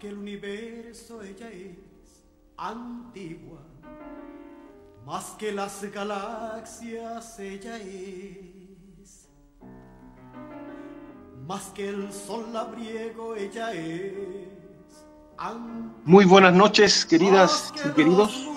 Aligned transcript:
Que 0.00 0.08
el 0.08 0.16
universo 0.16 1.20
ella 1.20 1.50
es 1.50 2.24
antigua. 2.56 3.58
Más 5.04 5.36
que 5.38 5.52
las 5.52 5.82
galaxias 5.92 7.38
ella 7.38 7.76
es. 7.76 9.28
Más 11.46 11.64
que 11.74 11.90
el 11.90 12.10
sol 12.14 12.46
labriego 12.50 13.36
ella 13.36 13.74
es. 13.74 14.48
Muy 16.06 16.24
buenas 16.24 16.54
noches, 16.54 17.04
queridas 17.04 17.70
y 17.84 17.90
queridos. 17.90 18.48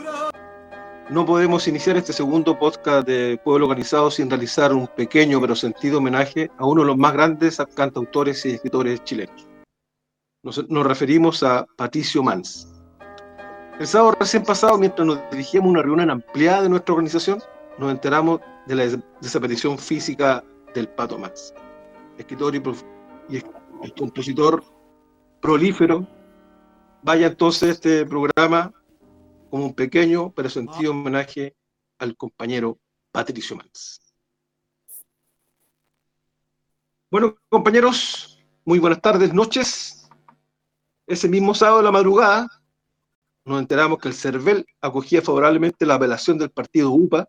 No 1.09 1.25
podemos 1.25 1.67
iniciar 1.67 1.97
este 1.97 2.13
segundo 2.13 2.57
podcast 2.57 3.05
de 3.05 3.37
Pueblo 3.43 3.65
Organizado 3.65 4.09
sin 4.09 4.29
realizar 4.29 4.71
un 4.71 4.87
pequeño 4.87 5.41
pero 5.41 5.57
sentido 5.57 5.97
homenaje 5.97 6.49
a 6.57 6.65
uno 6.65 6.83
de 6.83 6.87
los 6.87 6.97
más 6.97 7.11
grandes 7.11 7.61
cantautores 7.75 8.45
y 8.45 8.51
escritores 8.51 9.03
chilenos. 9.03 9.52
Nos, 10.43 10.57
referimos 10.85 11.41
a 11.41 11.65
Patricio 11.77 12.21
Mans. 12.21 12.67
El 13.79 13.87
sábado 13.87 14.17
recién 14.19 14.43
pasado, 14.43 14.77
mientras 14.77 15.07
nos 15.07 15.19
dirigíamos 15.31 15.69
a 15.69 15.71
una 15.71 15.81
reunión 15.81 16.09
ampliada 16.09 16.63
de 16.63 16.69
nuestra 16.69 16.93
organización, 16.93 17.41
nos 17.79 17.89
enteramos 17.89 18.41
de 18.67 18.75
la 18.75 19.01
desaparición 19.21 19.77
física 19.79 20.43
del 20.75 20.89
Pato 20.89 21.17
Mans, 21.17 21.53
escritor 22.17 22.55
y, 22.55 22.61
y, 23.29 23.37
y 23.83 23.91
compositor 23.91 24.63
prolífero. 25.41 26.05
Vaya 27.03 27.27
entonces 27.27 27.69
este 27.69 28.05
programa 28.05 28.73
como 29.49 29.67
un 29.67 29.73
pequeño 29.73 30.33
pero 30.35 30.49
sentido 30.49 30.91
homenaje 30.91 31.55
al 31.99 32.17
compañero 32.17 32.79
Patricio 33.13 33.55
Mans. 33.55 34.01
Bueno, 37.09 37.37
compañeros, 37.47 38.43
muy 38.65 38.79
buenas 38.79 38.99
tardes, 39.01 39.33
noches. 39.33 40.02
Ese 41.05 41.27
mismo 41.27 41.53
sábado 41.53 41.77
de 41.79 41.83
la 41.83 41.91
madrugada 41.91 42.47
nos 43.45 43.59
enteramos 43.59 43.99
que 43.99 44.07
el 44.07 44.13
CERVEL 44.13 44.65
acogía 44.79 45.21
favorablemente 45.21 45.85
la 45.85 45.95
apelación 45.95 46.37
del 46.37 46.49
partido 46.49 46.91
UPA 46.91 47.27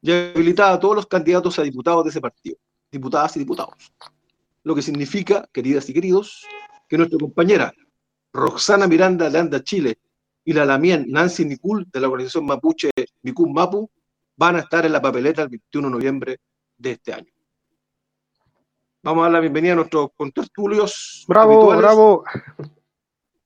y 0.00 0.12
habilitaba 0.12 0.74
a 0.74 0.80
todos 0.80 0.94
los 0.94 1.06
candidatos 1.06 1.58
a 1.58 1.62
diputados 1.62 2.04
de 2.04 2.10
ese 2.10 2.20
partido, 2.20 2.56
diputadas 2.92 3.36
y 3.36 3.40
diputados. 3.40 3.92
Lo 4.62 4.74
que 4.74 4.82
significa, 4.82 5.48
queridas 5.52 5.88
y 5.88 5.94
queridos, 5.94 6.46
que 6.88 6.96
nuestra 6.96 7.18
compañera 7.18 7.72
Roxana 8.32 8.86
Miranda 8.86 9.30
de 9.30 9.38
Anda 9.38 9.64
Chile 9.64 9.98
y 10.44 10.52
la 10.52 10.64
Lamien 10.64 11.06
Nancy 11.08 11.44
Nicul 11.44 11.88
de 11.90 12.00
la 12.00 12.06
organización 12.06 12.46
mapuche 12.46 12.90
Micum 13.22 13.52
Mapu 13.52 13.90
van 14.36 14.56
a 14.56 14.60
estar 14.60 14.86
en 14.86 14.92
la 14.92 15.02
papeleta 15.02 15.42
el 15.42 15.48
21 15.48 15.88
de 15.88 15.92
noviembre 15.92 16.40
de 16.78 16.92
este 16.92 17.12
año. 17.12 17.32
Vamos 19.02 19.22
a 19.22 19.24
dar 19.24 19.32
la 19.32 19.40
bienvenida 19.40 19.72
a 19.72 19.76
nuestros 19.76 20.10
contertulios. 20.16 21.24
¡Bravo, 21.26 21.52
habituales. 21.52 21.82
bravo! 21.82 22.24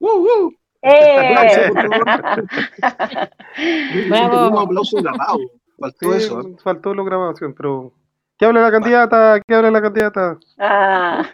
¡Uh, 0.01 0.07
uh! 0.07 0.51
¡Eh! 0.81 1.69
¡Bravo! 4.09 4.47
Un 4.47 4.57
aplauso 4.57 4.97
grabado. 4.97 5.37
Faltó 5.79 6.11
sí, 6.11 6.17
eso. 6.17 6.41
¿eh? 6.41 6.55
Faltó 6.63 6.95
la 6.95 7.03
grabación, 7.03 7.53
pero. 7.53 7.93
¿Qué 8.35 8.45
habla 8.45 8.61
la 8.61 8.71
candidata? 8.71 9.39
¿Qué 9.47 9.53
habla 9.53 9.69
la 9.69 9.81
candidata? 9.81 10.39
Ah. 10.57 11.29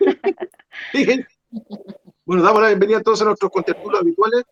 bueno, 2.26 2.44
damos 2.44 2.62
la 2.62 2.68
bienvenida 2.68 2.98
entonces 2.98 3.22
a 3.22 3.28
nuestros 3.28 3.50
contertulios 3.50 4.02
habituales 4.02 4.44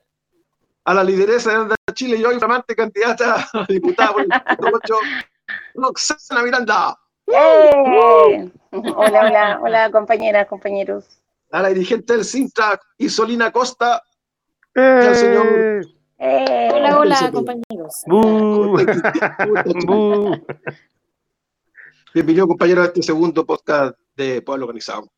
a 0.85 0.93
la 0.93 1.03
lideresa 1.03 1.49
de 1.49 1.55
Anda 1.57 1.75
Chile 1.93 2.15
y 2.17 2.23
hoy 2.23 2.37
flamante 2.37 2.73
candidata 2.73 3.45
a 3.51 3.65
diputada 3.67 4.13
por 4.13 4.21
el 4.21 4.29
8, 4.75 4.95
Roxana 5.73 6.43
Miranda. 6.43 6.97
¡Eh! 7.27 8.49
Hola, 8.71 9.25
hola, 9.25 9.59
hola, 9.61 9.91
compañeras, 9.91 10.47
compañeros. 10.47 11.19
A 11.51 11.61
la 11.61 11.69
dirigente 11.69 12.13
del 12.13 12.23
Sintra, 12.23 12.79
Isolina 12.97 13.51
Costa. 13.51 14.01
¡Eh! 14.77 15.15
señor. 15.15 15.87
¡Eh! 16.17 16.69
Hola, 16.73 16.99
hola, 16.99 17.31
compañeros. 17.31 18.03
¡Bu! 18.07 18.77
¡Bu! 19.87 20.45
Bienvenido, 22.13 22.45
compañero, 22.45 22.81
a 22.81 22.85
este 22.85 23.01
segundo 23.01 23.45
podcast 23.45 23.97
de 24.17 24.41
Pueblo 24.41 24.65
Organizado. 24.65 25.09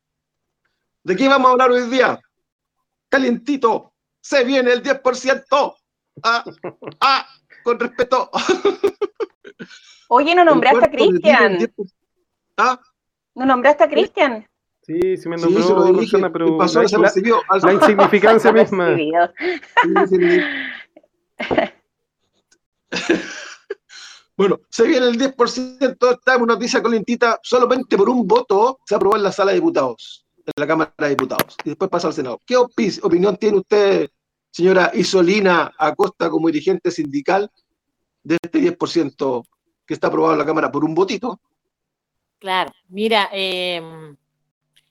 ¿De 1.02 1.16
qué 1.16 1.28
vamos 1.28 1.48
a 1.48 1.52
hablar 1.52 1.72
hoy 1.72 1.90
día? 1.90 2.20
Calientito, 3.08 3.94
se 4.20 4.44
viene 4.44 4.72
el 4.72 4.80
10%. 4.80 5.74
Ah, 6.22 6.44
ah, 7.00 7.26
con 7.64 7.80
respeto. 7.80 8.30
Oye, 10.08 10.36
no 10.36 10.44
nombraste 10.44 10.84
a 10.84 10.90
Cristian. 10.90 11.72
¿Ah? 12.56 12.80
No 13.34 13.44
nombraste 13.44 13.82
a 13.82 13.88
Cristian. 13.88 14.46
Sí, 14.88 15.18
sí 15.18 15.28
me 15.28 15.36
Sí, 15.36 15.44
nombró 15.44 15.62
se 15.62 15.72
lo 15.74 15.84
dije. 16.00 16.30
Pero 16.32 16.56
pasó 16.56 16.82
la. 16.82 17.12
Al- 17.50 17.60
la 17.60 17.72
insignificancia 17.74 18.50
misma. 18.54 18.96
Sí, 18.96 19.12
sí, 20.08 20.16
sí. 20.16 20.40
Bueno, 24.36 24.60
se 24.70 24.86
viene 24.86 25.06
el 25.08 25.18
10%, 25.18 26.10
esta 26.12 26.34
es 26.34 26.40
una 26.40 26.54
noticia 26.54 26.80
calentita, 26.82 27.38
solamente 27.42 27.96
por 27.98 28.08
un 28.08 28.26
voto 28.26 28.78
se 28.86 28.94
aprobó 28.94 29.16
en 29.16 29.24
la 29.24 29.32
sala 29.32 29.50
de 29.50 29.56
diputados, 29.56 30.24
en 30.46 30.52
la 30.56 30.66
Cámara 30.66 30.94
de 30.96 31.08
Diputados, 31.10 31.56
y 31.64 31.70
después 31.70 31.90
pasa 31.90 32.06
al 32.06 32.14
Senado. 32.14 32.40
¿Qué 32.46 32.54
opi- 32.56 33.00
opinión 33.02 33.36
tiene 33.36 33.58
usted, 33.58 34.08
señora 34.50 34.92
Isolina 34.94 35.72
Acosta, 35.76 36.30
como 36.30 36.46
dirigente 36.46 36.92
sindical, 36.92 37.50
de 38.22 38.38
este 38.40 38.60
10% 38.60 39.42
que 39.84 39.94
está 39.94 40.06
aprobado 40.06 40.34
en 40.34 40.38
la 40.38 40.46
Cámara 40.46 40.70
por 40.70 40.84
un 40.84 40.94
votito? 40.94 41.40
Claro, 42.38 42.70
mira, 42.90 43.28
eh, 43.32 43.82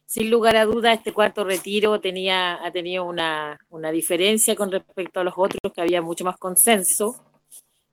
sin 0.07 0.31
lugar 0.31 0.55
a 0.55 0.65
duda, 0.65 0.93
este 0.93 1.11
cuarto 1.11 1.43
retiro 1.43 1.99
tenía, 1.99 2.65
ha 2.65 2.71
tenido 2.71 3.03
una, 3.03 3.59
una 3.69 3.91
diferencia 3.91 4.55
con 4.55 4.71
respecto 4.71 5.19
a 5.19 5.25
los 5.25 5.33
otros, 5.35 5.59
que 5.73 5.81
había 5.81 6.01
mucho 6.01 6.23
más 6.23 6.37
consenso. 6.37 7.21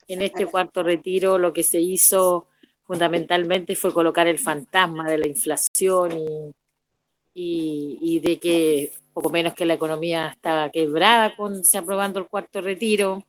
En 0.06 0.22
este 0.22 0.46
cuarto 0.46 0.84
retiro 0.84 1.38
lo 1.38 1.52
que 1.52 1.64
se 1.64 1.80
hizo 1.80 2.46
fundamentalmente 2.84 3.74
fue 3.74 3.92
colocar 3.92 4.28
el 4.28 4.38
fantasma 4.38 5.10
de 5.10 5.18
la 5.18 5.26
inflación 5.26 6.12
y, 6.12 6.52
y, 7.34 7.98
y 8.00 8.20
de 8.20 8.38
que 8.38 8.92
poco 9.12 9.30
menos 9.30 9.54
que 9.54 9.66
la 9.66 9.74
economía 9.74 10.28
estaba 10.28 10.70
quebrada 10.70 11.34
con 11.34 11.64
se 11.64 11.78
aprobando 11.78 12.20
el 12.20 12.28
cuarto 12.28 12.60
retiro. 12.60 13.24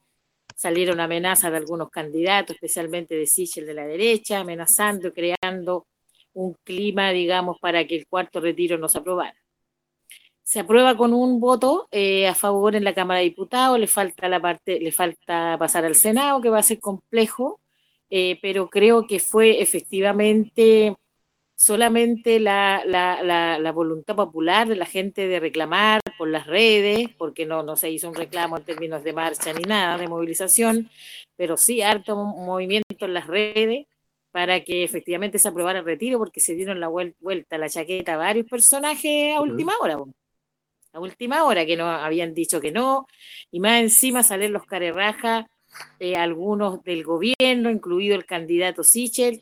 Salieron 0.56 1.00
amenazas 1.00 1.50
de 1.50 1.58
algunos 1.58 1.90
candidatos, 1.90 2.56
especialmente 2.56 3.16
de 3.16 3.26
Sichel 3.26 3.66
de 3.66 3.74
la 3.74 3.88
derecha, 3.88 4.42
amenazando, 4.42 5.12
creando 5.12 5.88
un 6.36 6.56
clima, 6.64 7.12
digamos, 7.12 7.60
para 7.60 7.88
que 7.88 7.96
el 7.96 8.08
cuarto 8.08 8.40
retiro 8.40 8.78
no 8.78 8.90
se 8.90 9.00
aprobara. 9.00 9.36
Se 10.44 10.60
aprueba 10.60 10.96
con 10.96 11.14
un 11.14 11.40
voto 11.40 11.88
eh, 11.92 12.28
a 12.28 12.36
favor 12.36 12.76
en 12.76 12.84
la 12.84 12.94
Cámara 12.94 13.20
de 13.20 13.26
Diputados, 13.26 13.80
le 13.80 13.88
falta 13.88 14.30
la 14.30 14.40
parte, 14.40 14.80
le 14.80 14.92
falta 14.92 15.58
pasar 15.58 15.86
al 15.86 15.96
Senado, 15.96 16.42
que 16.42 16.50
va 16.50 16.60
a 16.60 16.64
ser 16.64 16.80
complejo, 16.80 17.60
eh, 18.10 18.38
pero 18.42 18.70
creo 18.70 19.08
que 19.08 19.20
fue 19.20 19.62
efectivamente 19.62 20.96
solamente 21.56 22.40
la, 22.40 22.84
la, 22.86 23.24
la, 23.24 23.72
voluntad 23.72 24.16
popular 24.16 24.68
de 24.68 24.76
la 24.76 24.86
gente 24.86 25.28
de 25.28 25.40
reclamar 25.40 26.02
por 26.18 26.28
las 26.28 26.48
redes, 26.48 27.10
porque 27.18 27.46
no, 27.46 27.64
no 27.64 27.76
se 27.78 27.90
hizo 27.90 28.10
un 28.10 28.16
reclamo 28.16 28.58
en 28.58 28.66
términos 28.66 29.04
de 29.04 29.14
marcha 29.14 29.54
ni 29.54 29.64
nada, 29.64 29.98
de 29.98 30.08
movilización, 30.08 30.90
pero 31.38 31.58
sí 31.58 31.82
harto 31.82 32.16
movimiento 32.18 33.06
en 33.06 33.14
las 33.14 33.28
redes 33.28 33.88
para 34.36 34.66
que 34.66 34.84
efectivamente 34.84 35.40
se 35.40 35.48
aprobara 35.48 35.80
el 35.80 35.86
retiro, 35.86 36.20
porque 36.20 36.42
se 36.42 36.56
dieron 36.56 36.82
la 36.82 36.90
vuelta 36.90 37.56
a 37.56 37.58
la 37.58 37.70
chaqueta 37.70 38.16
a 38.16 38.18
varios 38.18 38.46
personajes 38.46 39.34
a 39.34 39.40
última 39.40 39.72
hora. 39.80 39.98
A 40.92 41.00
última 41.00 41.46
hora, 41.46 41.66
que 41.66 41.78
no 41.78 41.90
habían 41.90 42.34
dicho 42.34 42.60
que 42.60 42.74
no, 42.74 43.08
y 43.50 43.62
más 43.62 43.80
encima 43.80 44.24
salen 44.24 44.52
los 44.52 44.66
carerrajas, 44.66 45.46
eh, 46.00 46.18
algunos 46.18 46.84
del 46.84 47.06
gobierno, 47.06 47.70
incluido 47.70 48.14
el 48.18 48.26
candidato 48.26 48.84
Sichel, 48.84 49.42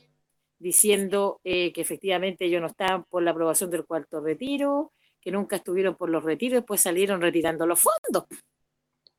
diciendo 0.59 1.41
eh, 1.43 1.73
que 1.73 1.81
efectivamente 1.81 2.45
ellos 2.45 2.61
no 2.61 2.67
estaban 2.67 3.03
por 3.05 3.23
la 3.23 3.31
aprobación 3.31 3.71
del 3.71 3.85
cuarto 3.85 4.21
retiro, 4.21 4.91
que 5.19 5.31
nunca 5.31 5.55
estuvieron 5.55 5.95
por 5.95 6.11
los 6.11 6.23
retiros, 6.23 6.57
después 6.59 6.81
salieron 6.81 7.19
retirando 7.19 7.65
los 7.65 7.79
fondos. 7.79 8.25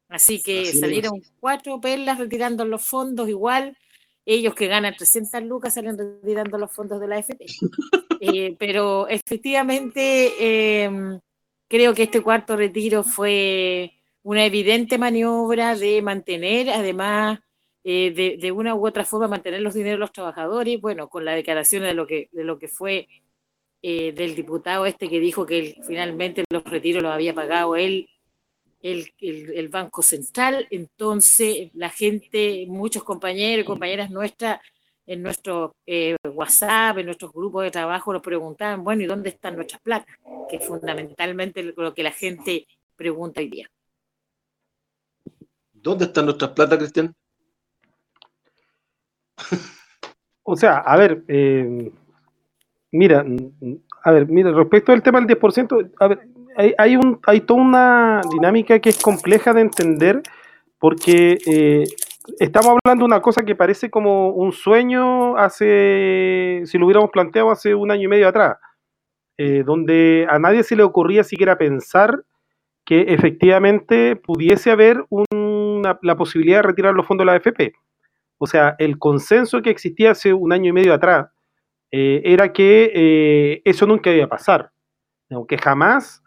Así 0.08 0.40
que 0.40 0.60
Así 0.60 0.78
salieron 0.78 1.20
cuatro 1.40 1.80
perlas 1.80 2.20
retirando 2.20 2.64
los 2.64 2.86
fondos 2.86 3.28
igual, 3.28 3.76
ellos 4.26 4.54
que 4.54 4.66
ganan 4.66 4.94
300 4.96 5.42
lucas 5.42 5.74
salen 5.74 5.98
retirando 5.98 6.58
los 6.58 6.72
fondos 6.72 7.00
de 7.00 7.08
la 7.08 7.16
AFP. 7.16 7.46
eh, 8.20 8.56
pero 8.58 9.08
efectivamente 9.08 10.32
eh, 10.38 11.20
creo 11.68 11.94
que 11.94 12.04
este 12.04 12.22
cuarto 12.22 12.56
retiro 12.56 13.04
fue 13.04 13.92
una 14.22 14.44
evidente 14.44 14.98
maniobra 14.98 15.76
de 15.76 16.00
mantener, 16.00 16.70
además, 16.70 17.40
eh, 17.84 18.12
de, 18.14 18.38
de, 18.40 18.52
una 18.52 18.74
u 18.74 18.86
otra 18.86 19.04
forma, 19.04 19.28
mantener 19.28 19.60
los 19.60 19.74
dineros 19.74 19.96
de 19.96 20.00
los 20.00 20.12
trabajadores, 20.12 20.80
bueno, 20.80 21.08
con 21.08 21.24
la 21.24 21.32
declaración 21.34 21.82
de 21.82 21.92
lo 21.92 22.06
que, 22.06 22.30
de 22.32 22.44
lo 22.44 22.58
que 22.58 22.68
fue 22.68 23.08
eh, 23.86 24.12
del 24.12 24.34
diputado 24.34 24.86
este 24.86 25.10
que 25.10 25.20
dijo 25.20 25.44
que 25.44 25.58
él, 25.58 25.76
finalmente 25.86 26.42
los 26.48 26.64
retiros 26.64 27.02
los 27.02 27.12
había 27.12 27.34
pagado 27.34 27.76
él 27.76 28.08
el, 28.84 29.10
el, 29.18 29.50
el, 29.54 29.68
Banco 29.68 30.02
Central. 30.02 30.66
Entonces, 30.70 31.70
la 31.72 31.88
gente, 31.88 32.66
muchos 32.68 33.02
compañeros 33.02 33.64
y 33.64 33.66
compañeras 33.66 34.10
nuestras, 34.10 34.60
en 35.06 35.22
nuestro 35.22 35.74
eh, 35.86 36.16
WhatsApp, 36.22 36.98
en 36.98 37.06
nuestros 37.06 37.32
grupos 37.32 37.64
de 37.64 37.70
trabajo, 37.70 38.12
nos 38.12 38.20
preguntaban, 38.20 38.84
bueno, 38.84 39.02
¿y 39.02 39.06
dónde 39.06 39.30
están 39.30 39.56
nuestras 39.56 39.80
placas? 39.80 40.14
Que 40.50 40.56
es 40.56 40.66
fundamentalmente 40.66 41.62
lo 41.62 41.94
que 41.94 42.02
la 42.02 42.12
gente 42.12 42.66
pregunta 42.94 43.40
hoy 43.40 43.48
día. 43.48 43.70
¿Dónde 45.72 46.04
están 46.04 46.26
nuestras 46.26 46.50
plata, 46.52 46.78
Cristian? 46.78 47.14
O 50.46 50.56
sea, 50.56 50.76
a 50.80 50.94
ver, 50.98 51.24
eh, 51.26 51.90
mira, 52.90 53.24
a 54.02 54.12
ver, 54.12 54.28
mira, 54.28 54.52
respecto 54.52 54.92
al 54.92 55.02
tema 55.02 55.18
del 55.18 55.38
10%, 55.38 55.92
a 55.98 56.06
ver, 56.06 56.28
hay, 56.56 56.74
hay, 56.78 56.96
un, 56.96 57.20
hay 57.26 57.40
toda 57.40 57.60
una 57.60 58.20
dinámica 58.30 58.78
que 58.78 58.90
es 58.90 59.02
compleja 59.02 59.52
de 59.52 59.60
entender 59.62 60.22
porque 60.78 61.38
eh, 61.46 61.84
estamos 62.38 62.76
hablando 62.84 63.04
de 63.04 63.06
una 63.06 63.22
cosa 63.22 63.42
que 63.42 63.54
parece 63.54 63.90
como 63.90 64.30
un 64.30 64.52
sueño 64.52 65.36
hace, 65.36 66.62
si 66.66 66.78
lo 66.78 66.86
hubiéramos 66.86 67.10
planteado 67.10 67.50
hace 67.50 67.74
un 67.74 67.90
año 67.90 68.02
y 68.02 68.08
medio 68.08 68.28
atrás, 68.28 68.58
eh, 69.38 69.62
donde 69.64 70.26
a 70.28 70.38
nadie 70.38 70.62
se 70.62 70.76
le 70.76 70.82
ocurría 70.82 71.24
siquiera 71.24 71.56
pensar 71.56 72.24
que 72.84 73.00
efectivamente 73.14 74.16
pudiese 74.16 74.70
haber 74.70 75.06
una, 75.08 75.98
la 76.02 76.16
posibilidad 76.16 76.58
de 76.58 76.68
retirar 76.68 76.94
los 76.94 77.06
fondos 77.06 77.24
de 77.24 77.32
la 77.32 77.38
AFP. 77.38 77.72
O 78.38 78.46
sea, 78.46 78.76
el 78.78 78.98
consenso 78.98 79.62
que 79.62 79.70
existía 79.70 80.10
hace 80.10 80.34
un 80.34 80.52
año 80.52 80.68
y 80.68 80.72
medio 80.72 80.92
atrás 80.92 81.28
eh, 81.92 82.20
era 82.24 82.52
que 82.52 83.62
eso 83.64 83.86
nunca 83.86 84.10
iba 84.10 84.26
a 84.26 84.28
pasar, 84.28 84.70
aunque 85.30 85.56
jamás 85.56 86.23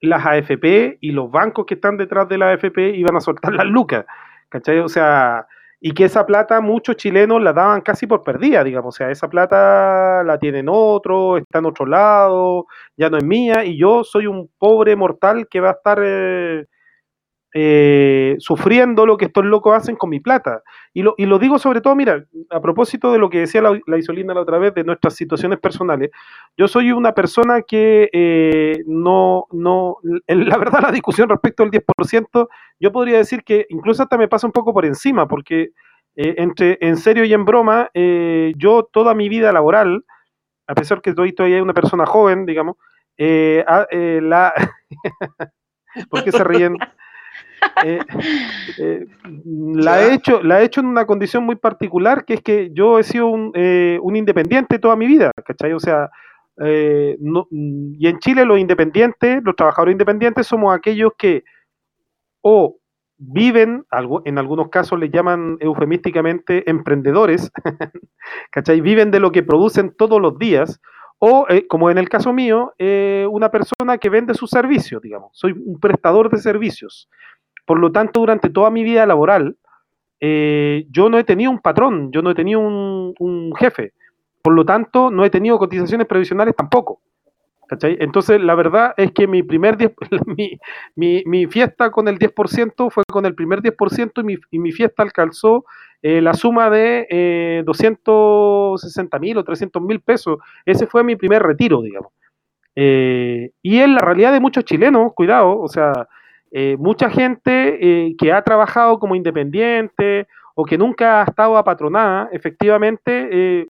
las 0.00 0.24
AFP 0.24 0.98
y 1.00 1.12
los 1.12 1.30
bancos 1.30 1.66
que 1.66 1.74
están 1.74 1.96
detrás 1.96 2.28
de 2.28 2.38
la 2.38 2.50
AFP 2.50 2.96
iban 2.96 3.16
a 3.16 3.20
soltar 3.20 3.52
las 3.52 3.66
lucas, 3.66 4.06
¿cachai? 4.48 4.78
O 4.80 4.88
sea, 4.88 5.46
y 5.80 5.92
que 5.92 6.04
esa 6.04 6.26
plata 6.26 6.60
muchos 6.60 6.96
chilenos 6.96 7.42
la 7.42 7.52
daban 7.52 7.80
casi 7.80 8.06
por 8.06 8.22
perdida, 8.22 8.62
digamos, 8.62 8.94
o 8.94 8.96
sea, 8.96 9.10
esa 9.10 9.28
plata 9.28 10.22
la 10.24 10.38
tienen 10.38 10.66
otro, 10.68 11.38
está 11.38 11.58
en 11.58 11.66
otro 11.66 11.86
lado, 11.86 12.66
ya 12.96 13.08
no 13.08 13.16
es 13.16 13.24
mía, 13.24 13.64
y 13.64 13.78
yo 13.78 14.04
soy 14.04 14.26
un 14.26 14.50
pobre 14.58 14.94
mortal 14.94 15.48
que 15.48 15.60
va 15.60 15.70
a 15.70 15.72
estar 15.72 15.98
eh, 16.02 16.66
eh, 17.54 18.36
sufriendo 18.38 19.06
lo 19.06 19.16
que 19.16 19.26
estos 19.26 19.44
locos 19.44 19.74
hacen 19.76 19.96
con 19.96 20.10
mi 20.10 20.20
plata. 20.20 20.62
Y 20.94 21.02
lo, 21.02 21.14
y 21.18 21.26
lo 21.26 21.38
digo 21.38 21.58
sobre 21.58 21.80
todo, 21.80 21.94
mira, 21.94 22.24
a 22.50 22.60
propósito 22.60 23.12
de 23.12 23.18
lo 23.18 23.30
que 23.30 23.40
decía 23.40 23.62
la, 23.62 23.78
la 23.86 23.98
Isolina 23.98 24.34
la 24.34 24.42
otra 24.42 24.58
vez, 24.58 24.74
de 24.74 24.84
nuestras 24.84 25.14
situaciones 25.14 25.58
personales, 25.58 26.10
yo 26.56 26.68
soy 26.68 26.92
una 26.92 27.12
persona 27.12 27.62
que 27.62 28.08
eh, 28.12 28.82
no, 28.86 29.46
no, 29.52 29.98
la 30.26 30.58
verdad 30.58 30.80
la 30.82 30.92
discusión 30.92 31.28
respecto 31.28 31.62
al 31.62 31.70
10%, 31.70 32.48
yo 32.78 32.92
podría 32.92 33.18
decir 33.18 33.42
que 33.44 33.66
incluso 33.70 34.02
hasta 34.02 34.18
me 34.18 34.28
pasa 34.28 34.46
un 34.46 34.52
poco 34.52 34.72
por 34.72 34.84
encima, 34.84 35.26
porque 35.26 35.70
eh, 36.16 36.34
entre 36.38 36.78
en 36.80 36.96
serio 36.96 37.24
y 37.24 37.32
en 37.32 37.44
broma, 37.44 37.90
eh, 37.94 38.52
yo 38.56 38.88
toda 38.92 39.14
mi 39.14 39.28
vida 39.28 39.52
laboral, 39.52 40.04
a 40.66 40.74
pesar 40.74 41.00
que 41.00 41.14
soy 41.14 41.32
todavía 41.32 41.62
una 41.62 41.74
persona 41.74 42.06
joven, 42.06 42.46
digamos, 42.46 42.76
eh, 43.18 43.64
eh, 43.90 44.20
la... 44.22 44.52
¿Por 46.10 46.24
qué 46.24 46.32
se 46.32 46.44
ríen? 46.44 46.76
Eh, 47.84 47.98
eh, 48.78 49.06
la, 49.44 50.02
he 50.02 50.14
hecho, 50.14 50.42
la 50.42 50.60
he 50.60 50.64
hecho 50.64 50.80
en 50.80 50.86
una 50.86 51.06
condición 51.06 51.44
muy 51.44 51.56
particular, 51.56 52.24
que 52.24 52.34
es 52.34 52.42
que 52.42 52.70
yo 52.74 52.98
he 52.98 53.02
sido 53.02 53.28
un, 53.28 53.52
eh, 53.54 53.98
un 54.02 54.16
independiente 54.16 54.78
toda 54.78 54.96
mi 54.96 55.06
vida, 55.06 55.30
¿cachai? 55.44 55.72
O 55.72 55.80
sea, 55.80 56.10
eh, 56.62 57.16
no, 57.20 57.48
y 57.50 58.06
en 58.06 58.18
Chile 58.18 58.44
los 58.44 58.58
independientes, 58.58 59.42
los 59.42 59.56
trabajadores 59.56 59.92
independientes, 59.92 60.46
somos 60.46 60.76
aquellos 60.76 61.12
que 61.16 61.44
o 62.42 62.76
viven, 63.16 63.84
en 64.24 64.38
algunos 64.38 64.68
casos 64.68 64.98
les 64.98 65.10
llaman 65.10 65.56
eufemísticamente 65.60 66.68
emprendedores, 66.70 67.50
¿cachai? 68.50 68.80
Viven 68.80 69.10
de 69.10 69.20
lo 69.20 69.30
que 69.30 69.42
producen 69.42 69.94
todos 69.96 70.20
los 70.20 70.38
días, 70.38 70.80
o, 71.18 71.46
eh, 71.50 71.66
como 71.66 71.90
en 71.90 71.98
el 71.98 72.08
caso 72.08 72.32
mío, 72.32 72.72
eh, 72.78 73.26
una 73.30 73.50
persona 73.50 73.98
que 73.98 74.08
vende 74.08 74.32
sus 74.32 74.48
servicios, 74.48 75.02
digamos. 75.02 75.30
Soy 75.34 75.52
un 75.52 75.78
prestador 75.78 76.30
de 76.30 76.38
servicios. 76.38 77.10
Por 77.66 77.78
lo 77.78 77.92
tanto, 77.92 78.20
durante 78.20 78.50
toda 78.50 78.70
mi 78.70 78.84
vida 78.84 79.06
laboral, 79.06 79.56
eh, 80.20 80.86
yo 80.90 81.08
no 81.08 81.18
he 81.18 81.24
tenido 81.24 81.50
un 81.50 81.60
patrón, 81.60 82.10
yo 82.12 82.22
no 82.22 82.30
he 82.30 82.34
tenido 82.34 82.60
un, 82.60 83.52
jefe. 83.58 83.92
Por 84.42 84.54
lo 84.54 84.64
tanto, 84.64 85.10
no 85.10 85.24
he 85.24 85.30
tenido 85.30 85.58
cotizaciones 85.58 86.06
previsionales 86.06 86.54
tampoco. 86.56 87.00
¿cachai? 87.68 87.96
Entonces, 88.00 88.40
la 88.40 88.54
verdad 88.54 88.94
es 88.96 89.12
que 89.12 89.26
mi 89.26 89.42
primer 89.42 89.76
10, 89.76 89.92
mi, 90.26 90.58
mi, 90.96 91.22
mi, 91.26 91.46
fiesta 91.46 91.90
con 91.90 92.08
el 92.08 92.18
10% 92.18 92.90
fue 92.90 93.04
con 93.06 93.26
el 93.26 93.34
primer 93.34 93.60
10% 93.60 94.20
y 94.20 94.24
mi, 94.24 94.36
y 94.50 94.58
mi 94.58 94.72
fiesta 94.72 95.02
alcanzó 95.02 95.64
eh, 96.02 96.22
la 96.22 96.32
suma 96.32 96.70
de 96.70 97.06
eh, 97.10 97.62
260 97.66 99.18
mil 99.18 99.36
o 99.38 99.44
300 99.44 99.82
mil 99.82 100.00
pesos. 100.00 100.38
Ese 100.64 100.86
fue 100.86 101.04
mi 101.04 101.16
primer 101.16 101.42
retiro, 101.42 101.82
digamos. 101.82 102.12
Eh, 102.74 103.50
y 103.62 103.78
en 103.78 103.94
la 103.94 104.00
realidad 104.00 104.32
de 104.32 104.40
muchos 104.40 104.64
chilenos, 104.64 105.12
cuidado, 105.14 105.58
o 105.60 105.68
sea, 105.68 106.08
eh, 106.50 106.76
mucha 106.78 107.10
gente 107.10 107.78
eh, 107.80 108.14
que 108.18 108.32
ha 108.32 108.42
trabajado 108.42 108.98
como 108.98 109.14
independiente 109.14 110.26
o 110.54 110.64
que 110.64 110.76
nunca 110.76 111.20
ha 111.20 111.24
estado 111.24 111.56
apatronada, 111.56 112.28
efectivamente, 112.32 113.28
eh, 113.30 113.66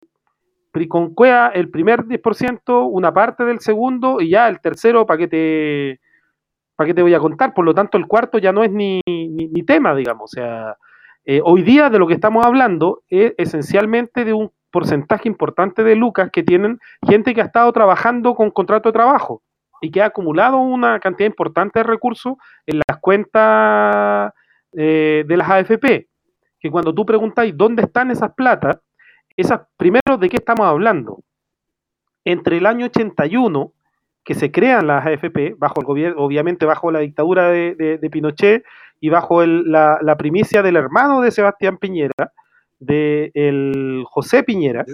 con 0.86 1.12
cuea 1.14 1.48
el 1.48 1.70
primer 1.70 2.04
10%, 2.04 2.88
una 2.90 3.12
parte 3.12 3.44
del 3.44 3.60
segundo 3.60 4.20
y 4.20 4.30
ya 4.30 4.48
el 4.48 4.60
tercero, 4.60 5.06
¿para 5.06 5.18
qué 5.18 5.28
te, 5.28 6.00
para 6.76 6.86
qué 6.86 6.94
te 6.94 7.02
voy 7.02 7.14
a 7.14 7.18
contar? 7.18 7.52
Por 7.52 7.64
lo 7.64 7.74
tanto, 7.74 7.98
el 7.98 8.06
cuarto 8.06 8.38
ya 8.38 8.52
no 8.52 8.62
es 8.62 8.70
ni, 8.70 9.00
ni, 9.06 9.48
ni 9.48 9.62
tema, 9.64 9.94
digamos. 9.94 10.30
O 10.30 10.34
sea, 10.34 10.76
eh, 11.24 11.40
hoy 11.44 11.62
día 11.62 11.90
de 11.90 11.98
lo 11.98 12.06
que 12.06 12.14
estamos 12.14 12.46
hablando 12.46 13.02
es 13.08 13.34
esencialmente 13.38 14.24
de 14.24 14.32
un 14.32 14.52
porcentaje 14.70 15.28
importante 15.28 15.82
de 15.82 15.96
lucas 15.96 16.30
que 16.32 16.42
tienen 16.42 16.78
gente 17.06 17.34
que 17.34 17.40
ha 17.40 17.46
estado 17.46 17.72
trabajando 17.72 18.34
con 18.34 18.50
contrato 18.50 18.90
de 18.90 18.92
trabajo 18.92 19.42
y 19.80 19.90
que 19.90 20.02
ha 20.02 20.06
acumulado 20.06 20.58
una 20.58 20.98
cantidad 21.00 21.28
importante 21.28 21.80
de 21.80 21.84
recursos 21.84 22.34
en 22.66 22.80
las 22.88 22.98
cuentas 23.00 24.32
eh, 24.72 25.24
de 25.26 25.36
las 25.36 25.48
AFP. 25.48 26.08
Que 26.60 26.70
cuando 26.70 26.94
tú 26.94 27.06
preguntáis 27.06 27.56
dónde 27.56 27.82
están 27.82 28.10
esas 28.10 28.34
platas, 28.34 28.78
esas, 29.36 29.60
primero, 29.76 30.18
¿de 30.18 30.28
qué 30.28 30.36
estamos 30.36 30.66
hablando? 30.66 31.22
Entre 32.24 32.58
el 32.58 32.66
año 32.66 32.86
81, 32.86 33.72
que 34.24 34.34
se 34.34 34.50
crean 34.50 34.88
las 34.88 35.06
AFP, 35.06 35.54
bajo 35.56 35.80
el 35.80 35.86
gobierno, 35.86 36.20
obviamente 36.20 36.66
bajo 36.66 36.90
la 36.90 36.98
dictadura 36.98 37.48
de, 37.48 37.74
de, 37.76 37.98
de 37.98 38.10
Pinochet 38.10 38.64
y 39.00 39.08
bajo 39.08 39.42
el, 39.42 39.70
la, 39.70 40.00
la, 40.02 40.16
primicia 40.16 40.62
del 40.62 40.76
hermano 40.76 41.20
de 41.20 41.30
Sebastián 41.30 41.78
Piñera, 41.78 42.32
de 42.78 43.30
el 43.34 44.04
José 44.06 44.42
Piñera, 44.42 44.84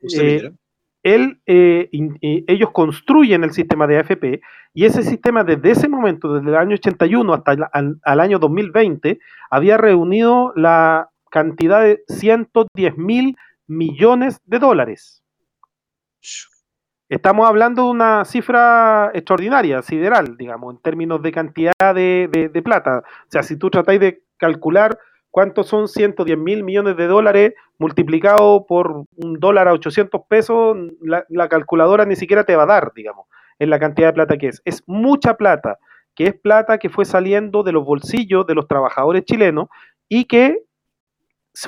José 0.00 0.34
eh, 0.34 0.38
Piñera. 0.38 0.59
Él, 1.02 1.40
eh, 1.46 1.88
eh, 1.92 2.44
ellos 2.46 2.70
construyen 2.72 3.42
el 3.44 3.52
sistema 3.52 3.86
de 3.86 3.98
AFP 3.98 4.40
y 4.74 4.84
ese 4.84 5.02
sistema 5.02 5.44
desde 5.44 5.70
ese 5.70 5.88
momento, 5.88 6.34
desde 6.34 6.50
el 6.50 6.56
año 6.56 6.74
81 6.74 7.32
hasta 7.32 7.52
el, 7.52 7.64
al, 7.72 8.00
al 8.02 8.20
año 8.20 8.38
2020, 8.38 9.18
había 9.50 9.78
reunido 9.78 10.52
la 10.56 11.10
cantidad 11.30 11.82
de 11.82 12.02
110 12.08 12.98
mil 12.98 13.36
millones 13.66 14.40
de 14.44 14.58
dólares. 14.58 15.22
Estamos 17.08 17.48
hablando 17.48 17.84
de 17.84 17.90
una 17.90 18.24
cifra 18.24 19.10
extraordinaria, 19.14 19.82
sideral, 19.82 20.36
digamos, 20.36 20.74
en 20.74 20.82
términos 20.82 21.22
de 21.22 21.32
cantidad 21.32 21.94
de, 21.94 22.28
de, 22.30 22.48
de 22.48 22.62
plata. 22.62 22.98
O 22.98 23.30
sea, 23.30 23.42
si 23.42 23.56
tú 23.56 23.70
tratáis 23.70 24.00
de 24.00 24.22
calcular 24.36 24.98
cuántos 25.30 25.68
son 25.68 25.88
110 25.88 26.38
mil 26.38 26.64
millones 26.64 26.96
de 26.96 27.06
dólares 27.06 27.54
multiplicado 27.78 28.66
por 28.66 29.04
un 29.16 29.34
dólar 29.38 29.68
a 29.68 29.72
800 29.72 30.22
pesos, 30.28 30.76
la, 31.00 31.24
la, 31.28 31.48
calculadora 31.48 32.04
ni 32.04 32.16
siquiera 32.16 32.44
te 32.44 32.56
va 32.56 32.64
a 32.64 32.66
dar, 32.66 32.92
digamos, 32.94 33.26
en 33.58 33.70
la 33.70 33.78
cantidad 33.78 34.08
de 34.08 34.14
plata 34.14 34.36
que 34.36 34.48
es. 34.48 34.60
Es 34.64 34.82
mucha 34.86 35.34
plata, 35.36 35.78
que 36.14 36.24
es 36.26 36.34
plata 36.34 36.78
que 36.78 36.90
fue 36.90 37.04
saliendo 37.04 37.62
de 37.62 37.72
los 37.72 37.84
bolsillos 37.84 38.46
de 38.46 38.54
los 38.54 38.68
trabajadores 38.68 39.24
chilenos 39.24 39.68
y 40.08 40.24
que 40.24 40.58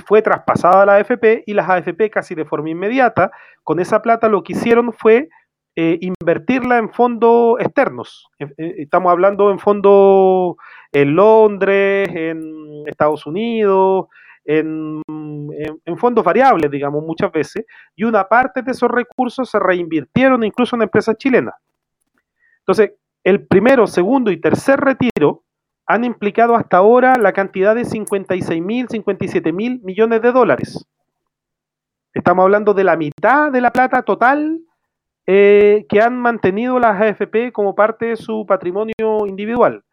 fue 0.06 0.22
traspasada 0.22 0.82
a 0.82 0.86
la 0.86 0.96
AFP 0.96 1.44
y 1.46 1.54
las 1.54 1.68
AFP 1.68 2.10
casi 2.10 2.34
de 2.34 2.44
forma 2.44 2.70
inmediata, 2.70 3.30
con 3.62 3.80
esa 3.80 4.02
plata 4.02 4.28
lo 4.28 4.42
que 4.42 4.52
hicieron 4.52 4.92
fue 4.92 5.28
eh, 5.74 5.98
invertirla 6.00 6.78
en 6.78 6.92
fondos 6.92 7.58
externos. 7.60 8.28
Eh, 8.38 8.46
eh, 8.58 8.74
estamos 8.78 9.10
hablando 9.10 9.50
en 9.50 9.58
fondos 9.58 10.56
en 10.92 11.14
Londres, 11.14 12.08
en 12.12 12.82
Estados 12.86 13.26
Unidos, 13.26 14.06
en, 14.44 15.00
en, 15.08 15.80
en, 15.84 15.98
fondos 15.98 16.24
variables, 16.24 16.70
digamos, 16.70 17.02
muchas 17.04 17.32
veces, 17.32 17.64
y 17.96 18.04
una 18.04 18.28
parte 18.28 18.60
de 18.60 18.72
esos 18.72 18.90
recursos 18.90 19.48
se 19.48 19.58
reinvirtieron 19.58 20.44
incluso 20.44 20.76
en 20.76 20.82
empresas 20.82 21.16
chilenas. 21.16 21.54
Entonces, 22.58 22.92
el 23.24 23.46
primero, 23.46 23.86
segundo 23.86 24.30
y 24.30 24.40
tercer 24.40 24.78
retiro 24.78 25.44
han 25.86 26.04
implicado 26.04 26.54
hasta 26.54 26.76
ahora 26.76 27.16
la 27.16 27.32
cantidad 27.32 27.74
de 27.74 27.84
56 27.84 28.62
mil, 28.62 28.88
57 28.88 29.52
mil 29.52 29.80
millones 29.82 30.20
de 30.22 30.32
dólares. 30.32 30.86
Estamos 32.12 32.42
hablando 32.42 32.74
de 32.74 32.84
la 32.84 32.96
mitad 32.96 33.50
de 33.50 33.60
la 33.60 33.70
plata 33.70 34.02
total 34.02 34.60
eh, 35.26 35.86
que 35.88 36.00
han 36.00 36.18
mantenido 36.18 36.78
las 36.78 37.00
AFP 37.00 37.52
como 37.52 37.74
parte 37.74 38.06
de 38.06 38.16
su 38.16 38.44
patrimonio 38.46 39.26
individual. 39.26 39.84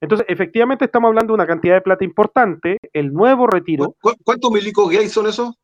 Entonces, 0.00 0.26
efectivamente, 0.28 0.86
estamos 0.86 1.08
hablando 1.08 1.32
de 1.32 1.34
una 1.34 1.46
cantidad 1.46 1.74
de 1.74 1.82
plata 1.82 2.04
importante. 2.04 2.78
El 2.92 3.12
nuevo 3.12 3.46
retiro. 3.46 3.94
¿Cu 4.00 4.12
¿Cuántos 4.24 4.50
milicos 4.50 4.90
gays 4.90 5.12
son 5.12 5.26
esos? 5.26 5.54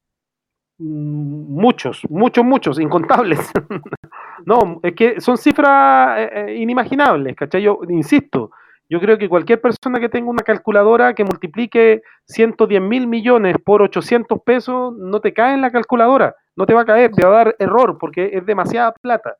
Mm, 0.78 1.54
muchos, 1.58 2.02
muchos, 2.10 2.44
muchos, 2.44 2.78
incontables. 2.78 3.50
no, 4.44 4.80
es 4.82 4.94
que 4.94 5.20
son 5.20 5.38
cifras 5.38 6.18
eh, 6.18 6.30
eh, 6.34 6.56
inimaginables, 6.56 7.34
¿cachai? 7.34 7.62
Yo 7.62 7.80
insisto, 7.88 8.50
Yo 8.88 9.00
creo 9.00 9.18
que 9.18 9.28
cualquier 9.28 9.60
persona 9.60 9.98
que 9.98 10.08
tenga 10.08 10.30
una 10.30 10.42
calculadora 10.42 11.14
que 11.14 11.24
multiplique 11.24 12.02
110 12.26 12.82
mil 12.82 13.06
millones 13.06 13.56
por 13.64 13.82
800 13.82 14.38
pesos, 14.44 14.94
no 14.96 15.20
te 15.20 15.32
cae 15.32 15.54
en 15.54 15.62
la 15.62 15.72
calculadora, 15.72 16.36
no 16.56 16.66
te 16.66 16.74
va 16.74 16.82
a 16.82 16.84
caer, 16.84 17.12
te 17.12 17.24
va 17.24 17.32
a 17.32 17.44
dar 17.44 17.56
error 17.58 17.98
porque 17.98 18.30
es 18.32 18.44
demasiada 18.44 18.92
plata. 18.92 19.36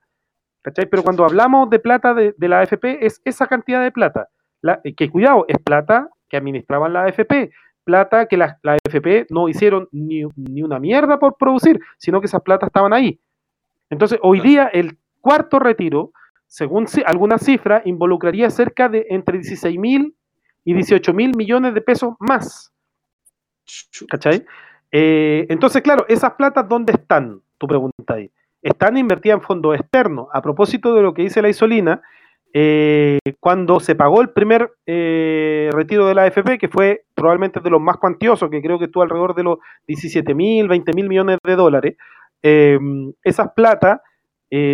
¿Cachai? 0.63 0.87
Pero 0.87 1.03
cuando 1.03 1.25
hablamos 1.25 1.71
de 1.71 1.79
plata 1.79 2.13
de, 2.15 2.35
la 2.39 2.61
AFP, 2.61 3.05
es 3.07 3.21
esa 3.25 3.47
cantidad 3.47 3.83
de 3.83 3.93
plata. 3.93 4.29
La, 4.61 4.81
que 4.97 5.11
cuidado, 5.11 5.45
es 5.49 5.59
plata 5.59 6.11
que 6.29 6.37
administraban 6.37 6.93
la 6.93 7.05
AFP, 7.05 7.53
plata 7.85 8.27
que 8.27 8.37
la, 8.37 8.59
la 8.63 8.73
AFP 8.73 9.27
no 9.31 9.49
hicieron 9.49 9.89
ni, 9.93 10.25
ni, 10.35 10.63
una 10.63 10.81
mierda 10.81 11.19
por 11.19 11.37
producir, 11.37 11.79
sino 11.99 12.21
que 12.21 12.27
esas 12.27 12.43
platas 12.43 12.67
estaban 12.67 12.93
ahí. 12.93 13.21
Entonces, 13.91 14.19
hoy 14.23 14.41
día 14.41 14.69
el 14.73 14.99
cuarto 15.21 15.61
retiro 15.61 16.13
según 16.47 16.87
algunas 17.05 17.45
cifras, 17.45 17.85
involucraría 17.87 18.51
cerca 18.51 18.89
de 18.89 19.07
entre 19.11 19.39
16 19.39 19.79
mil 19.79 20.17
y 20.65 20.75
18 20.75 21.13
mil 21.13 21.37
millones 21.37 21.75
de 21.75 21.81
pesos 21.81 22.15
más. 22.19 22.73
¿Cachai? 24.09 24.45
Eh, 24.91 25.47
entonces, 25.49 25.83
claro, 25.83 26.05
esas 26.09 26.35
platas, 26.35 26.69
¿dónde 26.69 26.93
están? 26.93 27.41
Tu 27.59 27.67
pregunta 27.67 28.15
ahí. 28.15 28.31
Están 28.63 28.97
invertidas 28.97 29.39
en 29.39 29.43
fondos 29.43 29.75
externos. 29.75 30.29
A 30.33 30.43
propósito 30.43 30.95
de 30.95 31.03
lo 31.03 31.15
que 31.15 31.23
dice 31.23 31.43
la 31.43 31.49
Isolina, 31.49 32.03
eh, 32.53 33.19
cuando 33.41 33.81
se 33.81 33.95
pagó 33.95 34.23
el 34.23 34.31
primer 34.31 34.73
eh, 34.87 35.71
retiro 35.73 36.07
de 36.07 36.15
la 36.15 36.23
AFP, 36.23 36.59
que 36.59 36.69
fue 36.69 37.05
probablemente 37.15 37.61
de 37.61 37.71
los 37.71 37.81
más 37.81 37.99
cuantiosos, 37.99 38.51
que 38.51 38.63
creo 38.63 38.79
que 38.79 38.87
estuvo 38.87 39.03
alrededor 39.03 39.35
de 39.35 39.43
los 39.43 39.59
17 39.87 40.35
mil, 40.35 40.69
20 40.69 40.93
mil 40.95 41.09
millones 41.09 41.39
de 41.45 41.57
dólares, 41.57 41.97
esas 42.43 43.53
platas 43.57 44.01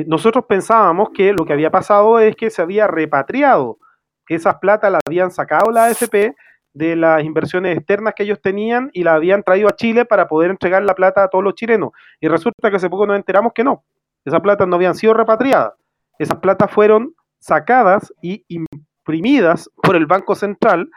nosotros 0.07 0.45
pensábamos 0.47 1.09
que 1.15 1.33
lo 1.33 1.47
que 1.47 1.55
había 1.55 1.71
pasado 1.71 2.19
es 2.19 2.37
que 2.37 2.51
se 2.51 2.61
había 2.61 2.87
repatriado, 2.87 3.79
que 4.27 4.35
esas 4.35 4.57
plata 4.57 4.91
las 4.91 5.01
habían 5.07 5.31
sacado 5.31 5.71
la 5.73 5.87
AFP 5.87 6.35
de 6.75 6.97
las 6.97 7.23
inversiones 7.25 7.77
externas 7.77 8.15
que 8.17 8.23
ellos 8.23 8.41
tenían 8.41 8.91
y 8.93 9.05
la 9.05 9.15
habían 9.15 9.43
traído 9.43 9.69
a 9.69 9.77
Chile 9.77 10.05
para 10.05 10.27
poder 10.27 10.51
entregar 10.51 10.83
la 10.83 10.95
plata 10.95 11.25
a 11.25 11.29
todos 11.29 11.45
los 11.45 11.55
chilenos. 11.55 11.91
Y 12.21 12.29
resulta 12.29 12.71
que 12.71 12.77
hace 12.77 12.91
poco 12.91 13.07
nos 13.07 13.17
enteramos 13.17 13.53
que 13.55 13.65
no, 13.65 13.85
esas 14.25 14.41
platas 14.41 14.67
no 14.69 14.77
habían 14.77 14.95
sido 14.95 15.15
repatriadas, 15.15 15.75
esas 16.19 16.39
platas 16.39 16.71
fueron 16.71 17.15
sacadas 17.39 18.13
y 18.23 18.45
imprimidas 18.49 19.69
por 19.83 19.97
el 19.97 20.07
Banco 20.07 20.35
Central 20.35 20.89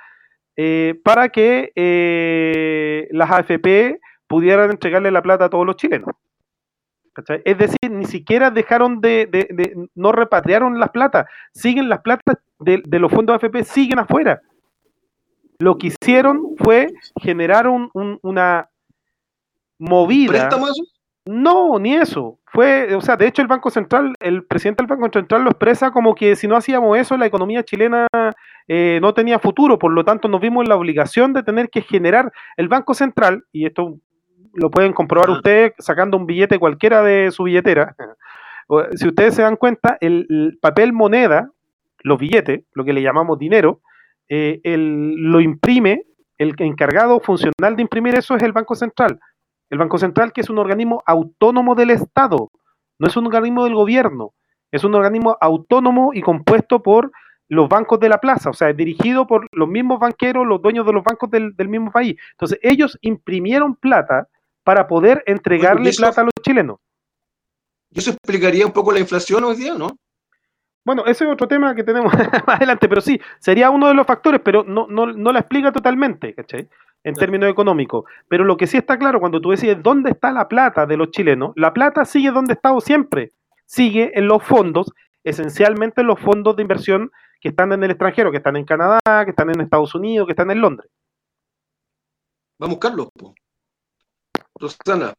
eh, 0.58 1.00
para 1.03 1.29
que 1.29 1.72
eh, 1.75 3.08
las 3.12 3.32
AFP 3.32 4.00
pudieran 4.27 4.72
entregarle 4.72 5.12
la 5.12 5.22
plata 5.22 5.46
a 5.46 5.50
todos 5.50 5.65
los 5.65 5.75
chilenos. 5.75 6.15
Es 7.46 7.58
decir, 7.58 7.91
ni 7.91 8.05
siquiera 8.05 8.51
dejaron 8.51 9.00
de, 9.00 9.27
de, 9.32 9.88
no 9.96 10.12
repatriaron 10.12 10.79
las 10.79 10.89
plata, 10.89 11.27
siguen 11.53 11.88
las 11.88 12.01
platas 12.01 12.38
de, 12.60 12.82
los 13.00 13.12
fondos 13.12 13.36
AFP, 13.36 13.63
siguen 13.63 14.00
afuera. 14.00 14.41
Lo 15.59 15.77
que 15.77 15.88
hicieron 15.88 16.55
fue 16.57 16.93
generar 17.21 17.67
un, 17.67 17.89
una 18.21 18.69
movida. 19.79 20.31
¿Préstamo 20.31 20.67
No, 21.25 21.79
ni 21.79 21.95
eso. 21.95 22.39
Fue, 22.45 22.93
o 22.95 23.01
sea, 23.01 23.17
de 23.17 23.27
hecho 23.27 23.41
el 23.41 23.47
Banco 23.47 23.69
Central, 23.69 24.13
el 24.19 24.45
presidente 24.45 24.83
del 24.83 24.88
Banco 24.88 25.09
Central 25.12 25.43
lo 25.43 25.50
expresa 25.50 25.91
como 25.91 26.15
que 26.15 26.35
si 26.35 26.47
no 26.47 26.55
hacíamos 26.55 26.97
eso, 26.97 27.17
la 27.17 27.25
economía 27.25 27.63
chilena 27.63 28.07
eh, 28.67 29.00
no 29.01 29.13
tenía 29.13 29.39
futuro. 29.39 29.77
Por 29.77 29.91
lo 29.91 30.03
tanto, 30.05 30.27
nos 30.27 30.41
vimos 30.41 30.63
en 30.63 30.69
la 30.69 30.77
obligación 30.77 31.33
de 31.33 31.43
tener 31.43 31.69
que 31.69 31.81
generar 31.81 32.31
el 32.57 32.67
Banco 32.67 32.93
Central, 32.93 33.43
y 33.51 33.65
esto 33.65 33.97
lo 34.53 34.71
pueden 34.71 34.93
comprobar 34.93 35.29
ustedes 35.29 35.74
sacando 35.79 36.17
un 36.17 36.25
billete 36.25 36.59
cualquiera 36.59 37.03
de 37.03 37.31
su 37.31 37.43
billetera. 37.43 37.95
Si 38.95 39.07
ustedes 39.07 39.35
se 39.35 39.43
dan 39.43 39.57
cuenta, 39.57 39.95
el, 40.01 40.57
papel 40.59 40.91
moneda, 40.91 41.51
los 42.01 42.17
billetes, 42.17 42.63
lo 42.74 42.83
que 42.83 42.93
le 42.93 43.03
llamamos 43.03 43.38
dinero, 43.38 43.81
eh, 44.29 44.60
lo 44.63 45.41
imprime, 45.41 46.03
el 46.38 46.53
encargado 46.60 47.20
funcional 47.20 47.75
de 47.75 47.82
imprimir 47.82 48.15
eso 48.15 48.36
es 48.36 48.44
el 48.44 48.51
Banco 48.51 48.75
Central. 48.75 49.20
El 49.70 49.77
Banco 49.77 49.98
Central, 49.98 50.32
que 50.34 50.41
es 50.41 50.50
un 50.50 50.60
organismo 50.60 51.03
autónomo 51.05 51.75
del 51.75 51.91
Estado, 51.91 52.51
no 53.00 53.08
es 53.08 53.17
un 53.17 53.25
organismo 53.25 53.63
del 53.63 53.75
gobierno, 53.75 54.34
es 54.72 54.84
un 54.84 54.96
organismo 54.96 55.38
autónomo 55.39 56.12
y 56.13 56.22
compuesto 56.22 56.82
por 56.82 57.12
los 57.48 57.70
bancos 57.70 58.00
de 58.00 58.10
la 58.10 58.20
plaza, 58.20 58.50
o 58.50 58.53
sea, 58.53 58.70
es 58.70 58.77
dirigido 58.77 59.27
por 59.27 59.48
los 59.51 59.67
mismos 59.67 60.00
banqueros, 60.00 60.48
los 60.48 60.62
dueños 60.62 60.86
de 60.86 60.94
los 60.94 61.03
bancos 61.03 61.29
del, 61.29 61.55
del 61.55 61.70
mismo 61.70 61.91
país. 61.91 62.15
Entonces, 62.32 62.60
ellos 62.63 62.98
imprimieron 63.01 63.75
plata 63.75 64.27
para 64.63 64.88
poder 64.88 65.24
entregarle 65.27 65.91
plata 65.94 66.22
a 66.22 66.24
los 66.24 66.34
chilenos. 66.41 66.79
¿Y 67.91 68.00
eso 68.00 68.12
explicaría 68.12 68.65
un 68.65 68.74
poco 68.74 68.91
la 68.91 69.00
inflación 69.00 69.44
hoy 69.44 69.55
día, 69.55 69.75
no? 69.75 69.96
Bueno, 70.86 71.04
ese 71.08 71.25
es 71.25 71.32
otro 71.32 71.48
tema 71.48 71.74
que 71.74 71.84
tenemos 71.84 72.13
más 72.48 72.58
adelante, 72.58 72.88
pero 72.88 73.01
sí, 73.01 73.20
sería 73.39 73.72
uno 73.72 73.88
de 73.88 73.96
los 73.96 74.06
factores, 74.06 74.39
pero 74.46 74.63
no, 74.63 74.86
no, 74.88 75.08
no 75.08 75.32
la 75.32 75.39
explica 75.39 75.72
totalmente, 75.72 76.36
¿cachai? 76.36 76.70
En 77.04 77.15
términos 77.15 77.50
económicos. 77.50 78.06
Pero 78.27 78.44
lo 78.44 78.56
que 78.56 78.68
sí 78.68 78.77
está 78.77 78.98
claro, 78.98 79.20
cuando 79.20 79.42
tú 79.42 79.50
decides 79.50 79.82
dónde 79.82 80.12
está 80.12 80.32
la 80.32 80.48
plata 80.48 80.86
de 80.86 80.96
los 80.96 81.10
chilenos, 81.10 81.54
la 81.56 81.74
plata 81.74 82.06
sigue 82.06 82.32
donde 82.32 82.54
ha 82.54 82.56
estado 82.56 82.80
siempre. 82.82 83.32
Sigue 83.65 84.12
en 84.13 84.27
los 84.27 84.44
fondos, 84.44 84.92
esencialmente 85.24 86.01
en 86.01 86.08
los 86.08 86.20
fondos 86.20 86.56
de 86.56 86.62
inversión 86.62 87.12
que 87.42 87.50
están 87.50 87.74
en 87.74 87.84
el 87.84 87.92
extranjero, 87.92 88.32
que 88.32 88.38
están 88.38 88.56
en 88.56 88.65
Canadá, 88.65 89.00
que 89.24 89.32
están 89.32 89.50
en 89.50 89.62
Estados 89.62 89.94
Unidos, 89.96 90.27
que 90.27 90.34
están 90.34 90.51
en 90.51 90.62
Londres. 90.62 90.89
Vamos 92.60 92.74
a 92.74 92.75
buscarlo. 92.75 93.12
Rosana, 94.60 95.13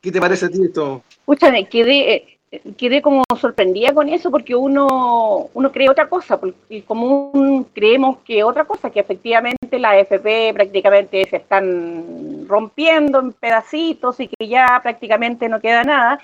¿qué 0.00 0.12
te 0.12 0.20
parece 0.20 0.46
a 0.46 0.48
ti 0.50 0.64
esto? 0.64 1.02
Escúchame, 1.10 1.68
quedé, 1.68 2.14
eh, 2.14 2.31
quedé 2.76 3.00
como 3.00 3.24
sorprendida 3.40 3.94
con 3.94 4.08
eso 4.08 4.30
porque 4.30 4.54
uno, 4.54 5.48
uno 5.54 5.72
cree 5.72 5.88
otra 5.88 6.08
cosa, 6.08 6.38
porque 6.38 6.82
como 6.84 7.66
creemos 7.74 8.18
que 8.24 8.44
otra 8.44 8.64
cosa, 8.64 8.90
que 8.90 9.00
efectivamente 9.00 9.78
la 9.78 9.90
AFP 9.90 10.52
prácticamente 10.52 11.26
se 11.28 11.36
están 11.36 12.46
rompiendo 12.46 13.20
en 13.20 13.32
pedacitos 13.32 14.20
y 14.20 14.28
que 14.28 14.48
ya 14.48 14.80
prácticamente 14.82 15.48
no 15.48 15.60
queda 15.60 15.82
nada. 15.84 16.18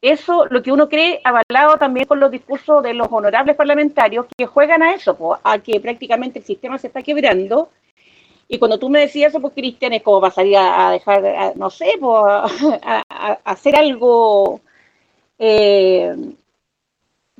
Eso, 0.00 0.46
lo 0.46 0.62
que 0.62 0.70
uno 0.72 0.88
cree, 0.88 1.20
avalado 1.24 1.76
también 1.76 2.06
con 2.06 2.20
los 2.20 2.30
discursos 2.30 2.82
de 2.84 2.94
los 2.94 3.08
honorables 3.10 3.56
parlamentarios 3.56 4.26
que 4.36 4.46
juegan 4.46 4.82
a 4.82 4.94
eso, 4.94 5.38
a 5.42 5.58
que 5.58 5.80
prácticamente 5.80 6.38
el 6.38 6.44
sistema 6.44 6.78
se 6.78 6.86
está 6.86 7.02
quebrando 7.02 7.70
y 8.48 8.58
cuando 8.58 8.78
tú 8.78 8.88
me 8.88 9.00
decías 9.00 9.30
eso, 9.30 9.40
pues 9.40 9.52
Cristian, 9.52 9.92
es 9.92 10.02
como 10.02 10.22
pasaría 10.22 10.88
a 10.88 10.92
dejar, 10.92 11.54
no 11.56 11.68
sé, 11.68 11.92
pues, 12.00 12.24
a, 12.82 13.02
hacer 13.44 13.76
algo, 13.76 14.60
eh, 15.38 16.14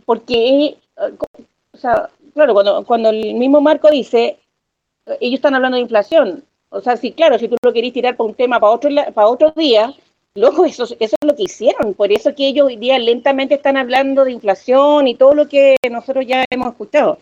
porque, 0.04 0.76
o 1.72 1.76
sea, 1.76 2.08
claro, 2.34 2.54
cuando, 2.54 2.84
cuando 2.84 3.10
el 3.10 3.34
mismo 3.34 3.60
Marco 3.60 3.90
dice, 3.90 4.38
ellos 5.20 5.38
están 5.38 5.54
hablando 5.54 5.76
de 5.76 5.82
inflación, 5.82 6.44
o 6.70 6.80
sea, 6.80 6.96
sí, 6.96 7.12
claro, 7.12 7.38
si 7.38 7.48
tú 7.48 7.56
lo 7.62 7.72
querés 7.72 7.92
tirar 7.92 8.16
para 8.16 8.28
un 8.28 8.34
tema 8.34 8.60
para 8.60 8.72
otro, 8.72 8.90
para 9.14 9.28
otro 9.28 9.52
día, 9.56 9.94
luego 10.34 10.64
eso, 10.64 10.84
eso 10.84 10.96
es 10.98 11.26
lo 11.26 11.34
que 11.34 11.44
hicieron, 11.44 11.94
por 11.94 12.12
eso 12.12 12.34
que 12.34 12.48
ellos 12.48 12.66
hoy 12.66 12.76
día 12.76 12.98
lentamente 12.98 13.54
están 13.54 13.76
hablando 13.76 14.24
de 14.24 14.32
inflación 14.32 15.08
y 15.08 15.14
todo 15.14 15.34
lo 15.34 15.48
que 15.48 15.76
nosotros 15.90 16.26
ya 16.26 16.44
hemos 16.50 16.68
escuchado. 16.68 17.18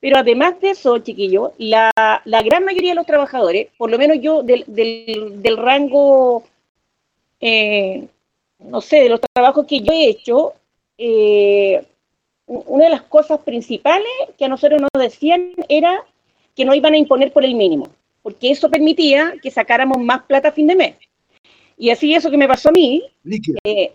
Pero 0.00 0.16
además 0.16 0.58
de 0.60 0.70
eso, 0.70 0.98
chiquillo, 0.98 1.52
la, 1.58 1.90
la 2.24 2.42
gran 2.42 2.64
mayoría 2.64 2.92
de 2.92 2.96
los 2.96 3.06
trabajadores, 3.06 3.68
por 3.76 3.90
lo 3.90 3.98
menos 3.98 4.18
yo 4.20 4.42
del, 4.42 4.64
del, 4.66 5.56
rango, 5.58 6.42
eh, 7.40 8.08
no 8.60 8.80
sé, 8.80 9.02
de 9.02 9.08
los 9.08 9.20
trabajos 9.34 9.66
que 9.66 9.80
yo 9.80 9.92
he 9.92 10.08
hecho, 10.08 10.54
eh, 10.98 11.84
una 12.46 12.84
de 12.84 12.90
las 12.90 13.02
cosas 13.02 13.40
principales 13.40 14.08
que 14.36 14.44
a 14.44 14.48
nosotros 14.48 14.80
nos 14.80 15.02
decían 15.02 15.52
era 15.68 16.04
que 16.56 16.64
no 16.64 16.74
iban 16.74 16.94
a 16.94 16.98
imponer 16.98 17.32
por 17.32 17.44
el 17.44 17.54
mínimo, 17.54 17.88
porque 18.22 18.50
eso 18.50 18.70
permitía 18.70 19.34
que 19.42 19.50
sacáramos 19.50 19.98
más 19.98 20.22
plata 20.22 20.48
a 20.48 20.52
fin 20.52 20.66
de 20.66 20.76
mes. 20.76 20.96
Y 21.78 21.90
así 21.90 22.14
eso 22.14 22.30
que 22.30 22.36
me 22.36 22.48
pasó 22.48 22.68
a 22.68 22.72
mí, 22.72 23.02
eh, 23.64 23.92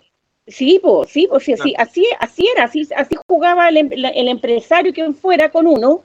Sí, 0.47 0.79
pues, 0.81 1.09
sí, 1.09 1.27
pues, 1.27 1.43
sí, 1.43 1.53
así, 1.53 1.73
así, 1.77 2.05
así 2.19 2.47
era, 2.47 2.65
así, 2.65 2.87
así 2.95 3.15
jugaba 3.27 3.67
el, 3.69 3.77
em, 3.77 3.89
el, 3.91 4.27
empresario 4.27 4.93
que 4.93 5.11
fuera 5.13 5.49
con 5.49 5.65
uno 5.65 6.03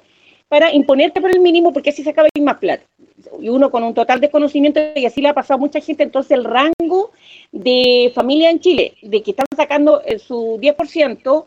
para 0.49 0.73
imponerte 0.73 1.21
por 1.21 1.31
el 1.31 1.41
mínimo 1.41 1.73
porque 1.73 1.91
así 1.91 2.03
sacaba 2.03 2.29
más 2.41 2.59
plata. 2.59 2.83
Y 3.41 3.49
uno 3.49 3.71
con 3.71 3.83
un 3.83 3.95
total 3.95 4.21
desconocimiento, 4.21 4.81
y 4.95 5.07
así 5.07 5.21
le 5.21 5.29
ha 5.29 5.35
pasado 5.35 5.59
a 5.59 5.61
mucha 5.61 5.81
gente, 5.81 6.03
entonces 6.03 6.33
el 6.33 6.45
rango 6.45 7.13
de 7.53 8.13
familia 8.15 8.51
en 8.51 8.61
Chile, 8.61 8.95
de 9.03 9.23
que 9.23 9.33
están 9.33 9.47
sacando 9.57 10.03
eh, 10.05 10.19
su 10.19 10.59
10%, 10.61 11.45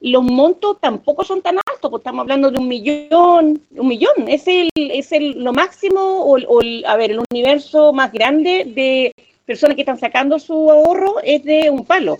los 0.00 0.22
montos 0.22 0.78
tampoco 0.80 1.24
son 1.24 1.42
tan 1.42 1.56
altos, 1.56 1.90
pues 1.90 2.00
estamos 2.00 2.22
hablando 2.22 2.50
de 2.50 2.58
un 2.58 2.68
millón, 2.68 3.60
un 3.70 3.88
millón, 3.88 4.28
es 4.28 4.46
el, 4.46 4.70
es 4.76 5.12
el 5.12 5.42
lo 5.42 5.52
máximo, 5.52 6.00
o, 6.00 6.36
o 6.36 6.60
a 6.86 6.96
ver, 6.96 7.12
el 7.12 7.20
universo 7.30 7.92
más 7.92 8.12
grande 8.12 8.64
de 8.66 9.12
personas 9.46 9.76
que 9.76 9.82
están 9.82 9.98
sacando 9.98 10.38
su 10.38 10.70
ahorro 10.70 11.16
es 11.22 11.42
de 11.44 11.70
un 11.70 11.84
palo. 11.84 12.18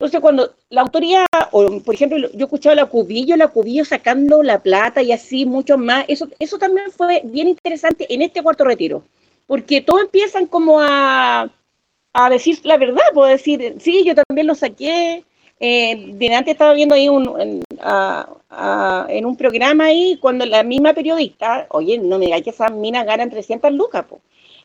Entonces, 0.00 0.20
cuando 0.20 0.54
la 0.70 0.82
autoría, 0.82 1.26
o 1.50 1.80
por 1.80 1.94
ejemplo, 1.94 2.18
yo 2.18 2.28
he 2.32 2.42
escuchado 2.44 2.72
a 2.72 2.76
la 2.76 2.86
Cubillo, 2.86 3.36
la 3.36 3.48
Cubillo 3.48 3.84
sacando 3.84 4.44
la 4.44 4.62
plata 4.62 5.02
y 5.02 5.10
así, 5.10 5.44
mucho 5.44 5.76
más, 5.76 6.04
eso, 6.06 6.28
eso 6.38 6.56
también 6.56 6.92
fue 6.92 7.20
bien 7.24 7.48
interesante 7.48 8.06
en 8.08 8.22
este 8.22 8.40
cuarto 8.40 8.62
retiro, 8.64 9.02
porque 9.48 9.80
todos 9.80 10.02
empiezan 10.02 10.46
como 10.46 10.78
a, 10.80 11.50
a 12.12 12.30
decir 12.30 12.60
la 12.62 12.76
verdad, 12.76 13.02
puedo 13.12 13.28
decir, 13.28 13.74
sí, 13.80 14.04
yo 14.04 14.14
también 14.14 14.46
lo 14.46 14.54
saqué. 14.54 15.24
Eh, 15.60 16.12
de 16.14 16.34
antes 16.34 16.52
estaba 16.52 16.72
viendo 16.74 16.94
ahí 16.94 17.08
un, 17.08 17.64
a, 17.80 19.06
en 19.08 19.26
un 19.26 19.36
programa 19.36 19.86
ahí 19.86 20.16
cuando 20.20 20.46
la 20.46 20.62
misma 20.62 20.94
periodista, 20.94 21.66
oye, 21.70 21.98
no 21.98 22.18
me 22.18 22.26
digas 22.26 22.42
que 22.42 22.50
esas 22.50 22.70
minas 22.72 23.04
ganan 23.04 23.30
300 23.30 23.72
lucas, 23.72 24.04
po. 24.04 24.20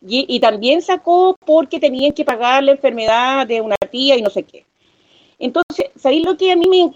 Y, 0.07 0.25
y, 0.27 0.39
también 0.39 0.81
sacó 0.83 1.35
porque 1.45 1.79
tenían 1.79 2.11
que 2.11 2.25
pagar 2.25 2.63
la 2.63 2.73
enfermedad 2.73 3.47
de 3.47 3.61
una 3.61 3.77
tía 3.89 4.17
y 4.17 4.21
no 4.21 4.29
sé 4.29 4.43
qué. 4.43 4.65
Entonces, 5.39 5.87
¿sabéis 5.95 6.25
lo 6.25 6.37
que 6.37 6.51
a 6.51 6.55
mí 6.55 6.67
me, 6.67 6.93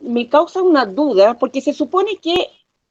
me 0.00 0.28
causa 0.28 0.62
una 0.62 0.86
duda? 0.86 1.34
Porque 1.34 1.60
se 1.60 1.72
supone 1.72 2.16
que 2.16 2.48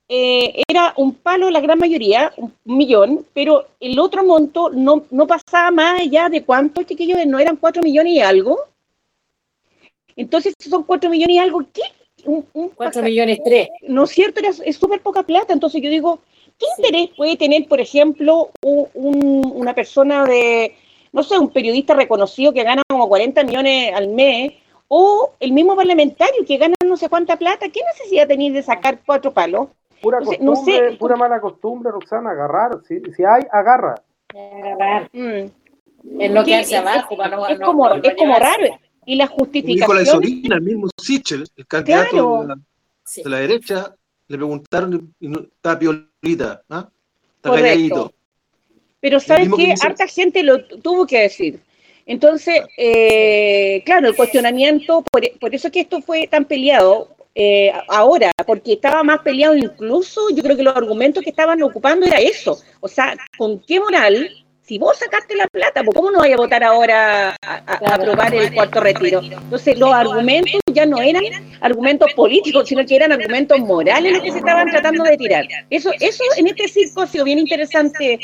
eh, 0.10 0.63
era 0.67 0.93
un 0.98 1.15
palo 1.15 1.50
la 1.50 1.62
gran 1.62 1.79
mayoría, 1.79 2.33
un 2.38 2.53
millón, 2.65 3.25
pero 3.33 3.67
el 3.79 3.98
otro 4.00 4.24
monto 4.24 4.69
no, 4.69 5.05
no 5.12 5.27
pasaba 5.27 5.72
más 5.72 6.01
allá 6.01 6.29
de 6.29 6.43
cuánto, 6.43 6.83
chiquillos, 6.83 7.25
no 7.25 7.39
eran 7.39 7.57
cuatro 7.57 7.81
millones 7.81 8.13
y 8.13 8.22
algo. 8.22 8.60
Entonces, 10.15 10.53
son 10.60 10.83
cuatro 10.83 11.10
millones 11.10 11.36
y 11.36 11.39
algo, 11.39 11.63
¿qué? 11.74 11.81
Un, 12.25 12.69
cuatro 12.75 13.01
millones 13.01 13.39
tres. 13.43 13.69
¿No 13.88 14.03
es 14.03 14.12
cierto? 14.12 14.41
es 14.65 14.75
súper 14.77 15.01
poca 15.01 15.24
plata. 15.24 15.51
Entonces 15.53 15.81
yo 15.81 15.89
digo, 15.89 16.19
¿qué 16.60 16.65
interés 16.77 17.10
puede 17.15 17.36
tener, 17.36 17.67
por 17.67 17.79
ejemplo, 17.81 18.51
un, 18.62 19.51
una 19.55 19.74
persona 19.74 20.25
de, 20.25 20.75
no 21.13 21.24
sé, 21.24 21.38
un 21.38 21.50
periodista 21.50 21.93
reconocido 21.93 22.51
que 22.51 22.63
gana 22.63 22.82
como 22.89 23.08
40 23.08 23.43
millones 23.43 23.93
al 23.96 24.10
mes, 24.10 24.53
o 24.88 25.34
el 25.39 25.53
mismo 25.53 25.75
parlamentario 25.75 26.46
que 26.46 26.58
gana 26.58 26.75
no 26.86 26.98
sé 26.98 27.08
cuánta 27.08 27.38
plata? 27.38 27.70
¿Qué 27.70 27.82
necesidad 27.93 28.27
tenéis 28.27 28.53
de 28.53 28.63
sacar 28.63 29.00
cuatro 29.05 29.32
palos? 29.32 29.70
Pura, 30.01 30.20
costumbre, 30.20 30.98
pura 30.98 31.15
mala 31.15 31.39
costumbre, 31.39 31.91
Roxana, 31.91 32.32
agarrar. 32.32 32.82
Si, 32.88 33.00
si 33.15 33.24
hay, 33.24 33.43
agarra. 33.51 33.96
Agarrar. 34.36 35.10
Mm. 35.13 36.20
Es 36.20 36.32
lo 36.32 36.43
que 36.43 36.55
hace 36.55 36.75
abajo. 36.75 37.15
Es, 37.50 37.60
como, 37.60 37.89
es 37.89 38.15
como 38.15 38.36
raro. 38.38 38.79
Y 39.05 39.15
la 39.15 39.27
justificación. 39.27 39.79
Nicolás 39.79 40.10
Solina, 40.10 40.55
el 40.55 40.62
mismo 40.62 40.88
Sichel, 40.98 41.48
el 41.55 41.67
candidato 41.67 42.41
de, 42.41 42.48
la, 42.48 42.55
de, 42.55 43.29
la, 43.29 43.38
derecha, 43.38 43.96
le 44.27 44.38
preguntaron 44.38 45.13
y 45.20 45.27
no, 45.27 45.39
estaba 45.39 45.79
piolita, 45.79 46.63
¿ah? 46.70 46.89
Está 47.38 47.51
calladito. 47.51 48.13
Pero 49.03 49.19
¿sabes 49.19 49.50
qué? 49.57 49.74
Harta 49.81 50.07
gente 50.07 50.43
lo 50.43 50.63
tuvo 50.63 51.05
que 51.05 51.19
decir. 51.19 51.60
Entonces, 52.05 52.62
eh, 52.77 53.81
claro, 53.86 54.07
el 54.07 54.15
cuestionamiento, 54.15 55.03
por, 55.12 55.22
por, 55.41 55.53
eso 55.53 55.69
que 55.69 55.81
esto 55.81 56.01
fue 56.01 56.25
tan 56.27 56.45
peleado, 56.45 57.10
eh, 57.36 57.74
ahora, 57.89 58.31
porque 58.48 58.74
estaba 58.74 59.03
más 59.03 59.19
peleado 59.19 59.57
incluso, 59.57 60.29
yo 60.33 60.41
creo 60.41 60.55
que 60.55 60.63
los 60.63 60.77
argumentos 60.77 61.22
que 61.22 61.31
estaban 61.31 61.62
ocupando 61.63 62.05
era 62.05 62.15
eso. 62.15 62.57
O 62.79 62.88
sea, 62.88 63.13
¿con 63.38 63.60
qué 63.60 63.77
moral? 63.77 64.29
Si 64.62 64.77
vos 64.77 64.98
sacaste 64.98 65.36
la 65.36 65.48
plata, 65.48 65.83
¿cómo 65.93 66.10
no 66.10 66.19
vaya 66.19 66.36
a 66.36 66.38
votar 66.38 66.63
ahora 66.63 67.36
a, 67.41 67.55
aprobar 67.93 68.33
el 68.33 68.53
cuarto 68.53 68.79
retiro? 68.79 69.19
Entonces, 69.22 69.77
los 69.77 69.93
argumentos 69.93 70.62
ya 70.72 70.86
no 70.86 71.01
eran 71.01 71.25
argumentos 71.60 72.13
políticos, 72.13 72.69
sino 72.69 72.86
que 72.86 72.95
eran 72.95 73.12
argumentos 73.12 73.60
morales 73.60 74.13
los 74.13 74.22
que 74.22 74.31
se 74.31 74.38
estaban 74.38 74.69
tratando 74.69 75.03
de 75.03 75.17
tirar. 75.17 75.45
Eso, 75.69 75.91
eso 76.00 76.24
en 76.38 76.48
este 76.48 76.69
circo 76.69 77.01
ha 77.01 77.07
sido 77.07 77.25
bien 77.25 77.39
interesante. 77.39 78.22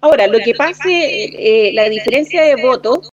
Ahora, 0.00 0.26
lo 0.26 0.38
que 0.38 0.54
pase, 0.54 0.88
eh, 0.88 1.72
la 1.72 1.88
diferencia 1.88 2.42
de 2.42 2.56
votos, 2.56 3.08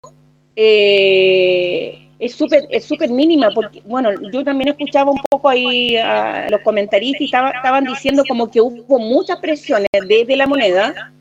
eh, 0.55 1.99
es 2.19 2.35
súper 2.35 2.65
es 2.69 2.85
súper 2.85 3.09
mínima, 3.09 3.49
porque, 3.51 3.81
bueno, 3.85 4.11
yo 4.31 4.43
también 4.43 4.69
escuchaba 4.69 5.11
un 5.11 5.19
poco 5.29 5.49
ahí 5.49 5.97
a 5.97 6.47
los 6.49 6.61
comentaristas 6.61 7.21
y 7.21 7.25
estaban 7.25 7.83
diciendo 7.85 8.23
como 8.27 8.49
que 8.49 8.61
hubo 8.61 8.99
muchas 8.99 9.39
presiones 9.39 9.87
desde 10.07 10.35
la 10.35 10.47
moneda 10.47 11.11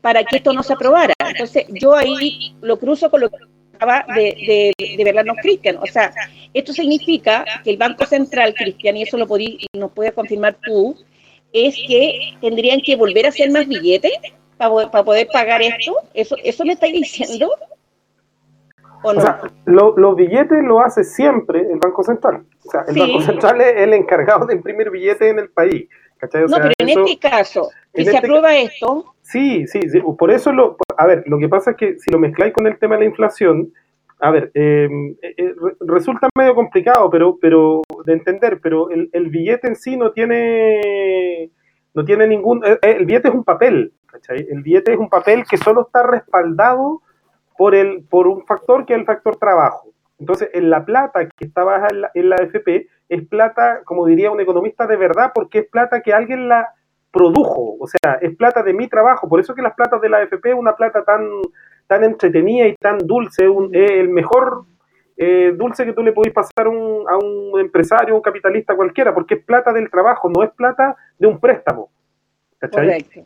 para 0.00 0.24
que 0.24 0.36
esto 0.36 0.52
no 0.52 0.62
se 0.62 0.72
aprobara. 0.74 1.14
Entonces, 1.18 1.66
yo 1.68 1.94
ahí 1.94 2.54
lo 2.60 2.78
cruzo 2.78 3.10
con 3.10 3.22
lo 3.22 3.30
que 3.30 3.36
acaba 3.74 4.04
de, 4.14 4.72
de, 4.78 4.96
de 4.96 5.04
vernos 5.04 5.36
Cristian. 5.40 5.78
O 5.78 5.86
sea, 5.86 6.12
esto 6.52 6.72
significa 6.72 7.44
que 7.64 7.70
el 7.70 7.76
Banco 7.76 8.04
Central, 8.04 8.54
Cristian, 8.54 8.96
y 8.96 9.02
eso 9.02 9.16
lo 9.16 9.26
podí, 9.26 9.58
nos 9.72 9.92
puedes 9.92 10.12
confirmar 10.12 10.58
tú, 10.62 10.96
es 11.52 11.74
que 11.86 12.34
tendrían 12.40 12.80
que 12.80 12.96
volver 12.96 13.26
a 13.26 13.30
hacer 13.30 13.50
más 13.50 13.66
billetes 13.66 14.12
para, 14.60 14.90
para 14.90 15.04
poder 15.04 15.26
pagar 15.32 15.62
esto. 15.62 15.94
¿Eso, 16.12 16.36
eso 16.44 16.64
me 16.64 16.74
estáis 16.74 16.92
diciendo? 16.92 17.50
¿O, 19.02 19.18
sea, 19.18 19.40
los 19.64 20.14
billetes 20.14 20.62
lo 20.62 20.80
hace 20.80 21.04
siempre 21.04 21.60
el 21.60 21.78
Banco 21.78 22.04
Central. 22.04 22.44
O 22.66 22.70
sea, 22.70 22.84
el 22.86 22.98
Banco 22.98 23.22
Central 23.22 23.60
es 23.62 23.76
el 23.78 23.94
encargado 23.94 24.46
de 24.46 24.54
imprimir 24.54 24.90
billetes 24.90 25.30
en 25.30 25.38
el 25.38 25.50
país. 25.50 25.88
¿cachai? 26.18 26.42
no, 26.42 26.56
pero 26.58 26.72
en 26.78 26.88
este 26.90 27.18
caso, 27.18 27.70
si 27.94 28.04
se 28.04 28.10
este 28.10 28.18
aprueba 28.18 28.54
esto. 28.54 29.14
Sí, 29.22 29.66
sí, 29.66 29.80
por 30.18 30.30
eso 30.30 30.52
lo. 30.52 30.76
A 30.98 31.06
ver, 31.06 31.24
lo 31.26 31.38
que 31.38 31.48
pasa 31.48 31.70
es 31.70 31.76
que 31.78 31.98
si 31.98 32.10
lo 32.10 32.18
mezcláis 32.18 32.52
con 32.52 32.66
el 32.66 32.78
tema 32.78 32.96
de 32.96 33.02
la 33.02 33.06
inflación, 33.06 33.72
a 34.18 34.30
ver, 34.30 34.50
em, 34.52 35.16
eh, 35.22 35.34
eh, 35.36 35.54
resulta 35.80 36.28
medio 36.36 36.54
complicado, 36.54 37.08
pero, 37.08 37.38
pero 37.40 37.80
de 38.04 38.12
entender, 38.12 38.60
pero 38.62 38.90
el, 38.90 39.08
el, 39.12 39.30
billete 39.30 39.68
en 39.68 39.76
sí 39.76 39.96
no 39.96 40.12
tiene, 40.12 41.50
no 41.94 42.04
tiene 42.04 42.26
ningún, 42.26 42.62
eh, 42.64 42.78
el 42.82 43.06
billete 43.06 43.28
es 43.28 43.34
un 43.34 43.44
papel, 43.44 43.94
El 44.28 44.62
billete 44.62 44.92
es 44.92 44.98
un 44.98 45.08
papel 45.08 45.44
que 45.48 45.56
solo 45.56 45.82
está 45.82 46.02
respaldado 46.02 47.02
por, 47.56 47.74
el, 47.74 48.04
por 48.08 48.26
un 48.26 48.44
factor 48.46 48.86
que 48.86 48.94
es 48.94 49.00
el 49.00 49.06
factor 49.06 49.36
trabajo. 49.36 49.92
Entonces, 50.18 50.50
en 50.52 50.70
la 50.70 50.84
plata 50.84 51.26
que 51.26 51.46
está 51.46 51.64
baja 51.64 51.88
en 51.90 52.02
la, 52.02 52.10
en 52.14 52.28
la 52.28 52.36
es 53.08 53.26
plata, 53.28 53.80
como 53.84 54.06
diría 54.06 54.30
un 54.30 54.40
economista 54.40 54.86
de 54.86 54.96
verdad, 54.96 55.32
porque 55.34 55.60
es 55.60 55.68
plata 55.68 56.02
que 56.02 56.12
alguien 56.12 56.48
la 56.48 56.74
produjo, 57.10 57.76
o 57.80 57.86
sea, 57.86 58.14
es 58.20 58.36
plata 58.36 58.62
de 58.62 58.72
mi 58.72 58.86
trabajo. 58.88 59.28
Por 59.28 59.40
eso 59.40 59.54
que 59.54 59.62
las 59.62 59.74
platas 59.74 60.00
de 60.00 60.08
la 60.08 60.22
FP 60.22 60.50
es 60.50 60.54
una 60.54 60.76
plata 60.76 61.02
tan, 61.04 61.26
tan 61.86 62.04
entretenida 62.04 62.66
y 62.66 62.76
tan 62.76 62.98
dulce, 62.98 63.48
un, 63.48 63.74
el 63.74 64.10
mejor 64.10 64.64
eh, 65.16 65.52
dulce 65.56 65.84
que 65.84 65.92
tú 65.92 66.02
le 66.02 66.12
podés 66.12 66.32
pasar 66.32 66.68
un, 66.68 67.04
a 67.08 67.16
un 67.16 67.58
empresario, 67.58 68.14
un 68.14 68.22
capitalista 68.22 68.76
cualquiera, 68.76 69.12
porque 69.12 69.34
es 69.34 69.44
plata 69.44 69.72
del 69.72 69.90
trabajo, 69.90 70.30
no 70.30 70.42
es 70.42 70.50
plata 70.52 70.96
de 71.18 71.26
un 71.26 71.40
préstamo. 71.40 71.90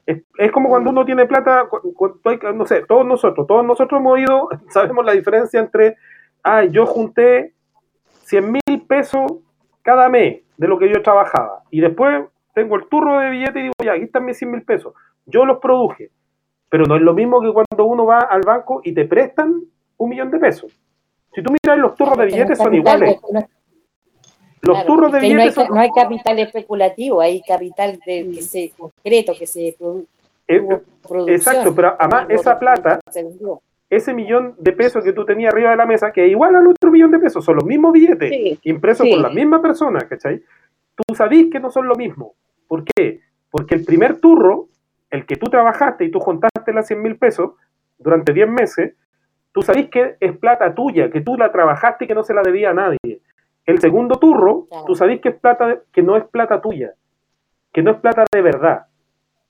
Es, 0.06 0.52
como 0.52 0.68
cuando 0.68 0.90
uno 0.90 1.04
tiene 1.04 1.26
plata, 1.26 1.68
no 2.54 2.66
sé, 2.66 2.84
todos 2.86 3.04
nosotros, 3.04 3.46
todos 3.46 3.64
nosotros 3.64 4.00
hemos 4.00 4.18
ido, 4.18 4.48
sabemos 4.70 5.04
la 5.04 5.12
diferencia 5.12 5.60
entre, 5.60 5.96
ah, 6.42 6.64
yo 6.64 6.86
junté 6.86 7.52
100 8.24 8.52
mil 8.52 8.86
pesos 8.86 9.32
cada 9.82 10.08
mes 10.08 10.42
de 10.56 10.68
lo 10.68 10.78
que 10.78 10.88
yo 10.88 11.02
trabajaba 11.02 11.62
y 11.70 11.80
después 11.80 12.24
tengo 12.54 12.76
el 12.76 12.86
turro 12.86 13.18
de 13.18 13.30
billete 13.30 13.58
y 13.58 13.62
digo, 13.64 13.74
ya, 13.84 13.92
aquí 13.92 14.04
están 14.04 14.24
mis 14.24 14.38
100 14.38 14.50
mil 14.50 14.62
pesos. 14.62 14.94
Yo 15.26 15.44
los 15.44 15.58
produje, 15.58 16.10
pero 16.68 16.84
no 16.84 16.96
es 16.96 17.02
lo 17.02 17.12
mismo 17.12 17.40
que 17.40 17.52
cuando 17.52 17.84
uno 17.84 18.06
va 18.06 18.20
al 18.20 18.42
banco 18.42 18.80
y 18.84 18.92
te 18.92 19.04
prestan 19.04 19.62
un 19.96 20.10
millón 20.10 20.30
de 20.30 20.38
pesos. 20.38 20.78
Si 21.34 21.42
tú 21.42 21.50
miras 21.50 21.78
los 21.78 21.96
turros 21.96 22.16
de 22.16 22.26
billetes 22.26 22.58
son 22.58 22.74
iguales. 22.74 23.18
Los 24.66 24.86
turros 24.86 25.12
de 25.12 25.20
billetes 25.20 25.56
no 25.56 25.78
hay, 25.78 25.90
capital 25.90 26.38
especulativo, 26.38 27.20
hay 27.20 27.42
capital 27.42 27.98
de, 28.04 28.30
que 28.34 28.42
se 28.42 28.72
concreto, 28.76 29.32
que 29.38 29.46
se 29.46 29.76
produce. 29.78 31.34
exacto, 31.34 31.74
pero 31.74 31.96
además 31.98 32.26
esa 32.28 32.58
plata, 32.58 33.00
ese 33.90 34.14
millón 34.14 34.54
de 34.58 34.72
pesos 34.72 35.04
que 35.04 35.12
tú 35.12 35.24
tenías 35.24 35.52
arriba 35.52 35.70
de 35.70 35.76
la 35.76 35.86
mesa, 35.86 36.12
que 36.12 36.24
es 36.24 36.30
igual 36.30 36.56
al 36.56 36.66
otro 36.66 36.90
millón 36.90 37.10
de 37.10 37.18
pesos, 37.18 37.44
son 37.44 37.56
los 37.56 37.64
mismos 37.64 37.92
billetes, 37.92 38.58
impresos 38.64 39.08
por 39.08 39.18
la 39.18 39.30
misma 39.30 39.60
persona, 39.60 40.00
¿cachai? 40.00 40.42
Tú 40.94 41.14
sabís 41.14 41.50
que 41.50 41.60
no 41.60 41.70
son 41.70 41.88
lo 41.88 41.96
mismo. 41.96 42.34
¿Por 42.68 42.84
qué? 42.84 43.20
Porque 43.50 43.74
el 43.74 43.84
primer 43.84 44.18
turro, 44.18 44.68
el 45.10 45.26
que 45.26 45.36
tú 45.36 45.46
trabajaste 45.46 46.04
y 46.04 46.10
tú 46.10 46.20
juntaste 46.20 46.72
las 46.72 46.86
100 46.86 47.02
mil 47.02 47.16
pesos 47.16 47.52
durante 47.98 48.32
10 48.32 48.48
meses, 48.48 48.94
tú 49.52 49.62
sabís 49.62 49.88
que 49.88 50.16
es 50.20 50.36
plata 50.36 50.74
tuya, 50.74 51.10
que 51.10 51.20
tú 51.20 51.36
la 51.36 51.52
trabajaste 51.52 52.04
y 52.04 52.08
que 52.08 52.14
no 52.14 52.24
se 52.24 52.34
la 52.34 52.42
debía 52.42 52.70
a 52.70 52.74
nadie. 52.74 53.20
El 53.66 53.80
segundo 53.80 54.16
turro, 54.16 54.66
tú 54.86 54.94
sabés 54.94 55.20
que 55.20 55.30
es 55.30 55.36
plata 55.36 55.78
que 55.92 56.02
no 56.02 56.16
es 56.16 56.24
plata 56.24 56.60
tuya, 56.60 56.94
que 57.72 57.82
no 57.82 57.92
es 57.92 57.96
plata 57.98 58.24
de 58.30 58.42
verdad, 58.42 58.86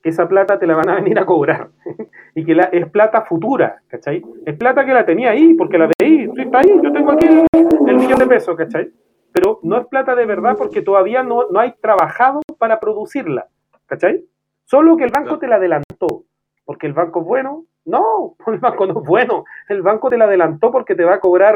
que 0.02 0.10
esa 0.10 0.28
plata 0.28 0.58
te 0.58 0.66
la 0.66 0.76
van 0.76 0.88
a 0.88 0.94
venir 0.96 1.18
a 1.18 1.26
cobrar 1.26 1.70
y 2.34 2.44
que 2.44 2.54
la, 2.54 2.64
es 2.64 2.88
plata 2.90 3.22
futura, 3.22 3.82
¿cachai? 3.88 4.22
Es 4.46 4.56
plata 4.56 4.84
que 4.84 4.92
la 4.92 5.04
tenía 5.04 5.30
ahí, 5.30 5.54
porque 5.54 5.78
la 5.78 5.90
veí, 5.98 6.30
está 6.36 6.58
ahí, 6.58 6.80
yo 6.82 6.92
tengo 6.92 7.12
aquí 7.12 7.26
el, 7.26 7.96
millón 7.96 8.18
de 8.18 8.26
pesos, 8.26 8.56
¿cachai? 8.56 8.92
Pero 9.32 9.58
no 9.62 9.78
es 9.78 9.86
plata 9.86 10.14
de 10.14 10.26
verdad 10.26 10.56
porque 10.56 10.82
todavía 10.82 11.22
no, 11.24 11.48
no 11.50 11.58
hay 11.58 11.74
trabajado 11.80 12.40
para 12.58 12.78
producirla, 12.78 13.48
¿cachai? 13.86 14.24
Solo 14.64 14.96
que 14.96 15.04
el 15.04 15.10
banco 15.10 15.38
te 15.38 15.48
la 15.48 15.56
adelantó, 15.56 16.24
porque 16.64 16.86
el 16.86 16.92
banco 16.92 17.20
es 17.20 17.26
bueno, 17.26 17.64
no, 17.84 18.36
el 18.46 18.58
banco 18.58 18.86
no 18.86 19.00
es 19.00 19.06
bueno, 19.06 19.44
el 19.68 19.82
banco 19.82 20.08
te 20.08 20.18
la 20.18 20.26
adelantó 20.26 20.70
porque 20.70 20.94
te 20.94 21.04
va 21.04 21.14
a 21.14 21.20
cobrar 21.20 21.54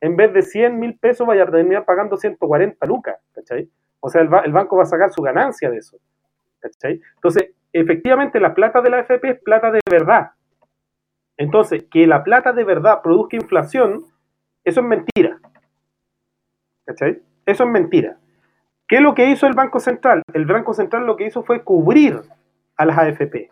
en 0.00 0.16
vez 0.16 0.32
de 0.32 0.42
100 0.42 0.78
mil 0.78 0.98
pesos 0.98 1.26
vaya 1.26 1.44
a 1.44 1.50
terminar 1.50 1.84
pagando 1.84 2.16
140 2.16 2.86
lucas, 2.86 3.16
¿cachai? 3.34 3.68
O 4.00 4.08
sea, 4.08 4.22
el, 4.22 4.28
banco 4.28 4.76
va 4.76 4.84
a 4.84 4.86
sacar 4.86 5.12
su 5.12 5.20
ganancia 5.22 5.70
de 5.70 5.78
eso. 5.78 5.98
Entonces, 6.62 7.50
efectivamente, 7.72 8.40
la 8.40 8.54
plata 8.54 8.80
de 8.80 8.90
la 8.90 9.00
FP 9.00 9.28
es 9.28 9.40
plata 9.40 9.70
de 9.70 9.80
verdad. 9.90 10.30
Entonces, 11.36 11.84
que 11.90 12.06
la 12.06 12.24
plata 12.24 12.52
de 12.52 12.64
verdad 12.64 13.02
produzca 13.02 13.36
inflación, 13.36 14.04
eso 14.64 14.80
es 14.80 14.86
mentira, 14.86 15.38
¿cachai? 16.86 17.22
Eso 17.44 17.64
es 17.64 17.70
mentira. 17.70 18.16
¿Qué 18.86 18.96
es 18.96 19.02
lo 19.02 19.14
que 19.14 19.30
hizo 19.30 19.46
el 19.46 19.54
Banco 19.54 19.80
Central? 19.80 20.22
El 20.32 20.46
Banco 20.46 20.74
Central 20.74 21.06
lo 21.06 21.16
que 21.16 21.26
hizo 21.26 21.42
fue 21.42 21.62
cubrir 21.62 22.20
a 22.76 22.84
las 22.84 22.98
AFP, 22.98 23.50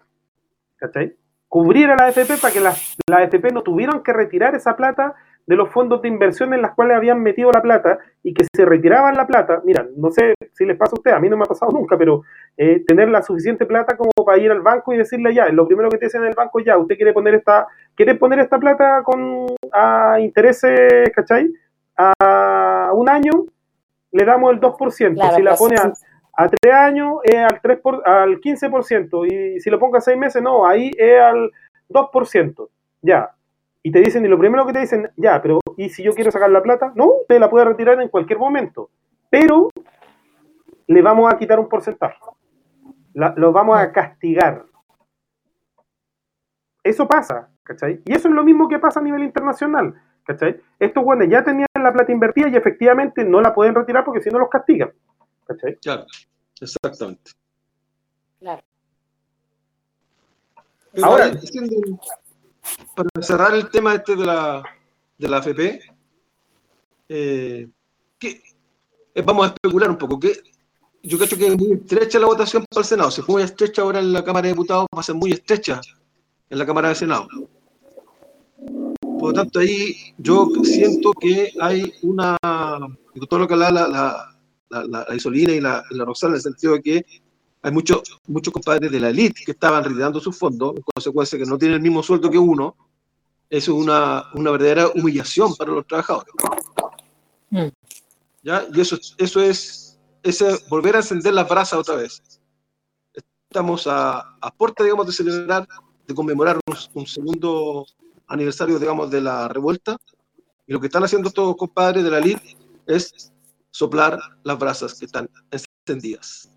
¿cachai? 0.76 1.14
Cubrir 1.46 1.90
a 1.90 1.96
las 1.96 2.16
AFP 2.16 2.40
para 2.40 2.52
que 2.52 2.60
las, 2.60 2.96
las 3.06 3.20
AFP 3.20 3.52
no 3.52 3.62
tuvieran 3.62 4.02
que 4.02 4.12
retirar 4.12 4.54
esa 4.54 4.76
plata 4.76 5.14
de 5.48 5.56
los 5.56 5.70
fondos 5.70 6.02
de 6.02 6.08
inversión 6.08 6.52
en 6.52 6.60
las 6.60 6.74
cuales 6.74 6.98
habían 6.98 7.22
metido 7.22 7.50
la 7.50 7.62
plata 7.62 7.98
y 8.22 8.34
que 8.34 8.44
se 8.54 8.66
retiraban 8.66 9.16
la 9.16 9.26
plata, 9.26 9.62
mira, 9.64 9.86
no 9.96 10.10
sé 10.10 10.34
si 10.52 10.66
les 10.66 10.76
pasa 10.76 10.92
a 10.92 10.98
ustedes, 10.98 11.16
a 11.16 11.20
mí 11.20 11.30
no 11.30 11.38
me 11.38 11.44
ha 11.44 11.46
pasado 11.46 11.72
nunca, 11.72 11.96
pero 11.96 12.22
eh, 12.54 12.84
tener 12.86 13.08
la 13.08 13.22
suficiente 13.22 13.64
plata 13.64 13.96
como 13.96 14.10
para 14.26 14.38
ir 14.38 14.50
al 14.50 14.60
banco 14.60 14.92
y 14.92 14.98
decirle 14.98 15.32
ya, 15.32 15.48
lo 15.48 15.66
primero 15.66 15.88
que 15.88 15.96
te 15.96 16.04
dicen 16.04 16.20
en 16.20 16.28
el 16.28 16.34
banco 16.34 16.60
ya, 16.60 16.76
usted 16.76 16.96
quiere 16.96 17.14
poner 17.14 17.34
esta, 17.34 17.66
quiere 17.94 18.14
poner 18.16 18.40
esta 18.40 18.58
plata 18.58 19.02
con 19.02 19.46
a 19.72 20.20
intereses, 20.20 21.10
¿cachai? 21.14 21.50
A 21.96 22.90
un 22.92 23.08
año 23.08 23.46
le 24.12 24.24
damos 24.26 24.52
el 24.52 24.60
2%, 24.60 24.90
si 25.34 25.42
la 25.42 25.56
pues, 25.56 25.58
pone 25.58 25.76
a, 25.76 25.92
a 26.44 26.48
tres 26.48 26.74
años 26.74 27.20
es 27.24 27.36
al, 27.36 27.58
3 27.62 27.80
por, 27.80 28.06
al 28.06 28.38
15%, 28.38 29.26
y 29.26 29.60
si 29.60 29.70
lo 29.70 29.78
pongo 29.78 29.96
a 29.96 30.02
seis 30.02 30.18
meses, 30.18 30.42
no, 30.42 30.66
ahí 30.66 30.90
es 30.98 31.20
al 31.22 31.50
2%, 31.88 32.68
ya, 33.00 33.30
y 33.82 33.90
te 33.90 34.00
dicen, 34.00 34.24
y 34.24 34.28
lo 34.28 34.38
primero 34.38 34.66
que 34.66 34.72
te 34.72 34.80
dicen, 34.80 35.10
ya, 35.16 35.40
pero 35.40 35.60
¿y 35.76 35.88
si 35.88 36.02
yo 36.02 36.12
quiero 36.12 36.30
sacar 36.30 36.50
la 36.50 36.62
plata? 36.62 36.92
No, 36.94 37.06
usted 37.20 37.38
la 37.38 37.48
puede 37.48 37.64
retirar 37.66 38.00
en 38.00 38.08
cualquier 38.08 38.38
momento, 38.38 38.90
pero 39.30 39.70
le 40.86 41.02
vamos 41.02 41.32
a 41.32 41.38
quitar 41.38 41.60
un 41.60 41.68
porcentaje, 41.68 42.18
lo 43.14 43.52
vamos 43.52 43.78
a 43.78 43.92
castigar. 43.92 44.64
Eso 46.82 47.06
pasa, 47.06 47.50
¿cachai? 47.62 48.00
Y 48.04 48.12
eso 48.12 48.28
es 48.28 48.34
lo 48.34 48.44
mismo 48.44 48.68
que 48.68 48.78
pasa 48.78 49.00
a 49.00 49.02
nivel 49.02 49.22
internacional, 49.22 49.94
¿cachai? 50.24 50.60
Estos 50.78 51.04
buenos 51.04 51.28
ya 51.28 51.44
tenían 51.44 51.66
la 51.74 51.92
plata 51.92 52.10
invertida 52.10 52.48
y 52.48 52.56
efectivamente 52.56 53.24
no 53.24 53.40
la 53.40 53.54
pueden 53.54 53.74
retirar 53.74 54.04
porque 54.04 54.22
si 54.22 54.30
no 54.30 54.38
los 54.38 54.48
castigan, 54.48 54.90
¿cachai? 55.46 55.76
Claro, 55.76 56.06
exactamente. 56.60 57.32
Claro. 58.40 58.62
Ahora, 61.02 61.30
para 62.94 63.08
cerrar 63.20 63.54
el 63.54 63.70
tema 63.70 63.94
este 63.94 64.16
de 64.16 64.26
la, 64.26 64.62
de 65.16 65.28
la 65.28 65.38
AFP, 65.38 65.80
eh, 67.08 67.68
eh, 68.20 69.22
vamos 69.24 69.46
a 69.46 69.48
especular 69.48 69.90
un 69.90 69.98
poco. 69.98 70.18
que 70.18 70.32
Yo 71.02 71.18
creo 71.18 71.38
que 71.38 71.46
es 71.46 71.56
muy 71.56 71.72
estrecha 71.72 72.18
la 72.18 72.26
votación 72.26 72.64
para 72.68 72.80
el 72.80 72.86
Senado. 72.86 73.10
Si 73.10 73.22
fue 73.22 73.34
muy 73.34 73.42
estrecha 73.42 73.82
ahora 73.82 74.00
en 74.00 74.12
la 74.12 74.24
Cámara 74.24 74.46
de 74.46 74.52
Diputados, 74.52 74.86
va 74.94 75.00
a 75.00 75.04
ser 75.04 75.14
muy 75.14 75.32
estrecha 75.32 75.80
en 76.50 76.58
la 76.58 76.66
Cámara 76.66 76.88
de 76.90 76.94
Senado. 76.94 77.28
Por 79.00 79.30
lo 79.30 79.32
tanto, 79.32 79.58
ahí 79.58 80.14
yo 80.18 80.48
siento 80.62 81.12
que 81.12 81.50
hay 81.60 81.92
una, 82.02 82.36
todo 83.28 83.40
lo 83.40 83.48
que 83.48 83.54
habla 83.54 83.70
la, 83.70 83.88
la, 83.88 84.34
la, 84.70 85.06
la 85.08 85.14
Isolina 85.16 85.52
y 85.52 85.60
la, 85.60 85.82
la 85.90 86.04
Roxana, 86.04 86.32
en 86.32 86.36
el 86.36 86.42
sentido 86.42 86.74
de 86.74 86.82
que 86.82 87.06
hay 87.62 87.72
muchos 87.72 88.20
muchos 88.26 88.52
compadres 88.52 88.90
de 88.90 89.00
la 89.00 89.10
elite 89.10 89.42
que 89.44 89.52
estaban 89.52 89.82
retirando 89.84 90.20
sus 90.20 90.36
fondos, 90.36 90.76
en 90.76 90.82
consecuencia 90.82 91.38
que 91.38 91.44
no 91.44 91.58
tienen 91.58 91.76
el 91.76 91.82
mismo 91.82 92.02
sueldo 92.02 92.30
que 92.30 92.38
uno, 92.38 92.76
eso 93.50 93.72
es 93.72 93.82
una, 93.82 94.24
una 94.34 94.50
verdadera 94.50 94.88
humillación 94.94 95.54
para 95.56 95.72
los 95.72 95.86
trabajadores. 95.86 96.32
Mm. 97.50 97.68
¿Ya? 98.42 98.66
Y 98.72 98.80
eso, 98.80 98.98
eso 99.16 99.40
es 99.40 99.98
ese, 100.22 100.58
volver 100.68 100.96
a 100.96 100.98
encender 100.98 101.34
las 101.34 101.48
brasas 101.48 101.78
otra 101.78 101.96
vez. 101.96 102.22
Estamos 103.48 103.86
a, 103.86 104.36
a 104.40 104.50
puerta, 104.50 104.84
digamos, 104.84 105.06
de 105.06 105.12
celebrar, 105.12 105.66
de 106.06 106.14
conmemorar 106.14 106.58
un, 106.94 107.06
segundo 107.06 107.86
aniversario, 108.26 108.78
digamos, 108.78 109.10
de 109.10 109.22
la 109.22 109.48
revuelta, 109.48 109.96
y 110.66 110.72
lo 110.72 110.80
que 110.80 110.86
están 110.86 111.02
haciendo 111.02 111.28
estos 111.28 111.56
compadres 111.56 112.04
de 112.04 112.10
la 112.10 112.18
elite 112.18 112.56
es 112.86 113.32
soplar 113.70 114.18
las 114.44 114.58
brasas 114.58 114.94
que 114.94 115.06
están 115.06 115.30
encendidas 115.50 116.50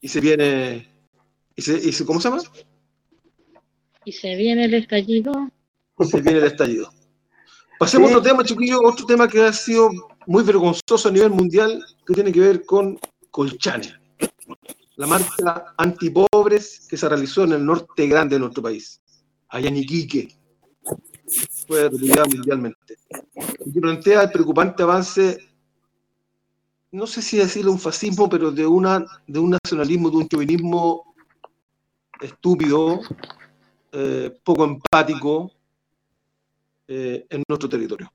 y 0.00 0.08
se 0.08 0.20
viene. 0.20 0.88
Y 1.54 1.62
se, 1.62 1.76
y 1.76 2.04
¿Cómo 2.04 2.20
se 2.20 2.28
llama? 2.28 2.42
Y 4.04 4.12
se 4.12 4.36
viene 4.36 4.64
el 4.64 4.74
estallido. 4.74 5.32
Se 5.98 6.20
viene 6.20 6.38
el 6.38 6.44
estallido. 6.44 6.92
Pasemos 7.78 8.10
a 8.10 8.18
otro 8.18 8.30
tema, 8.30 8.44
chiquillo, 8.44 8.80
otro 8.82 9.04
tema 9.04 9.28
que 9.28 9.42
ha 9.42 9.52
sido 9.52 9.90
muy 10.26 10.42
vergonzoso 10.44 11.08
a 11.08 11.12
nivel 11.12 11.30
mundial, 11.30 11.84
que 12.06 12.14
tiene 12.14 12.32
que 12.32 12.40
ver 12.40 12.64
con 12.64 12.98
Colchane. 13.30 13.94
La 14.96 15.06
marcha 15.06 15.74
antipobres 15.76 16.86
que 16.88 16.96
se 16.96 17.08
realizó 17.08 17.44
en 17.44 17.52
el 17.52 17.66
norte 17.66 18.06
grande 18.06 18.36
de 18.36 18.40
nuestro 18.40 18.62
país, 18.62 19.02
allá 19.48 19.68
en 19.68 19.76
Iquique. 19.76 20.28
Fue 21.66 21.82
repudiada 21.82 22.24
mundialmente. 22.26 22.96
Y 23.64 23.80
plantea 23.80 24.22
el 24.22 24.30
preocupante 24.30 24.82
avance 24.84 25.38
no 26.92 27.06
sé 27.06 27.22
si 27.22 27.38
decirlo 27.38 27.72
un 27.72 27.78
fascismo, 27.78 28.28
pero 28.28 28.50
de, 28.50 28.66
una, 28.66 29.04
de 29.26 29.38
un 29.38 29.50
nacionalismo, 29.50 30.10
de 30.10 30.16
un 30.16 30.28
chauvinismo 30.28 31.14
estúpido, 32.20 33.00
eh, 33.92 34.38
poco 34.44 34.64
empático 34.64 35.50
eh, 36.88 37.26
en 37.28 37.42
nuestro 37.48 37.68
territorio. 37.68 38.12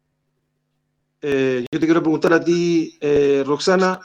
Eh, 1.22 1.66
yo 1.72 1.80
te 1.80 1.86
quiero 1.86 2.02
preguntar 2.02 2.34
a 2.34 2.44
ti, 2.44 2.98
Roxana, 3.46 4.00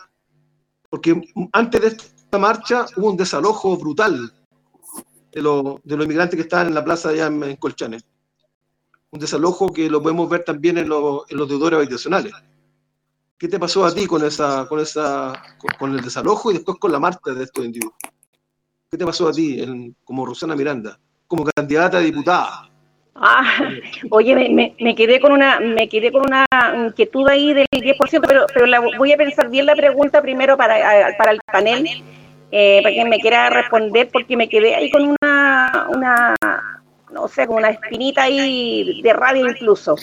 porque 0.90 1.20
antes 1.52 1.80
de 1.80 1.88
esta 1.88 2.38
marcha 2.38 2.86
hubo 2.96 3.10
un 3.10 3.16
desalojo 3.16 3.76
brutal 3.76 4.32
de, 5.32 5.42
los 5.42 5.80
inmigrantes 5.84 6.36
que 6.36 6.42
estaban 6.42 6.68
en 6.68 6.74
la 6.74 6.84
plaza 6.84 7.10
allá 7.10 7.26
en, 7.26 7.56
Colchane. 7.56 8.00
Un 9.10 9.20
desalojo 9.20 9.72
que 9.72 9.88
lo 9.88 10.02
podemos 10.02 10.28
ver 10.28 10.44
también 10.44 10.76
en, 10.76 10.84
en 10.84 11.36
los 11.38 11.48
deudores 11.48 11.78
habitacionales 11.78 12.34
¿Qué 13.38 13.48
te 13.48 13.58
pasó 13.58 13.84
a 13.84 13.94
ti 13.94 14.06
con 14.06 14.24
esa, 14.24 14.66
con 14.66 14.80
esa, 14.80 15.34
con 15.78 15.92
el 15.92 16.00
desalojo 16.00 16.50
y 16.50 16.54
después 16.54 16.78
con 16.78 16.90
la 16.90 16.98
marcha 16.98 17.32
de 17.34 17.44
estos 17.44 17.66
individuos? 17.66 17.94
¿Qué 18.90 18.96
te 18.96 19.04
pasó 19.04 19.28
a 19.28 19.32
ti 19.32 19.94
como 20.04 20.24
Rosana 20.24 20.56
Miranda, 20.56 20.98
como 21.26 21.44
candidata 21.44 21.98
a 21.98 22.00
diputada? 22.00 22.70
Ah, 23.14 23.44
oye, 24.10 24.74
me, 24.78 24.94
quedé 24.94 25.20
con 25.20 25.32
una 25.32 25.60
me 25.60 25.86
quedé 25.86 26.12
con 26.12 26.22
una 26.22 26.46
inquietud 26.86 27.28
ahí 27.28 27.52
del 27.52 27.66
10%, 27.70 28.26
pero, 28.26 28.46
pero 28.54 28.66
voy 28.96 29.12
a 29.12 29.16
pensar 29.18 29.50
bien 29.50 29.66
la 29.66 29.74
pregunta 29.74 30.22
primero 30.22 30.56
para, 30.56 31.14
para 31.18 31.32
el 31.32 31.40
panel, 31.44 31.86
eh, 32.52 32.80
para 32.82 32.94
que 32.94 33.04
me 33.04 33.18
quiera 33.18 33.50
responder, 33.50 34.08
porque 34.10 34.34
me 34.36 34.48
quedé 34.48 34.74
ahí 34.74 34.90
con 34.90 35.14
una, 35.20 35.88
una 35.90 36.34
no 37.10 37.28
sé, 37.28 37.46
con 37.46 37.56
una 37.56 37.68
espinita 37.68 38.22
ahí 38.22 39.02
de 39.02 39.12
radio 39.12 39.46
incluso. 39.46 39.96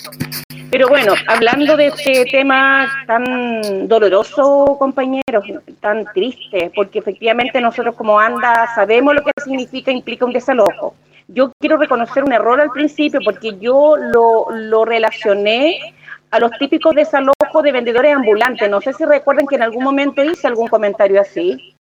Pero 0.74 0.88
bueno, 0.88 1.14
hablando 1.28 1.76
de 1.76 1.86
este 1.86 2.24
tema 2.24 3.04
tan 3.06 3.86
doloroso, 3.86 4.74
compañeros, 4.76 5.44
tan 5.78 6.04
triste, 6.12 6.72
porque 6.74 6.98
efectivamente 6.98 7.60
nosotros 7.60 7.94
como 7.94 8.18
ANDA 8.18 8.74
sabemos 8.74 9.14
lo 9.14 9.22
que 9.22 9.30
significa, 9.44 9.92
implica 9.92 10.24
un 10.24 10.32
desalojo. 10.32 10.96
Yo 11.28 11.52
quiero 11.60 11.76
reconocer 11.76 12.24
un 12.24 12.32
error 12.32 12.60
al 12.60 12.70
principio 12.70 13.20
porque 13.24 13.56
yo 13.60 13.96
lo, 13.96 14.46
lo 14.50 14.84
relacioné 14.84 15.94
a 16.32 16.40
los 16.40 16.50
típicos 16.58 16.92
desalojos 16.96 17.62
de 17.62 17.70
vendedores 17.70 18.16
ambulantes. 18.16 18.68
No 18.68 18.80
sé 18.80 18.94
si 18.94 19.04
recuerden 19.04 19.46
que 19.46 19.54
en 19.54 19.62
algún 19.62 19.84
momento 19.84 20.24
hice 20.24 20.48
algún 20.48 20.66
comentario 20.66 21.20
así. 21.20 21.76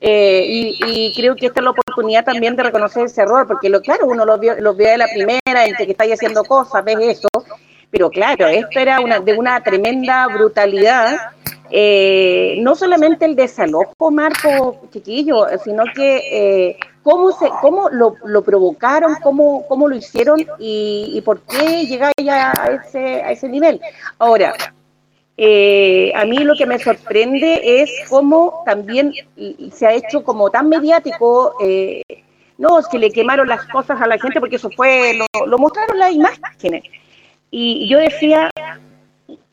Eh, 0.00 0.46
y, 0.46 1.12
creo 1.14 1.36
que 1.36 1.44
esta 1.44 1.60
es 1.60 1.64
la 1.64 1.72
oportunidad 1.72 2.24
también 2.24 2.56
de 2.56 2.62
reconocer 2.62 3.04
ese 3.04 3.20
error, 3.20 3.46
porque 3.46 3.68
lo 3.68 3.82
claro, 3.82 4.06
uno 4.06 4.24
lo, 4.24 4.38
vio, 4.38 4.58
lo 4.58 4.74
ve 4.74 4.92
de 4.92 4.96
la 4.96 5.06
primera, 5.08 5.66
entre 5.66 5.84
que 5.84 5.92
estáis 5.92 6.14
haciendo 6.14 6.42
cosas, 6.42 6.82
ves 6.82 6.96
eso, 7.00 7.28
pero 7.90 8.10
claro, 8.10 8.46
esto 8.46 8.78
era 8.78 9.00
una, 9.00 9.20
de 9.20 9.34
una 9.34 9.62
tremenda 9.62 10.26
brutalidad. 10.28 11.16
Eh, 11.72 12.56
no 12.60 12.74
solamente 12.74 13.24
el 13.24 13.36
desalojo, 13.36 14.10
Marco, 14.10 14.80
chiquillo, 14.92 15.46
sino 15.62 15.84
que 15.94 16.16
eh, 16.70 16.76
cómo, 17.02 17.30
se, 17.30 17.48
cómo 17.60 17.88
lo, 17.90 18.16
lo 18.24 18.42
provocaron, 18.42 19.14
cómo, 19.22 19.66
cómo 19.68 19.86
lo 19.86 19.94
hicieron 19.94 20.40
y, 20.58 21.12
y 21.14 21.20
por 21.20 21.40
qué 21.42 21.86
llegáis 21.86 22.28
a 22.28 22.80
ese, 22.84 23.22
a 23.22 23.30
ese 23.30 23.48
nivel. 23.48 23.80
Ahora, 24.18 24.52
eh, 25.36 26.12
a 26.14 26.24
mí 26.24 26.38
lo 26.38 26.54
que 26.54 26.66
me 26.66 26.78
sorprende 26.78 27.82
es 27.82 27.90
cómo 28.08 28.62
también 28.66 29.12
se 29.72 29.86
ha 29.86 29.92
hecho 29.92 30.22
como 30.22 30.50
tan 30.50 30.68
mediático. 30.68 31.54
Eh, 31.62 32.02
no, 32.58 32.78
es 32.78 32.86
que 32.88 32.98
le 32.98 33.10
quemaron 33.10 33.48
las 33.48 33.64
cosas 33.68 34.02
a 34.02 34.06
la 34.06 34.18
gente 34.18 34.38
porque 34.38 34.56
eso 34.56 34.68
fue, 34.76 35.14
lo, 35.14 35.46
lo 35.46 35.56
mostraron 35.56 35.98
las 35.98 36.12
imágenes. 36.12 36.82
Y 37.50 37.88
yo 37.88 37.98
decía, 37.98 38.50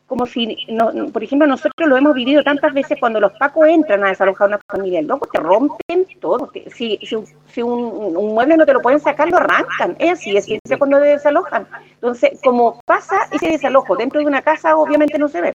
como 0.07 0.25
si, 0.25 0.57
no, 0.69 0.91
por 1.11 1.21
ejemplo, 1.21 1.45
nosotros 1.47 1.87
lo 1.87 1.97
hemos 1.97 2.13
vivido 2.13 2.41
tantas 2.41 2.73
veces 2.73 2.97
cuando 2.97 3.19
los 3.19 3.33
pacos 3.33 3.67
entran 3.67 4.05
a 4.05 4.09
desalojar 4.09 4.47
una 4.47 4.59
familia, 4.69 5.01
loco, 5.01 5.27
te 5.27 5.39
rompen 5.39 6.07
todo. 6.21 6.49
si, 6.73 6.97
si, 7.03 7.17
si 7.47 7.61
un, 7.61 8.13
mueble 8.13 8.55
no 8.55 8.65
te 8.65 8.73
lo 8.73 8.81
pueden 8.81 9.01
sacar, 9.01 9.29
lo 9.29 9.37
arrancan. 9.37 9.97
Es 9.99 10.13
así, 10.13 10.37
es 10.37 10.45
así 10.45 10.77
cuando 10.77 10.99
desalojan. 10.99 11.67
Entonces, 11.95 12.39
como 12.41 12.79
pasa 12.85 13.27
ese 13.31 13.49
desalojo 13.49 13.97
dentro 13.97 14.21
de 14.21 14.27
una 14.27 14.41
casa, 14.41 14.77
obviamente 14.77 15.19
no 15.19 15.27
se 15.27 15.41
ve. 15.41 15.53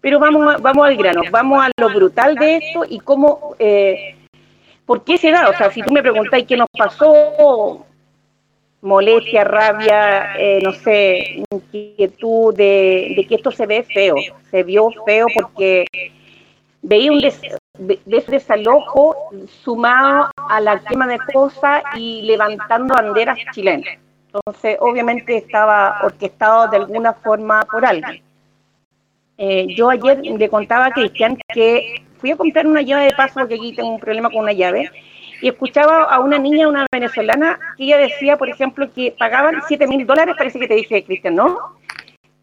Pero 0.00 0.18
vamos, 0.18 0.60
vamos 0.60 0.86
al 0.86 0.96
grano, 0.96 1.22
vamos 1.30 1.64
a 1.64 1.70
lo 1.80 1.88
brutal 1.88 2.34
de 2.34 2.56
esto 2.56 2.84
y 2.88 2.98
cómo, 2.98 3.54
eh, 3.60 4.16
¿por 4.84 5.04
qué 5.04 5.16
se 5.16 5.30
da? 5.30 5.48
O 5.48 5.56
sea, 5.56 5.70
si 5.70 5.82
tú 5.82 5.92
me 5.92 6.02
preguntáis 6.02 6.46
qué 6.46 6.56
nos 6.56 6.68
pasó, 6.76 7.86
molestia, 8.86 9.44
rabia, 9.44 10.36
eh, 10.38 10.60
no 10.62 10.72
sé, 10.72 11.42
inquietud 11.50 12.54
de, 12.54 13.26
que 13.28 13.34
esto 13.34 13.50
se 13.50 13.66
ve 13.66 13.82
feo. 13.82 14.14
Se 14.50 14.62
vio 14.62 14.88
feo 15.04 15.26
porque 15.34 15.84
veía 16.82 17.10
un 17.10 17.20
desalojo 18.06 19.30
sumado 19.62 20.30
a 20.36 20.60
la 20.60 20.78
quema 20.84 21.06
de 21.08 21.18
cosas 21.32 21.82
y 21.96 22.22
levantando 22.22 22.94
banderas 22.94 23.38
chilenas. 23.52 23.98
Entonces, 24.32 24.76
obviamente 24.80 25.36
estaba 25.36 25.98
orquestado 26.04 26.68
de 26.68 26.76
alguna 26.76 27.12
forma 27.12 27.62
por 27.70 27.84
alguien. 27.84 28.22
Eh, 29.38 29.66
yo 29.74 29.90
ayer 29.90 30.20
le 30.20 30.48
contaba 30.48 30.86
a 30.86 30.90
Cristian 30.92 31.36
que 31.52 32.02
fui 32.18 32.30
a 32.30 32.36
comprar 32.36 32.66
una 32.66 32.82
llave 32.82 33.04
de 33.04 33.14
paso 33.14 33.40
porque 33.40 33.56
aquí 33.56 33.74
tengo 33.74 33.90
un 33.90 34.00
problema 34.00 34.30
con 34.30 34.40
una 34.40 34.52
llave 34.52 34.90
y 35.40 35.48
escuchaba 35.48 36.04
a 36.04 36.20
una 36.20 36.38
niña, 36.38 36.68
una 36.68 36.86
venezolana, 36.90 37.58
que 37.76 37.84
ella 37.84 37.98
decía, 37.98 38.36
por 38.36 38.48
ejemplo, 38.48 38.90
que 38.92 39.14
pagaban 39.18 39.62
7 39.66 39.86
mil 39.86 40.06
dólares, 40.06 40.34
parece 40.36 40.58
que 40.58 40.68
te 40.68 40.74
dije, 40.74 41.04
Cristian, 41.04 41.34
¿no? 41.34 41.56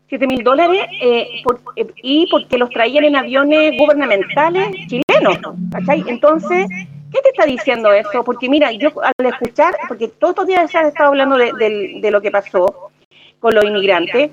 7 0.10 0.28
mil 0.28 0.44
dólares 0.44 0.82
eh, 1.02 1.42
eh, 1.76 1.88
y 2.04 2.28
porque 2.30 2.58
los 2.58 2.70
traían 2.70 3.04
en 3.06 3.16
aviones 3.16 3.76
gubernamentales 3.78 4.70
chilenos, 4.88 5.40
¿cachai? 5.72 6.04
Entonces, 6.08 6.68
¿qué 7.12 7.22
te 7.22 7.30
está 7.30 7.46
diciendo 7.46 7.92
eso? 7.92 8.24
Porque 8.24 8.48
mira, 8.48 8.72
yo 8.72 8.92
al 9.02 9.26
escuchar, 9.26 9.76
porque 9.88 10.08
todos 10.08 10.34
estos 10.34 10.48
días 10.48 10.70
se 10.70 10.78
ha 10.78 10.88
estado 10.88 11.10
hablando 11.10 11.38
de, 11.38 12.00
de 12.00 12.12
lo 12.12 12.22
que 12.22 12.30
pasó 12.30 12.92
con 13.40 13.56
los 13.56 13.66
inmigrantes, 13.66 14.30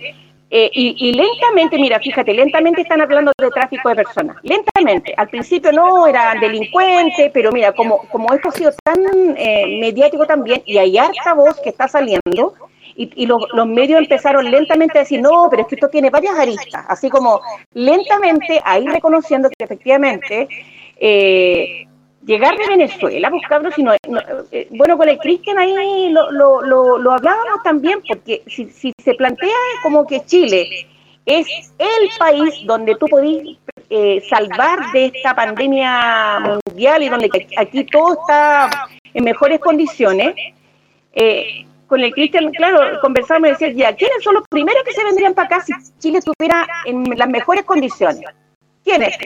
eh, 0.52 0.68
y, 0.72 1.12
lentamente, 1.12 1.78
mira, 1.78 2.00
fíjate, 2.00 2.34
lentamente 2.34 2.80
están 2.80 3.00
hablando 3.00 3.30
de 3.38 3.50
tráfico 3.50 3.88
de 3.88 3.94
personas. 3.94 4.36
Lentamente. 4.42 5.14
Al 5.16 5.28
principio 5.28 5.70
no 5.70 6.08
eran 6.08 6.40
delincuentes, 6.40 7.30
pero 7.32 7.52
mira, 7.52 7.72
como, 7.72 7.98
como 8.08 8.34
esto 8.34 8.48
ha 8.48 8.52
sido 8.52 8.72
tan 8.82 8.98
eh, 9.36 9.78
mediático 9.80 10.26
también, 10.26 10.62
y 10.66 10.78
hay 10.78 10.98
harta 10.98 11.34
voz 11.34 11.60
que 11.60 11.68
está 11.68 11.86
saliendo, 11.86 12.54
y, 12.96 13.24
los, 13.24 13.42
los, 13.54 13.66
medios 13.66 13.98
empezaron 13.98 14.50
lentamente 14.50 14.98
a 14.98 15.02
decir, 15.02 15.22
no, 15.22 15.48
pero 15.48 15.62
es 15.62 15.68
que 15.68 15.76
esto 15.76 15.88
tiene 15.88 16.10
varias 16.10 16.38
aristas. 16.38 16.84
Así 16.88 17.08
como 17.08 17.40
lentamente 17.72 18.60
a 18.62 18.78
ir 18.78 18.90
reconociendo 18.90 19.48
que 19.48 19.64
efectivamente 19.64 20.48
eh, 20.98 21.86
llegar 22.24 22.56
de 22.56 22.66
Venezuela, 22.68 23.30
buscarlo, 23.30 23.70
sino, 23.72 23.92
eh, 23.94 24.68
bueno, 24.70 24.96
con 24.96 25.08
el 25.08 25.18
Cristian 25.18 25.58
ahí 25.58 26.10
lo, 26.10 26.30
lo, 26.30 26.98
lo, 26.98 27.12
hablábamos 27.12 27.62
también, 27.64 28.00
porque 28.06 28.42
si, 28.46 28.66
si, 28.70 28.92
se 29.02 29.14
plantea 29.14 29.56
como 29.82 30.06
que 30.06 30.24
Chile 30.24 30.86
es 31.26 31.46
el 31.78 32.10
país 32.18 32.54
donde 32.64 32.94
tú 32.96 33.06
podís 33.06 33.58
eh, 33.88 34.22
salvar 34.28 34.92
de 34.92 35.06
esta 35.06 35.34
pandemia 35.34 36.40
mundial 36.40 37.02
y 37.02 37.08
donde 37.08 37.48
aquí 37.56 37.84
todo 37.84 38.12
está 38.14 38.88
en 39.14 39.24
mejores 39.24 39.60
condiciones, 39.60 40.34
eh, 41.12 41.66
con 41.86 42.00
el 42.00 42.12
Cristian, 42.12 42.52
claro, 42.52 43.00
conversamos 43.00 43.48
y 43.48 43.50
decía, 43.52 43.70
ya, 43.72 43.96
¿quiénes 43.96 44.22
son 44.22 44.34
los 44.34 44.44
primeros 44.48 44.84
que 44.84 44.92
se 44.92 45.02
vendrían 45.02 45.34
para 45.34 45.46
acá 45.46 45.60
si 45.60 45.72
Chile 45.98 46.18
estuviera 46.18 46.64
en 46.84 47.02
las 47.16 47.28
mejores 47.28 47.64
condiciones? 47.64 48.22
¿Quiénes? 48.84 49.18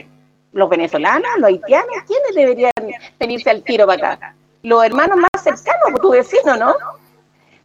Los 0.55 0.69
venezolanos, 0.69 1.29
los 1.37 1.49
haitianos, 1.49 1.95
¿quiénes 2.07 2.33
deberían 2.33 2.71
venirse 3.19 3.49
al 3.49 3.61
tiro 3.61 3.85
para 3.85 4.11
acá? 4.13 4.35
Los 4.63 4.85
hermanos 4.85 5.17
más 5.17 5.43
cercanos, 5.43 5.99
tu 6.01 6.11
vecino, 6.11 6.55
¿no? 6.55 6.73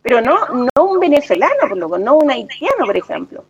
Pero 0.03 0.21
no, 0.21 0.69
no 0.75 0.85
un 0.85 0.99
venezolano, 0.99 1.69
por 1.69 1.79
lo 1.79 1.99
no 1.99 2.17
un 2.17 2.31
haitiano, 2.31 2.85
por 2.85 2.97
ejemplo. 2.97 3.45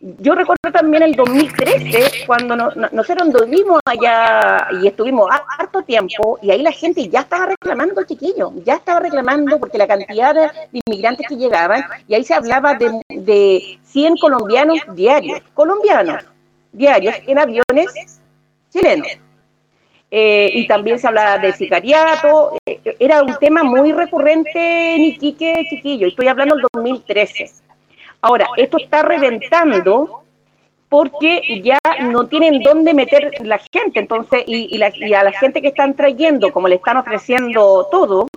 Yo 0.00 0.34
recuerdo 0.34 0.70
también 0.70 1.02
el 1.02 1.14
2013, 1.14 2.26
cuando 2.26 2.56
nosotros 2.92 3.48
vimos 3.48 3.80
allá 3.86 4.68
y 4.82 4.86
estuvimos 4.86 5.30
harto 5.58 5.80
tiempo, 5.80 6.38
y 6.42 6.50
ahí 6.50 6.60
la 6.62 6.72
gente 6.72 7.08
ya 7.08 7.20
estaba 7.20 7.46
reclamando, 7.46 8.02
chiquillo, 8.02 8.52
ya 8.66 8.74
estaba 8.74 9.00
reclamando 9.00 9.58
porque 9.58 9.78
la 9.78 9.86
cantidad 9.86 10.34
de 10.34 10.50
inmigrantes 10.84 11.26
que 11.26 11.36
llegaban, 11.36 11.84
y 12.06 12.14
ahí 12.14 12.22
se 12.22 12.34
hablaba 12.34 12.74
de, 12.74 13.00
de 13.08 13.78
100 13.84 14.16
colombianos 14.18 14.78
diarios, 14.94 15.40
colombianos 15.54 16.22
diarios 16.72 17.14
en 17.26 17.38
aviones 17.38 18.20
chileno. 18.74 19.04
Eh, 20.10 20.50
y 20.52 20.66
también 20.66 20.98
se 20.98 21.08
hablaba 21.08 21.38
de 21.38 21.52
sicariato, 21.52 22.56
eh, 22.66 22.80
era 23.00 23.22
un 23.22 23.34
tema 23.38 23.64
muy 23.64 23.92
recurrente 23.92 24.94
en 24.94 25.02
Iquique, 25.02 25.66
chiquillo, 25.68 26.06
estoy 26.06 26.28
hablando 26.28 26.54
del 26.54 26.66
2013. 26.72 27.50
Ahora, 28.20 28.46
esto 28.56 28.78
está 28.78 29.02
reventando 29.02 30.22
porque 30.88 31.60
ya 31.62 31.78
no 32.02 32.28
tienen 32.28 32.62
dónde 32.62 32.94
meter 32.94 33.32
la 33.40 33.58
gente, 33.72 33.98
entonces, 33.98 34.44
y, 34.46 34.80
a 34.80 35.24
la 35.24 35.32
gente 35.32 35.60
que 35.60 35.68
están 35.68 35.94
trayendo, 35.94 36.52
como 36.52 36.68
le 36.68 36.76
están 36.76 36.96
ofreciendo 36.96 37.88
todo, 37.90 38.28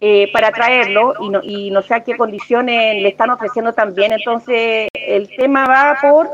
eh, 0.00 0.30
para 0.32 0.52
traerlo 0.52 1.14
y 1.20 1.28
no, 1.28 1.40
y 1.42 1.70
no 1.70 1.82
sé 1.82 1.94
a 1.94 2.04
qué 2.04 2.16
condiciones 2.16 3.02
le 3.02 3.08
están 3.08 3.30
ofreciendo 3.30 3.72
también. 3.72 4.12
Entonces, 4.12 4.88
el 4.92 5.28
tema 5.36 5.66
va 5.66 5.98
por 6.00 6.28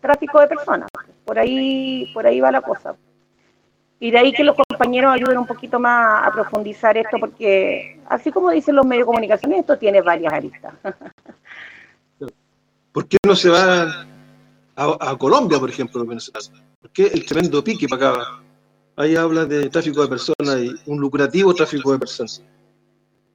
tráfico 0.00 0.40
de 0.40 0.48
personas. 0.48 0.88
Por 1.24 1.38
ahí, 1.38 2.10
por 2.12 2.26
ahí 2.26 2.40
va 2.40 2.50
la 2.50 2.60
cosa. 2.60 2.96
Y 4.00 4.10
de 4.10 4.18
ahí 4.18 4.32
que 4.32 4.44
los 4.44 4.56
compañeros 4.56 5.14
ayuden 5.14 5.38
un 5.38 5.46
poquito 5.46 5.80
más 5.80 6.26
a 6.26 6.32
profundizar 6.32 6.94
esto, 6.96 7.16
porque 7.18 7.98
así 8.06 8.30
como 8.30 8.50
dicen 8.50 8.76
los 8.76 8.84
medios 8.84 9.06
de 9.06 9.06
comunicación, 9.06 9.54
esto 9.54 9.78
tiene 9.78 10.02
varias 10.02 10.32
aristas. 10.32 10.74
¿Por 12.92 13.08
qué 13.08 13.16
no 13.26 13.34
se 13.34 13.48
va 13.48 14.06
a, 14.76 15.16
Colombia, 15.16 15.58
por 15.58 15.70
ejemplo, 15.70 16.04
¿Por 16.04 16.90
qué 16.92 17.06
el 17.06 17.24
tremendo 17.24 17.64
pique 17.64 17.88
para 17.88 18.10
acá? 18.10 18.42
Ahí 18.96 19.16
habla 19.16 19.46
de 19.46 19.70
tráfico 19.70 20.02
de 20.02 20.08
personas 20.08 20.58
y 20.58 20.74
un 20.86 21.00
lucrativo 21.00 21.54
tráfico 21.54 21.92
de 21.92 21.98
personas. 21.98 22.42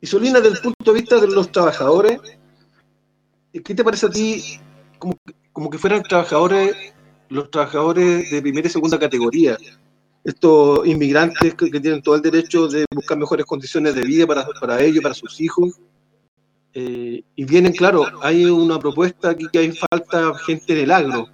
Y 0.01 0.07
Solina, 0.07 0.39
desde 0.39 0.55
el 0.55 0.61
punto 0.61 0.93
de 0.93 0.99
vista 0.99 1.19
de 1.19 1.27
los 1.27 1.51
trabajadores, 1.51 2.19
¿qué 3.51 3.75
te 3.75 3.83
parece 3.83 4.05
a 4.05 4.09
ti 4.09 4.59
como, 4.97 5.69
que 5.69 5.77
fueran 5.77 6.03
trabajadores 6.03 6.75
los 7.29 7.51
trabajadores 7.51 8.31
de 8.31 8.41
primera 8.41 8.67
y 8.67 8.71
segunda 8.71 8.97
categoría, 8.97 9.55
estos 10.23 10.85
inmigrantes 10.87 11.53
que, 11.53 11.69
tienen 11.69 12.01
todo 12.01 12.15
el 12.15 12.21
derecho 12.21 12.67
de 12.67 12.85
buscar 12.93 13.17
mejores 13.17 13.45
condiciones 13.45 13.93
de 13.95 14.01
vida 14.01 14.25
para, 14.25 14.47
para 14.59 14.81
ellos, 14.81 15.03
para 15.03 15.13
sus 15.13 15.39
hijos. 15.39 15.79
Eh, 16.73 17.23
y 17.35 17.45
vienen, 17.45 17.73
claro, 17.73 18.05
hay 18.21 18.45
una 18.45 18.79
propuesta 18.79 19.29
aquí 19.29 19.47
que 19.51 19.59
hay 19.59 19.71
falta 19.71 20.33
gente 20.39 20.75
del 20.75 20.91
agro. 20.91 21.27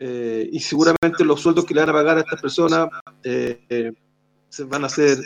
Eh, 0.00 0.48
y 0.52 0.60
seguramente 0.60 1.24
los 1.24 1.40
sueldos 1.40 1.64
que 1.64 1.74
le 1.74 1.80
van 1.80 1.90
a 1.90 1.92
pagar 1.92 2.18
a 2.18 2.20
estas 2.20 2.40
personas 2.40 2.88
eh, 3.24 3.92
se 4.48 4.64
van 4.64 4.84
a 4.84 4.88
ser 4.88 5.18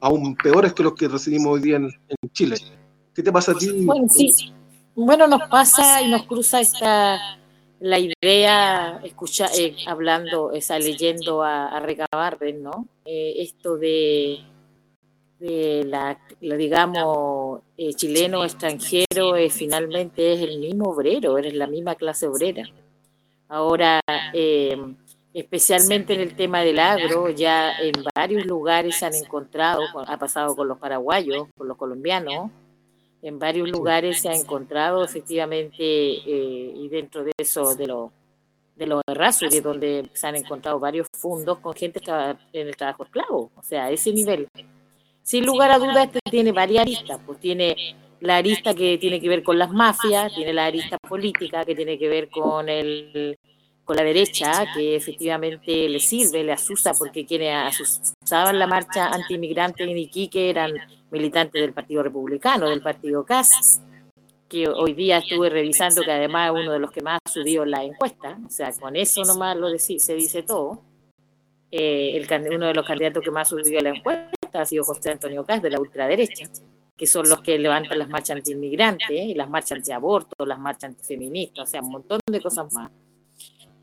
aún 0.00 0.36
peores 0.36 0.72
que 0.72 0.82
los 0.82 0.94
que 0.94 1.08
recibimos 1.08 1.54
hoy 1.54 1.60
día 1.60 1.76
en, 1.76 1.90
Chile. 2.32 2.56
¿Qué 3.14 3.22
te 3.22 3.32
pasa 3.32 3.52
a 3.52 3.54
ti? 3.54 3.86
Bueno, 4.94 5.26
nos 5.26 5.48
pasa 5.48 6.02
y 6.02 6.10
nos 6.10 6.24
cruza 6.24 6.60
esta 6.60 7.38
la 7.80 7.98
idea, 7.98 9.00
escucha, 9.04 9.46
eh, 9.56 9.76
hablando, 9.86 10.52
esa 10.52 10.78
leyendo 10.78 11.42
a, 11.44 11.68
a 11.68 12.36
¿no? 12.60 12.88
Eh, 13.04 13.34
esto 13.38 13.76
de, 13.76 14.40
la, 15.40 16.18
digamos, 16.40 17.60
eh, 17.76 17.94
chileno 17.94 18.44
extranjero 18.44 19.34
finalmente 19.50 20.32
es 20.32 20.40
el 20.40 20.58
mismo 20.58 20.90
obrero, 20.90 21.38
eres 21.38 21.54
la 21.54 21.68
misma 21.68 21.94
clase 21.94 22.26
obrera. 22.26 22.64
Ahora, 23.48 24.00
especialmente 25.40 26.14
en 26.14 26.20
el 26.20 26.34
tema 26.34 26.62
del 26.62 26.78
agro, 26.78 27.28
ya 27.30 27.78
en 27.78 27.92
varios 28.14 28.44
lugares 28.46 28.96
se 28.96 29.06
han 29.06 29.14
encontrado, 29.14 29.82
ha 30.06 30.18
pasado 30.18 30.56
con 30.56 30.68
los 30.68 30.78
paraguayos, 30.78 31.46
con 31.56 31.68
los 31.68 31.76
colombianos, 31.76 32.50
en 33.22 33.38
varios 33.38 33.68
lugares 33.68 34.20
se 34.20 34.28
ha 34.28 34.34
encontrado 34.34 35.04
efectivamente, 35.04 35.82
eh, 35.82 36.72
y 36.76 36.88
dentro 36.88 37.24
de 37.24 37.32
eso, 37.36 37.74
de 37.74 37.86
los 37.86 38.10
de 38.76 38.86
los 38.86 39.02
de 39.50 39.60
donde 39.60 40.08
se 40.12 40.26
han 40.28 40.36
encontrado 40.36 40.78
varios 40.78 41.08
fondos 41.12 41.58
con 41.58 41.74
gente 41.74 42.00
en 42.52 42.68
el 42.68 42.76
trabajo 42.76 43.02
esclavo, 43.02 43.50
o 43.56 43.62
sea, 43.62 43.86
a 43.86 43.90
ese 43.90 44.12
nivel. 44.12 44.46
Sin 45.24 45.44
lugar 45.44 45.72
a 45.72 45.78
dudas, 45.78 46.06
este 46.06 46.20
tiene 46.30 46.52
varias 46.52 46.82
aristas, 46.82 47.18
pues 47.26 47.40
tiene 47.40 47.76
la 48.20 48.36
arista 48.36 48.74
que 48.74 48.96
tiene 48.98 49.20
que 49.20 49.28
ver 49.28 49.42
con 49.42 49.58
las 49.58 49.72
mafias, 49.72 50.32
tiene 50.32 50.52
la 50.52 50.66
arista 50.66 50.96
política 50.96 51.64
que 51.64 51.74
tiene 51.74 51.98
que 51.98 52.08
ver 52.08 52.30
con 52.30 52.68
el 52.68 53.36
con 53.88 53.96
la 53.96 54.04
derecha, 54.04 54.66
que 54.74 54.96
efectivamente 54.96 55.88
le 55.88 55.98
sirve, 55.98 56.44
le 56.44 56.52
asusa, 56.52 56.92
porque 56.92 57.24
quienes 57.24 57.54
asusaban 57.54 58.58
la 58.58 58.66
marcha 58.66 59.06
anti-inmigrante 59.06 59.84
en 59.84 59.96
Iquique 59.96 60.50
eran 60.50 60.74
militantes 61.10 61.62
del 61.62 61.72
Partido 61.72 62.02
Republicano, 62.02 62.68
del 62.68 62.82
Partido 62.82 63.24
CAS, 63.24 63.80
que 64.46 64.68
hoy 64.68 64.92
día 64.92 65.16
estuve 65.16 65.48
revisando 65.48 66.02
que 66.02 66.12
además 66.12 66.52
es 66.52 66.62
uno 66.62 66.72
de 66.72 66.80
los 66.80 66.90
que 66.90 67.00
más 67.00 67.18
subió 67.32 67.64
la 67.64 67.82
encuesta, 67.82 68.38
o 68.46 68.50
sea, 68.50 68.70
con 68.78 68.94
eso 68.94 69.22
nomás 69.24 69.56
lo 69.56 69.70
se 69.78 70.14
dice 70.14 70.42
todo. 70.42 70.82
Eh, 71.70 72.14
el, 72.14 72.54
uno 72.56 72.66
de 72.66 72.74
los 72.74 72.86
candidatos 72.86 73.24
que 73.24 73.30
más 73.30 73.48
subió 73.48 73.80
la 73.80 73.88
encuesta 73.88 74.28
ha 74.52 74.66
sido 74.66 74.84
José 74.84 75.12
Antonio 75.12 75.46
Cas 75.46 75.62
de 75.62 75.70
la 75.70 75.80
ultraderecha, 75.80 76.44
que 76.94 77.06
son 77.06 77.26
los 77.26 77.40
que 77.40 77.58
levantan 77.58 77.98
las 77.98 78.10
marchas 78.10 78.36
anti-inmigrantes 78.36 79.08
y 79.08 79.32
las 79.32 79.48
marchas 79.48 79.78
anti-aborto, 79.78 80.44
las 80.44 80.58
marchas 80.58 80.90
antifeministas, 80.90 81.66
o 81.66 81.70
sea, 81.70 81.80
un 81.80 81.92
montón 81.92 82.20
de 82.30 82.38
cosas 82.42 82.70
más 82.74 82.90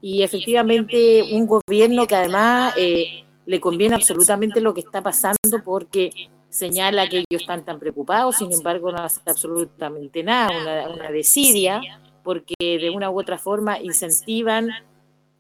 y 0.08 0.22
efectivamente 0.22 1.24
un 1.32 1.48
gobierno 1.48 2.06
que 2.06 2.14
además 2.14 2.76
eh, 2.78 3.26
le 3.48 3.60
conviene 3.60 3.96
absolutamente 3.96 4.62
lo 4.62 4.72
que 4.72 4.82
está 4.82 5.02
pasando 5.02 5.64
porque 5.64 6.12
señala 6.48 7.10
que 7.10 7.24
ellos 7.28 7.42
están 7.42 7.66
tan 7.66 7.80
preocupados, 7.80 8.38
sin 8.38 8.54
embargo 8.54 8.92
no 8.92 9.00
hace 9.00 9.20
absolutamente 9.26 10.22
nada, 10.22 10.92
una, 10.94 11.10
desidia, 11.10 11.82
porque 12.24 12.54
de 12.60 12.92
una 12.92 13.10
u 13.10 13.20
otra 13.20 13.40
forma 13.40 13.80
incentivan, 13.80 14.70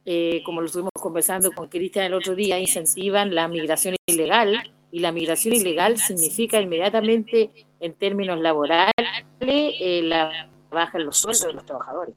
eh, 0.04 0.41
como 0.43 0.62
lo 0.62 0.65
estuvimos 0.65 0.93
conversando 0.99 1.51
con 1.51 1.67
Cristian 1.67 2.06
el 2.06 2.15
otro 2.15 2.34
día, 2.34 2.60
incentivan 2.60 3.36
la 3.36 3.47
migración 3.47 3.95
ilegal, 4.08 4.63
y 4.91 4.97
la 4.97 5.12
migración 5.12 5.54
ilegal 5.54 5.99
significa 5.99 6.60
inmediatamente 6.60 7.51
en 7.80 7.93
términos 7.93 8.39
laborales 8.39 8.95
eh, 9.41 10.01
la 10.01 10.49
baja 10.71 10.97
en 10.97 11.06
los 11.06 11.17
sueldos 11.17 11.45
de 11.45 11.54
los 11.54 11.65
trabajadores. 11.67 12.15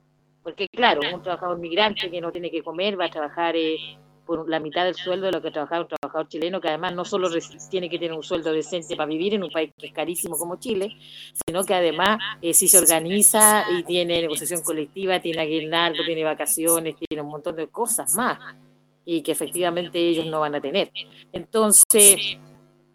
Porque 0.48 0.66
claro, 0.66 1.02
un 1.14 1.22
trabajador 1.22 1.58
migrante 1.58 2.10
que 2.10 2.22
no 2.22 2.32
tiene 2.32 2.50
que 2.50 2.62
comer 2.62 2.98
va 2.98 3.04
a 3.04 3.10
trabajar 3.10 3.54
eh, 3.54 3.76
por 4.24 4.48
la 4.48 4.58
mitad 4.58 4.86
del 4.86 4.94
sueldo 4.94 5.26
de 5.26 5.32
lo 5.32 5.42
que 5.42 5.50
trabajaba 5.50 5.82
un 5.82 5.88
trabajador 5.88 6.26
chileno, 6.26 6.58
que 6.58 6.68
además 6.68 6.94
no 6.94 7.04
solo 7.04 7.28
tiene 7.70 7.90
que 7.90 7.98
tener 7.98 8.14
un 8.14 8.22
sueldo 8.22 8.50
decente 8.50 8.96
para 8.96 9.10
vivir 9.10 9.34
en 9.34 9.44
un 9.44 9.50
país 9.50 9.70
que 9.76 9.88
es 9.88 9.92
carísimo 9.92 10.38
como 10.38 10.56
Chile, 10.56 10.96
sino 11.46 11.64
que 11.66 11.74
además 11.74 12.18
eh, 12.40 12.54
si 12.54 12.66
se 12.66 12.78
organiza 12.78 13.66
y 13.70 13.82
tiene 13.82 14.22
negociación 14.22 14.62
colectiva, 14.62 15.20
tiene 15.20 15.42
aguinaldo, 15.42 16.02
tiene 16.06 16.24
vacaciones, 16.24 16.96
tiene 16.96 17.20
un 17.20 17.28
montón 17.28 17.54
de 17.54 17.68
cosas 17.68 18.14
más 18.14 18.38
y 19.04 19.20
que 19.20 19.32
efectivamente 19.32 19.98
ellos 19.98 20.24
no 20.24 20.40
van 20.40 20.54
a 20.54 20.62
tener. 20.62 20.90
Entonces, 21.30 22.38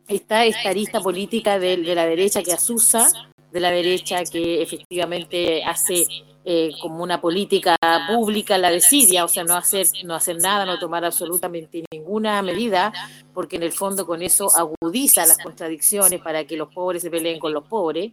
está 0.07 0.43
esta 0.45 0.69
arista 0.69 1.01
política 1.01 1.59
de, 1.59 1.77
de 1.77 1.93
la 1.93 2.07
derecha 2.07 2.41
que 2.41 2.51
asusa, 2.51 3.11
de 3.51 3.59
la 3.59 3.69
derecha 3.69 4.23
que 4.23 4.63
efectivamente 4.63 5.63
hace 5.63 6.07
eh, 6.45 6.71
como 6.82 7.03
una 7.03 7.21
política 7.21 7.75
pública 8.08 8.58
la 8.58 8.69
desidia, 8.69 9.23
o 9.23 9.27
sea, 9.27 9.43
no 9.43 9.56
hacer, 9.56 9.88
no 10.03 10.13
hacer 10.13 10.38
nada, 10.39 10.65
no 10.65 10.77
tomar 10.77 11.06
absolutamente 11.06 11.86
ninguna 11.91 12.41
medida, 12.41 12.91
porque 13.34 13.56
en 13.56 13.63
el 13.63 13.71
fondo 13.71 14.06
con 14.06 14.21
eso 14.21 14.47
agudiza 14.56 15.25
las 15.25 15.38
contradicciones 15.38 16.21
para 16.21 16.45
que 16.45 16.58
los 16.58 16.73
pobres 16.73 17.01
se 17.01 17.10
peleen 17.10 17.39
con 17.39 17.53
los 17.53 17.63
pobres, 17.63 18.12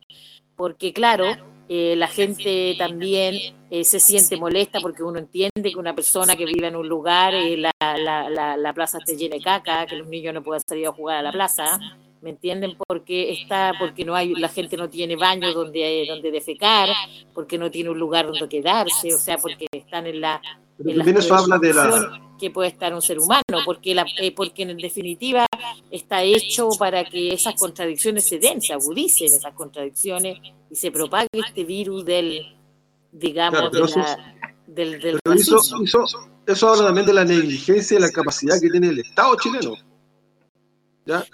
porque 0.54 0.92
claro, 0.92 1.26
eh, 1.68 1.96
la 1.96 2.06
gente 2.06 2.74
también 2.78 3.36
eh, 3.70 3.84
se 3.84 3.98
siente 3.98 4.36
molesta 4.36 4.80
porque 4.80 5.02
uno 5.02 5.18
entiende 5.18 5.72
que 5.72 5.78
una 5.78 5.94
persona 5.94 6.36
que 6.36 6.44
vive 6.44 6.68
en 6.68 6.76
un 6.76 6.88
lugar, 6.88 7.32
la, 7.34 7.72
la, 7.80 8.28
la, 8.28 8.56
la 8.56 8.72
plaza 8.72 8.98
esté 8.98 9.16
llena 9.16 9.36
de 9.36 9.42
caca, 9.42 9.86
que 9.86 9.96
los 9.96 10.06
niños 10.06 10.34
no 10.34 10.42
puedan 10.42 10.62
salir 10.66 10.86
a 10.86 10.92
jugar 10.92 11.18
a 11.18 11.22
la 11.22 11.32
plaza, 11.32 11.80
¿me 12.22 12.30
entienden? 12.30 12.76
Porque 12.86 13.32
está, 13.32 13.72
porque 13.78 14.04
no 14.04 14.14
hay, 14.14 14.34
la 14.34 14.48
gente 14.48 14.76
no 14.76 14.88
tiene 14.88 15.16
baño 15.16 15.52
donde, 15.52 16.04
donde 16.08 16.30
defecar, 16.30 16.88
porque 17.34 17.58
no 17.58 17.70
tiene 17.70 17.90
un 17.90 17.98
lugar 17.98 18.26
donde 18.26 18.48
quedarse, 18.48 19.14
o 19.14 19.18
sea, 19.18 19.38
porque 19.38 19.66
están 19.72 20.06
en 20.06 20.20
la 20.20 20.40
en 20.84 21.18
eso 21.18 21.34
habla 21.34 21.58
de 21.58 21.74
la 21.74 22.20
que 22.38 22.50
puede 22.50 22.70
estar 22.70 22.94
un 22.94 23.02
ser 23.02 23.18
humano, 23.18 23.42
porque 23.66 23.94
la, 23.94 24.06
eh, 24.18 24.34
porque 24.34 24.62
en 24.62 24.76
definitiva 24.78 25.46
está 25.90 26.22
hecho 26.22 26.70
para 26.78 27.04
que 27.04 27.34
esas 27.34 27.54
contradicciones 27.54 28.24
se 28.24 28.38
den, 28.38 28.62
se 28.62 28.72
agudicen 28.72 29.26
esas 29.26 29.52
contradicciones 29.52 30.38
y 30.70 30.74
se 30.74 30.90
propague 30.90 31.28
este 31.32 31.64
virus 31.64 32.02
del, 32.06 32.56
digamos, 33.12 33.70
de 33.70 33.80
la, 33.80 34.34
del, 34.66 35.00
del 35.00 35.18
eso, 35.34 35.60
eso, 35.84 36.04
eso 36.46 36.68
habla 36.68 36.86
también 36.86 37.06
de 37.06 37.12
la 37.12 37.26
negligencia 37.26 37.98
y 37.98 38.00
la 38.00 38.10
capacidad 38.10 38.58
que 38.58 38.70
tiene 38.70 38.88
el 38.88 39.00
Estado 39.00 39.36
chileno 39.36 39.74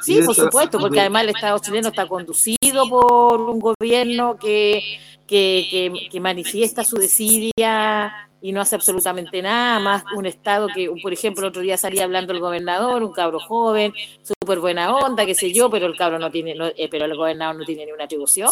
Sí, 0.01 0.23
por 0.23 0.35
supuesto, 0.35 0.79
porque 0.79 1.01
además 1.01 1.25
el 1.25 1.31
Estado 1.31 1.59
chileno 1.59 1.89
está 1.89 2.07
conducido 2.07 2.89
por 2.89 3.41
un 3.41 3.59
gobierno 3.59 4.37
que, 4.37 4.99
que, 5.27 6.09
que, 6.11 6.21
manifiesta 6.21 6.85
su 6.85 6.97
desidia 6.97 8.13
y 8.41 8.53
no 8.53 8.61
hace 8.61 8.77
absolutamente 8.77 9.43
nada, 9.43 9.79
más 9.81 10.05
un 10.15 10.27
Estado 10.27 10.69
que, 10.75 10.91
por 11.03 11.13
ejemplo, 11.13 11.43
el 11.43 11.49
otro 11.51 11.63
día 11.63 11.77
salía 11.77 12.05
hablando 12.05 12.33
el 12.33 12.41
gobernador, 12.41 13.03
un 13.03 13.13
cabro 13.13 13.41
joven, 13.41 13.93
súper 14.23 14.61
buena 14.61 14.95
onda, 14.95 15.27
qué 15.27 15.35
sé 15.35 15.53
yo, 15.53 15.71
pero 15.71 15.87
el 15.87 15.97
cabro 15.97 16.19
no 16.19 16.31
tiene, 16.31 16.55
eh, 16.77 16.89
pero 16.91 17.07
el 17.07 17.17
gobernador 17.17 17.57
no 17.57 17.65
tiene 17.65 17.87
ni 17.87 17.93
una 17.93 18.05
atribución. 18.05 18.51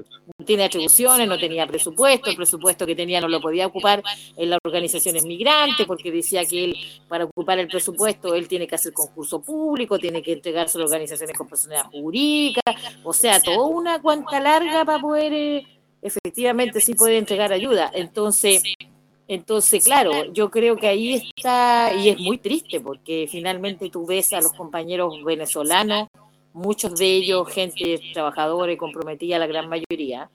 No 0.00 0.44
tiene 0.44 0.64
atribuciones, 0.64 1.28
no 1.28 1.38
tenía 1.38 1.66
presupuesto, 1.66 2.30
el 2.30 2.36
presupuesto 2.36 2.86
que 2.86 2.94
tenía 2.94 3.20
no 3.20 3.28
lo 3.28 3.40
podía 3.40 3.66
ocupar 3.66 4.02
en 4.36 4.50
las 4.50 4.58
organizaciones 4.64 5.24
migrantes, 5.24 5.86
porque 5.86 6.10
decía 6.10 6.44
que 6.44 6.64
él, 6.64 6.76
para 7.08 7.24
ocupar 7.24 7.58
el 7.58 7.68
presupuesto, 7.68 8.34
él 8.34 8.48
tiene 8.48 8.66
que 8.66 8.74
hacer 8.74 8.92
concurso 8.92 9.40
público, 9.40 9.98
tiene 9.98 10.22
que 10.22 10.32
entregarse 10.32 10.78
a 10.78 10.84
organizaciones 10.84 11.36
con 11.36 11.48
personalidad 11.48 11.90
jurídica, 11.90 12.62
o 13.04 13.12
sea, 13.12 13.40
toda 13.40 13.66
una 13.66 14.00
cuanta 14.00 14.40
larga 14.40 14.84
para 14.84 15.00
poder, 15.00 15.32
eh, 15.32 15.66
efectivamente, 16.00 16.80
sí 16.80 16.94
poder 16.94 17.16
entregar 17.16 17.52
ayuda. 17.52 17.90
Entonces, 17.94 18.62
entonces, 19.28 19.84
claro, 19.84 20.32
yo 20.32 20.50
creo 20.50 20.76
que 20.76 20.88
ahí 20.88 21.14
está, 21.14 21.92
y 21.94 22.10
es 22.10 22.18
muy 22.18 22.38
triste, 22.38 22.80
porque 22.80 23.26
finalmente 23.30 23.88
tú 23.88 24.04
ves 24.04 24.32
a 24.32 24.40
los 24.40 24.52
compañeros 24.52 25.24
venezolanos 25.24 26.08
muchos 26.52 26.94
de 26.96 27.06
ellos 27.06 27.48
gente 27.48 28.00
trabajadora 28.12 28.72
y 28.72 28.76
comprometida, 28.76 29.38
la 29.38 29.46
gran 29.46 29.68
mayoría, 29.68 30.30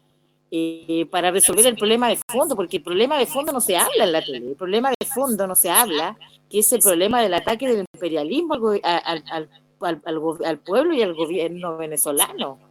eh, 0.50 1.06
para 1.12 1.32
resolver 1.32 1.66
el 1.68 1.76
problema 1.76 2.10
de 2.10 2.18
fondo, 2.28 2.56
porque 2.56 2.78
el 2.78 2.84
problema 2.84 3.18
de 3.18 3.26
fondo 3.26 3.52
no 3.52 3.62
se 3.62 3.78
habla 3.78 4.06
en 4.06 4.12
la 4.12 4.24
tele, 4.24 4.50
el 4.50 4.56
problema 4.56 4.90
de 4.90 5.06
fondo 5.06 5.46
no 5.46 5.56
se 5.56 5.70
habla, 5.70 6.18
que 6.50 6.60
es 6.60 6.72
el 6.72 6.80
problema 6.80 7.22
del 7.22 7.34
ataque 7.34 7.68
del 7.68 7.86
imperialismo 7.94 8.54
al, 8.54 8.82
al, 8.84 9.50
al, 9.82 10.02
al 10.46 10.60
pueblo 10.60 10.94
y 10.94 11.02
al 11.02 11.14
gobierno 11.14 11.78
venezolano. 11.78 12.67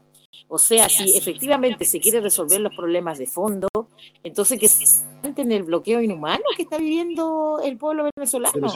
O 0.49 0.59
sea, 0.59 0.89
si 0.89 1.17
efectivamente 1.17 1.85
se 1.85 1.99
quiere 1.99 2.21
resolver 2.21 2.61
los 2.61 2.75
problemas 2.75 3.19
de 3.19 3.27
fondo, 3.27 3.69
entonces 4.23 4.61
que 4.61 4.69
se 4.69 5.03
en 5.23 5.53
el 5.53 5.65
bloqueo 5.65 6.01
inhumano 6.01 6.45
que 6.57 6.63
está 6.63 6.79
viviendo 6.79 7.61
el 7.65 7.77
pueblo 7.77 8.09
venezolano. 8.17 8.69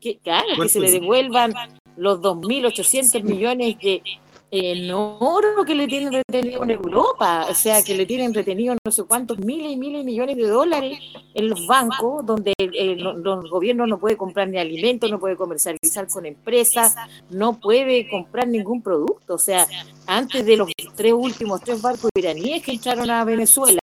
Que, 0.00 0.18
claro, 0.18 0.46
que 0.60 0.68
se 0.68 0.80
le 0.80 0.90
devuelvan 0.90 1.54
los 1.96 2.20
2.800 2.20 3.22
millones 3.22 3.78
de 3.78 4.02
en 4.50 4.90
oro 4.92 5.64
que 5.64 5.74
le 5.74 5.88
tienen 5.88 6.12
retenido 6.12 6.62
en 6.62 6.70
Europa, 6.70 7.46
o 7.50 7.54
sea, 7.54 7.82
que 7.82 7.94
le 7.96 8.06
tienen 8.06 8.32
retenido 8.32 8.76
no 8.84 8.92
sé 8.92 9.02
cuántos 9.02 9.38
miles 9.38 9.72
y 9.72 9.76
miles 9.76 10.00
de 10.00 10.04
millones 10.04 10.36
de 10.36 10.46
dólares 10.46 10.98
en 11.34 11.48
los 11.48 11.66
bancos, 11.66 12.24
donde 12.24 12.54
el, 12.58 13.02
gobierno 13.50 13.86
no 13.86 13.98
puede 13.98 14.16
comprar 14.16 14.48
ni 14.48 14.58
alimentos, 14.58 15.10
no 15.10 15.18
puede 15.18 15.36
comercializar 15.36 16.06
con 16.08 16.26
empresas, 16.26 16.94
no 17.28 17.58
puede 17.58 18.08
comprar 18.08 18.46
ningún 18.46 18.82
producto. 18.82 19.34
O 19.34 19.38
sea, 19.38 19.66
antes 20.06 20.46
de 20.46 20.56
los 20.56 20.70
tres 20.94 21.12
últimos 21.12 21.60
tres 21.62 21.82
barcos 21.82 22.10
iraníes 22.14 22.62
que 22.62 22.72
entraron 22.72 23.10
a 23.10 23.24
Venezuela, 23.24 23.80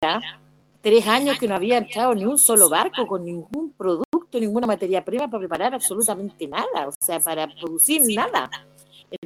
tres 0.82 1.08
años 1.08 1.40
que 1.40 1.48
no 1.48 1.56
había 1.56 1.80
entrado 1.80 2.14
ni 2.14 2.26
un 2.26 2.38
solo 2.38 2.70
barco 2.70 3.08
con 3.08 3.26
ningún 3.26 3.74
producto, 3.74 4.40
ninguna 4.40 4.68
materia 4.68 5.04
prima 5.04 5.28
para 5.28 5.40
preparar 5.40 5.74
absolutamente 5.74 6.48
nada, 6.48 6.88
o 6.88 6.94
sea, 7.00 7.20
para 7.20 7.48
producir 7.48 8.04
nada. 8.16 8.50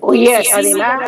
Oye, 0.02 0.36
además, 0.54 1.02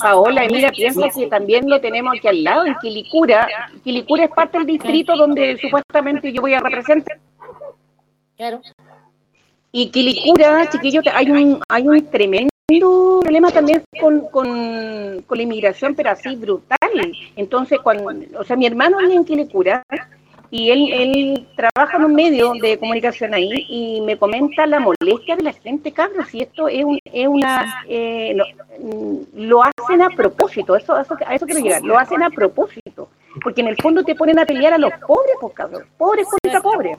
Paola, 0.00 0.46
mira, 0.50 0.70
piensa 0.70 1.08
que 1.08 1.26
también 1.26 1.68
lo 1.68 1.80
tenemos 1.80 2.16
aquí 2.16 2.28
al 2.28 2.44
lado, 2.44 2.66
en 2.66 2.74
Quilicura. 2.76 3.48
Quilicura 3.82 4.24
es 4.24 4.30
parte 4.30 4.58
del 4.58 4.66
distrito 4.66 5.16
donde 5.16 5.58
supuestamente 5.58 6.32
yo 6.32 6.40
voy 6.40 6.54
a 6.54 6.60
representar. 6.60 7.18
Claro. 8.36 8.60
Y 9.72 9.90
Quilicura, 9.90 10.68
chiquillos, 10.68 11.04
hay 11.12 11.30
un, 11.30 11.60
hay 11.68 11.86
un 11.86 12.10
tremendo 12.10 12.50
problema 13.20 13.50
también 13.50 13.82
con, 14.00 14.28
con, 14.28 15.22
con, 15.26 15.38
la 15.38 15.42
inmigración, 15.42 15.94
pero 15.94 16.10
así 16.10 16.36
brutal. 16.36 16.78
Entonces, 17.36 17.78
cuando, 17.80 18.12
o 18.38 18.44
sea, 18.44 18.56
mi 18.56 18.66
hermano 18.66 18.98
vive 18.98 19.14
en 19.14 19.24
Quilicura 19.24 19.82
y 20.50 20.70
él, 20.70 20.92
él 20.92 21.46
trabaja 21.54 21.96
en 21.96 22.04
un 22.04 22.14
medio 22.14 22.52
de 22.60 22.76
comunicación 22.78 23.34
ahí 23.34 23.66
y 23.68 24.00
me 24.00 24.16
comenta 24.16 24.66
la 24.66 24.80
molestia 24.80 25.36
de 25.36 25.44
la 25.44 25.52
gente, 25.52 25.92
cabros, 25.92 26.34
y 26.34 26.42
esto 26.42 26.66
es, 26.66 26.84
un, 26.84 26.98
es 27.04 27.28
una, 27.28 27.84
eh, 27.88 28.36
lo, 29.34 29.62
hacen 29.62 30.02
a 30.02 30.10
propósito, 30.10 30.74
eso, 30.74 30.98
eso, 30.98 31.16
a 31.24 31.34
eso 31.34 31.46
quiero 31.46 31.60
llegar, 31.60 31.82
lo 31.82 31.96
hacen 31.96 32.22
a 32.22 32.30
propósito, 32.30 33.08
porque 33.42 33.60
en 33.60 33.68
el 33.68 33.76
fondo 33.76 34.02
te 34.02 34.16
ponen 34.16 34.40
a 34.40 34.44
pelear 34.44 34.72
a 34.72 34.78
los 34.78 34.92
pobres, 35.06 35.36
pues 35.40 35.54
cabros, 35.54 35.82
pobres 35.96 36.26
contra 36.26 36.60
pobres. 36.60 36.98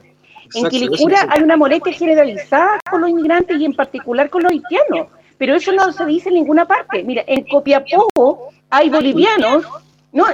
En 0.54 0.70
Quilicura 0.70 1.28
hay 1.30 1.44
una 1.44 1.56
molestia 1.56 1.94
generalizada 1.94 2.80
con 2.90 3.02
los 3.02 3.10
inmigrantes 3.10 3.58
y 3.60 3.66
en 3.66 3.74
particular 3.74 4.30
con 4.30 4.44
los 4.44 4.52
haitianos, 4.52 5.08
pero 5.38 5.56
eso 5.56 5.72
no 5.74 5.92
se 5.92 6.06
dice 6.06 6.30
en 6.30 6.36
ninguna 6.36 6.66
parte. 6.66 7.04
Mira, 7.04 7.24
en 7.26 7.44
Copiapó 7.48 8.50
hay 8.70 8.90
bolivianos 8.90 9.66
no, 10.14 10.26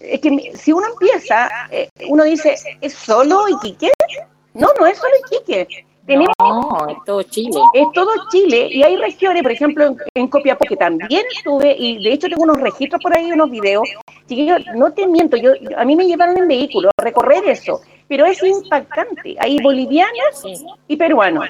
es 0.00 0.20
que 0.20 0.52
si 0.56 0.72
uno 0.72 0.86
empieza, 0.88 1.48
eh, 1.70 1.88
uno 2.08 2.24
dice, 2.24 2.56
¿es 2.80 2.94
solo 2.94 3.48
Iquique? 3.48 3.92
No, 4.54 4.68
no 4.78 4.86
es 4.86 4.98
solo 4.98 5.12
Iquique. 5.26 5.86
Tenemos, 6.06 6.34
no, 6.40 6.88
es 6.88 6.96
todo 7.06 7.22
Chile. 7.22 7.60
Es 7.72 7.86
todo 7.94 8.10
Chile 8.30 8.68
y 8.68 8.82
hay 8.82 8.96
regiones, 8.96 9.42
por 9.42 9.52
ejemplo, 9.52 9.94
en, 10.14 10.26
Copiapó, 10.26 10.64
que 10.64 10.76
también 10.76 11.22
estuve, 11.36 11.76
y 11.78 12.02
de 12.02 12.12
hecho 12.12 12.28
tengo 12.28 12.42
unos 12.42 12.60
registros 12.60 13.00
por 13.00 13.16
ahí, 13.16 13.30
unos 13.30 13.50
videos. 13.50 13.88
Chiquillos, 14.26 14.60
no 14.74 14.92
te 14.92 15.06
miento, 15.06 15.36
yo, 15.36 15.52
a 15.76 15.84
mí 15.84 15.94
me 15.94 16.06
llevaron 16.06 16.36
en 16.38 16.48
vehículo 16.48 16.90
a 16.96 17.02
recorrer 17.02 17.44
eso, 17.46 17.80
pero 18.08 18.26
es 18.26 18.42
impactante. 18.42 19.36
Hay 19.38 19.60
bolivianos 19.62 20.44
y 20.88 20.96
peruanos. 20.96 21.48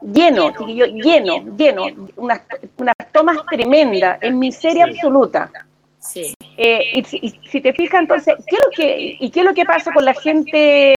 Lleno, 0.00 0.50
chiquillos, 0.58 0.88
lleno, 0.88 1.56
lleno. 1.56 1.84
Unas, 2.16 2.40
unas 2.78 2.94
tomas 3.12 3.38
tremendas, 3.48 4.18
en 4.22 4.38
miseria 4.38 4.86
absoluta. 4.86 5.52
Sí. 6.00 6.34
Eh, 6.62 7.02
y, 7.22 7.30
si 7.48 7.60
te 7.62 7.72
fijas, 7.72 8.02
entonces, 8.02 8.34
¿qué 8.46 8.56
es 8.56 8.62
lo 8.62 8.70
que, 8.76 9.16
¿y 9.18 9.30
qué 9.30 9.40
es 9.40 9.46
lo 9.46 9.54
que 9.54 9.64
pasa 9.64 9.90
con 9.94 10.04
la 10.04 10.12
gente 10.12 10.94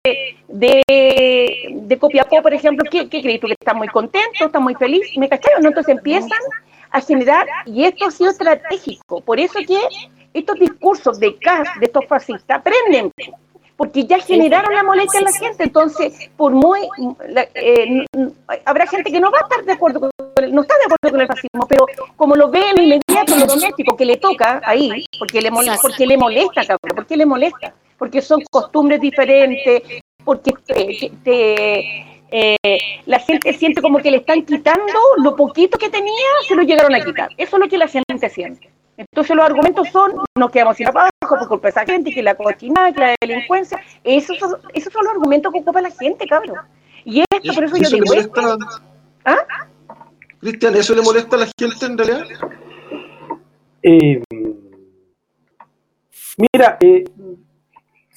de, 0.49 0.83
de 1.71 1.99
Copiapó, 1.99 2.43
por 2.43 2.53
ejemplo? 2.53 2.85
¿Qué, 2.91 3.09
qué 3.09 3.23
crees 3.23 3.39
tú? 3.39 3.47
¿Que 3.47 3.75
muy 3.75 3.87
contentos, 3.87 4.41
están 4.41 4.65
muy 4.65 4.75
felices? 4.75 5.17
¿Me 5.17 5.29
cacharon? 5.29 5.65
Entonces 5.65 5.95
empiezan 5.95 6.41
a 6.91 7.01
generar, 7.01 7.47
y 7.65 7.85
esto 7.85 8.07
ha 8.07 8.11
sido 8.11 8.31
estratégico, 8.31 9.21
por 9.21 9.39
eso 9.39 9.61
que 9.65 9.79
estos 10.35 10.59
discursos 10.59 11.21
de 11.21 11.39
CAS, 11.39 11.69
de 11.79 11.87
estos 11.87 12.07
fascistas, 12.07 12.61
prenden, 12.63 13.13
porque 13.83 14.05
ya 14.07 14.21
generaron 14.21 14.73
la 14.73 14.85
molestia 14.85 15.19
en 15.19 15.25
la 15.25 15.33
gente, 15.33 15.65
entonces, 15.65 16.31
por 16.37 16.53
muy, 16.53 16.83
eh, 17.57 18.07
habrá 18.65 18.87
gente 18.87 19.11
que 19.11 19.19
no 19.19 19.29
va 19.33 19.39
a 19.39 19.41
estar 19.41 19.65
de 19.65 19.73
acuerdo 19.73 19.99
con 19.99 20.11
el, 20.37 20.55
no 20.55 20.63
está 20.63 20.75
de 20.79 20.85
acuerdo 20.85 21.11
con 21.11 21.21
el 21.21 21.27
fascismo, 21.27 21.67
pero 21.67 21.87
como 22.15 22.37
lo 22.37 22.49
ve 22.49 22.61
en 22.71 22.77
lo 22.77 22.83
inmediato, 22.83 23.35
en 23.35 23.41
lo 23.41 23.47
doméstico, 23.47 23.97
que 23.97 24.05
le 24.05 24.19
toca 24.19 24.61
ahí, 24.65 25.05
porque 25.19 25.41
le 25.41 25.51
molesta, 25.51 25.79
porque 25.83 26.07
le 26.07 26.17
molesta, 26.17 26.61
cabrón, 26.65 26.95
porque 26.95 27.17
le 27.17 27.27
molesta, 27.27 27.75
porque 27.99 28.23
son 28.23 28.41
costumbres 28.53 29.01
diferentes, 29.01 29.83
porque 30.25 30.53
te, 30.65 31.11
te, 31.25 32.07
eh, 32.31 32.79
la 33.07 33.19
gente 33.19 33.53
siente 33.53 33.83
como 33.83 33.99
que 33.99 34.13
le 34.13 34.19
están 34.19 34.43
quitando 34.43 35.01
lo 35.17 35.35
poquito 35.35 35.77
que 35.77 35.89
tenía, 35.89 36.31
se 36.47 36.55
lo 36.55 36.63
llegaron 36.63 36.95
a 36.95 37.05
quitar. 37.05 37.31
Eso 37.37 37.57
es 37.57 37.61
lo 37.61 37.69
que 37.69 37.79
la 37.79 37.89
gente 37.89 38.31
siente. 38.31 38.71
Entonces 38.97 39.35
los 39.35 39.45
argumentos 39.45 39.89
son, 39.89 40.13
nos 40.37 40.51
quedamos 40.51 40.77
sin 40.77 40.85
trabajo 40.87 41.11
por 41.29 41.49
culpa 41.49 41.69
de 41.69 41.71
esa 41.71 41.85
gente, 41.85 42.13
que 42.13 42.23
la 42.23 42.35
cochinada, 42.35 42.93
que 42.93 43.01
la 43.01 43.15
delincuencia, 43.21 43.81
esos 44.05 44.39
son, 44.39 44.57
esos 44.75 44.93
son 44.93 45.05
los 45.05 45.15
argumentos 45.15 45.53
que 45.53 45.61
ocupa 45.61 45.81
la 45.81 45.91
gente, 45.91 46.27
cabrón. 46.27 46.59
Y 47.05 47.21
esto, 47.21 47.55
por 47.55 47.65
eso, 47.65 47.77
yo 47.77 47.89
digo... 47.89 48.07
Molesta, 48.07 48.57
¿Ah? 49.25 49.37
Cristian, 50.41 50.75
¿eso 50.77 50.95
le 50.95 51.03
molesta 51.03 51.37
a 51.37 51.41
la 51.41 51.49
gente 51.57 51.87
en 51.87 51.97
realidad? 51.97 52.27
Eh, 53.83 54.23
mira, 56.37 56.79
eh, 56.81 57.05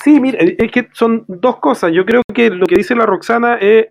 sí, 0.03 0.19
mira, 0.19 0.39
es 0.39 0.71
que 0.71 0.89
son 0.93 1.23
dos 1.27 1.57
cosas. 1.57 1.91
Yo 1.93 2.05
creo 2.05 2.21
que 2.33 2.49
lo 2.49 2.65
que 2.65 2.75
dice 2.75 2.95
la 2.95 3.05
Roxana 3.05 3.55
es, 3.55 3.87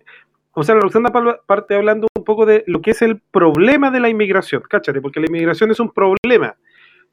o 0.51 0.63
sea, 0.63 0.75
la 0.75 0.81
Roxana 0.81 1.11
parte 1.45 1.75
hablando 1.75 2.07
un 2.17 2.23
poco 2.25 2.45
de 2.45 2.63
lo 2.67 2.81
que 2.81 2.91
es 2.91 3.01
el 3.01 3.19
problema 3.19 3.89
de 3.89 4.01
la 4.01 4.09
inmigración, 4.09 4.63
cáchate, 4.69 5.01
porque 5.01 5.19
la 5.21 5.27
inmigración 5.27 5.71
es 5.71 5.79
un 5.79 5.91
problema. 5.91 6.55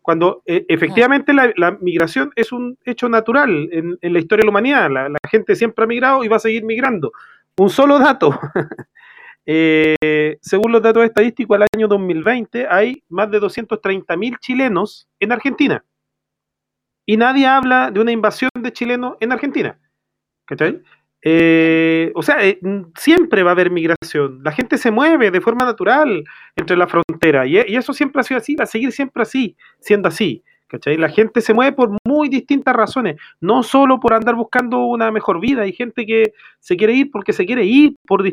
Cuando 0.03 0.43
eh, 0.47 0.67
efectivamente 0.69 1.33
la, 1.33 1.79
migración 1.81 2.33
es 2.37 2.53
un 2.53 2.77
hecho 2.85 3.09
natural 3.09 3.69
en, 3.71 3.99
la 4.03 4.19
historia 4.19 4.43
de 4.43 4.47
la 4.47 4.51
humanidad, 4.51 4.91
la, 4.91 5.09
la, 5.09 5.19
gente 5.31 5.55
siempre 5.55 5.85
ha 5.85 5.87
migrado 5.87 6.25
y 6.25 6.29
va 6.29 6.37
a 6.37 6.41
seguir 6.41 6.65
migrando. 6.65 7.13
Un 7.57 7.71
solo 7.71 7.99
dato, 7.99 8.39
Eh, 9.45 10.39
según 10.41 10.73
los 10.73 10.83
datos 10.83 11.05
estadísticos, 11.05 11.57
al 11.57 11.67
año 11.75 11.89
2020 11.89 12.67
hay 12.69 13.03
más 13.09 13.31
de 13.31 13.41
230.000 13.41 14.39
chilenos 14.39 15.09
en 15.19 15.33
Argentina. 15.33 15.85
Y 17.07 17.17
nadie 17.17 17.47
habla 17.47 17.91
de 17.91 18.01
una 18.01 18.13
invasión 18.13 18.51
de 18.57 18.73
chilenos 18.73 19.17
en 19.21 19.33
Argentina. 19.33 19.79
¿Cachai? 20.47 20.83
Eh, 21.25 22.11
o 22.15 22.23
sea, 22.23 22.45
eh, 22.45 22.59
siempre 22.99 23.43
va 23.43 23.51
a 23.51 23.53
haber 23.53 23.71
migración. 23.71 24.41
La 24.43 24.53
gente 24.53 24.77
se 24.77 24.91
mueve 24.91 25.31
de 25.31 25.41
forma 25.41 25.65
natural 25.65 26.25
entre 26.57 26.77
la 26.77 26.89
frontera. 26.89 27.47
Y, 27.47 27.57
y, 27.57 27.77
eso 27.77 27.93
siempre 27.93 28.21
ha 28.21 28.25
sido 28.25 28.39
así, 28.39 28.57
va 28.57 28.65
a 28.65 28.67
seguir 28.67 28.93
siempre 28.93 29.23
así, 29.23 29.57
siendo 29.79 30.09
así. 30.09 30.43
¿Cachai? 30.73 30.97
La 30.97 31.11
gente 31.11 31.43
se 31.43 31.53
mueve 31.53 31.73
por 31.73 31.91
muy 32.03 32.31
distintas 32.31 32.75
razones, 32.75 33.21
no 33.43 33.63
solo 33.63 34.01
por 34.01 34.15
andar 34.15 34.35
buscando 34.35 34.87
una 34.87 35.11
mejor 35.11 35.39
vida, 35.39 35.65
hay 35.65 35.75
gente 35.75 36.07
que 36.07 36.33
se 36.61 36.79
quiere 36.79 36.95
ir 36.95 37.11
porque 37.11 37.35
se 37.35 37.45
quiere 37.45 37.63
ir 37.67 37.95
por, 38.07 38.25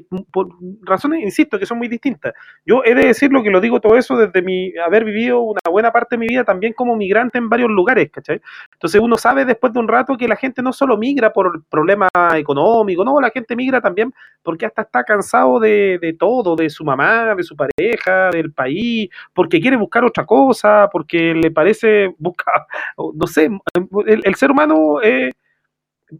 razones, 0.83 1.21
insisto, 1.21 1.59
que 1.59 1.65
son 1.65 1.79
muy 1.79 1.89
distintas. 1.89 2.33
Yo 2.65 2.81
he 2.85 2.95
de 2.95 3.07
decirlo 3.07 3.43
que 3.43 3.49
lo 3.49 3.59
digo 3.59 3.81
todo 3.81 3.97
eso 3.97 4.15
desde 4.15 4.41
mi 4.41 4.71
haber 4.77 5.03
vivido 5.03 5.41
una 5.41 5.59
buena 5.69 5.91
parte 5.91 6.15
de 6.15 6.19
mi 6.19 6.27
vida 6.27 6.45
también 6.45 6.71
como 6.71 6.95
migrante 6.95 7.37
en 7.37 7.49
varios 7.49 7.69
lugares, 7.71 8.09
¿cachai? 8.09 8.39
Entonces 8.71 9.01
uno 9.01 9.17
sabe 9.17 9.43
después 9.43 9.73
de 9.73 9.79
un 9.79 9.89
rato 9.89 10.15
que 10.15 10.29
la 10.29 10.37
gente 10.37 10.61
no 10.61 10.71
solo 10.71 10.97
migra 10.97 11.33
por 11.33 11.65
problemas 11.65 12.09
económicos, 12.35 13.05
no, 13.05 13.19
la 13.19 13.31
gente 13.31 13.53
migra 13.53 13.81
también 13.81 14.13
porque 14.43 14.65
hasta 14.65 14.83
está 14.83 15.03
cansado 15.03 15.59
de, 15.59 15.99
de 16.01 16.13
todo, 16.13 16.55
de 16.55 16.69
su 16.69 16.85
mamá, 16.85 17.35
de 17.35 17.43
su 17.43 17.57
pareja, 17.57 18.29
del 18.31 18.53
país, 18.53 19.09
porque 19.33 19.59
quiere 19.59 19.75
buscar 19.75 20.05
otra 20.05 20.25
cosa, 20.25 20.87
porque 20.89 21.33
le 21.33 21.51
parece 21.51 22.15
no 23.13 23.27
sé, 23.27 23.49
el, 24.05 24.35
ser 24.35 24.51
humano 24.51 25.01
es 25.01 25.33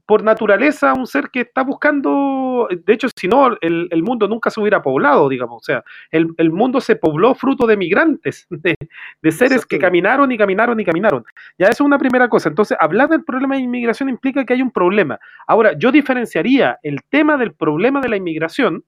por 0.06 0.24
naturaleza 0.24 0.94
un 0.94 1.08
ser 1.08 1.30
que 1.30 1.42
está 1.42 1.64
buscando, 1.64 2.68
de 2.70 2.94
hecho, 2.94 3.08
si 3.16 3.28
no, 3.28 3.58
el, 3.62 4.04
mundo 4.04 4.28
nunca 4.28 4.50
se 4.50 4.60
hubiera 4.60 4.82
poblado, 4.82 5.30
digamos, 5.30 5.62
o 5.62 5.66
sea, 5.66 5.84
el, 6.12 6.52
mundo 6.52 6.80
se 6.80 6.96
pobló 6.96 7.34
fruto 7.34 7.66
de 7.66 7.78
migrantes, 7.78 8.48
de, 8.50 9.32
seres 9.32 9.66
que 9.66 9.80
caminaron 9.80 10.32
y 10.32 10.38
caminaron 10.38 10.80
y 10.80 10.86
caminaron. 10.86 11.24
Ya 11.58 11.68
eso 11.68 11.84
es 11.84 11.88
una 11.88 11.98
primera 11.98 12.30
cosa. 12.30 12.50
Entonces, 12.50 12.78
hablar 12.80 13.10
del 13.10 13.24
problema 13.24 13.56
de 13.56 13.62
inmigración 13.62 14.10
implica 14.10 14.46
que 14.46 14.54
hay 14.54 14.62
un 14.62 14.72
problema. 14.72 15.20
Ahora, 15.48 15.74
yo 15.78 15.92
diferenciaría 15.92 16.80
el 16.84 17.00
tema 17.10 17.38
del 17.38 17.54
problema 17.54 18.02
de 18.02 18.10
la 18.10 18.18
inmigración 18.18 18.84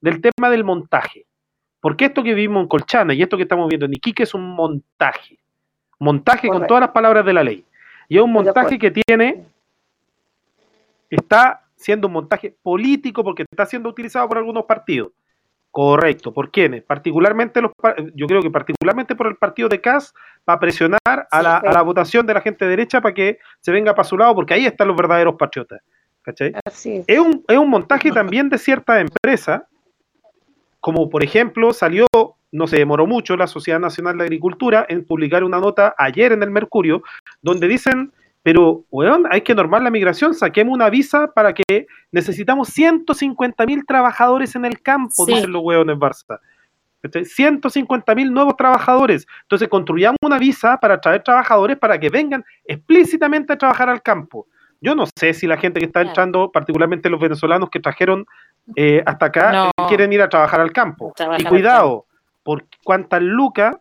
del 0.00 0.20
tema 0.20 0.50
del 0.50 0.64
montaje. 0.64 1.26
Porque 1.80 2.06
esto 2.06 2.22
que 2.22 2.34
vivimos 2.34 2.62
en 2.62 2.68
Colchana 2.68 3.14
y 3.14 3.22
esto 3.22 3.36
que 3.36 3.42
estamos 3.42 3.68
viendo 3.68 3.86
en 3.86 3.92
Iquique 3.92 4.22
es 4.22 4.34
un 4.34 4.54
montaje. 4.54 5.38
Montaje 5.98 6.48
con 6.48 6.66
todas 6.66 6.80
las 6.80 6.90
palabras 6.90 7.24
de 7.24 7.32
la 7.32 7.44
ley. 7.44 7.64
Y 8.08 8.16
es 8.16 8.22
un 8.22 8.32
montaje 8.32 8.78
que 8.78 8.90
tiene, 8.90 9.44
está 11.10 11.62
siendo 11.76 12.08
un 12.08 12.14
montaje 12.14 12.54
político 12.62 13.22
porque 13.24 13.44
está 13.50 13.66
siendo 13.66 13.88
utilizado 13.88 14.28
por 14.28 14.38
algunos 14.38 14.64
partidos. 14.64 15.12
Correcto. 15.70 16.32
¿Por 16.32 16.50
quiénes? 16.52 16.84
Particularmente 16.84 17.60
los, 17.60 17.72
yo 18.14 18.26
creo 18.26 18.40
que 18.40 18.50
particularmente 18.50 19.16
por 19.16 19.26
el 19.26 19.36
partido 19.36 19.68
de 19.68 19.80
CAS 19.80 20.14
para 20.44 20.60
presionar 20.60 21.00
a, 21.04 21.42
la, 21.42 21.56
a 21.56 21.72
la 21.72 21.82
votación 21.82 22.24
de 22.26 22.34
la 22.34 22.40
gente 22.40 22.64
derecha 22.66 23.00
para 23.00 23.12
que 23.12 23.38
se 23.60 23.72
venga 23.72 23.92
para 23.94 24.08
su 24.08 24.16
lado, 24.16 24.34
porque 24.36 24.54
ahí 24.54 24.66
están 24.66 24.86
los 24.86 24.96
verdaderos 24.96 25.34
patriotas. 25.34 25.80
¿Cachai? 26.22 26.54
Es. 26.64 27.18
un, 27.18 27.44
es 27.46 27.58
un 27.58 27.68
montaje 27.68 28.10
también 28.10 28.48
de 28.48 28.56
cierta 28.56 28.98
empresa, 28.98 29.66
como 30.80 31.10
por 31.10 31.22
ejemplo 31.22 31.72
salió 31.72 32.06
no 32.54 32.68
se 32.68 32.76
demoró 32.76 33.06
mucho 33.06 33.36
la 33.36 33.48
Sociedad 33.48 33.80
Nacional 33.80 34.16
de 34.16 34.24
Agricultura 34.24 34.86
en 34.88 35.04
publicar 35.04 35.42
una 35.42 35.58
nota 35.58 35.92
ayer 35.98 36.30
en 36.30 36.42
el 36.44 36.52
Mercurio, 36.52 37.02
donde 37.42 37.66
dicen, 37.66 38.12
pero, 38.44 38.84
weón, 38.90 39.26
hay 39.28 39.40
que 39.40 39.56
normar 39.56 39.82
la 39.82 39.90
migración, 39.90 40.34
saquemos 40.34 40.72
una 40.72 40.88
visa 40.88 41.32
para 41.34 41.52
que 41.52 41.88
necesitamos 42.12 42.68
150 42.68 43.66
mil 43.66 43.84
trabajadores 43.84 44.54
en 44.54 44.66
el 44.66 44.80
campo, 44.80 45.26
dicen 45.26 45.50
los 45.50 45.62
weones 45.64 45.96
Barça. 45.96 46.38
150 47.02 48.14
mil 48.14 48.32
nuevos 48.32 48.56
trabajadores. 48.56 49.26
Entonces 49.42 49.68
construyamos 49.68 50.18
una 50.22 50.38
visa 50.38 50.78
para 50.78 51.00
traer 51.00 51.22
trabajadores 51.22 51.76
para 51.76 51.98
que 51.98 52.08
vengan 52.08 52.44
explícitamente 52.64 53.52
a 53.52 53.58
trabajar 53.58 53.90
al 53.90 54.00
campo. 54.00 54.46
Yo 54.80 54.94
no 54.94 55.04
sé 55.18 55.34
si 55.34 55.46
la 55.46 55.56
gente 55.56 55.80
que 55.80 55.86
está 55.86 56.02
entrando, 56.02 56.52
particularmente 56.52 57.10
los 57.10 57.20
venezolanos 57.20 57.68
que 57.68 57.80
trajeron 57.80 58.24
eh, 58.76 59.02
hasta 59.04 59.26
acá, 59.26 59.66
eh, 59.66 59.70
quieren 59.88 60.12
ir 60.12 60.22
a 60.22 60.28
trabajar 60.28 60.60
al 60.60 60.72
campo. 60.72 61.12
y 61.38 61.44
cuidado, 61.44 62.06
por 62.44 62.66
cuántas 62.84 63.20
lucas, 63.22 63.76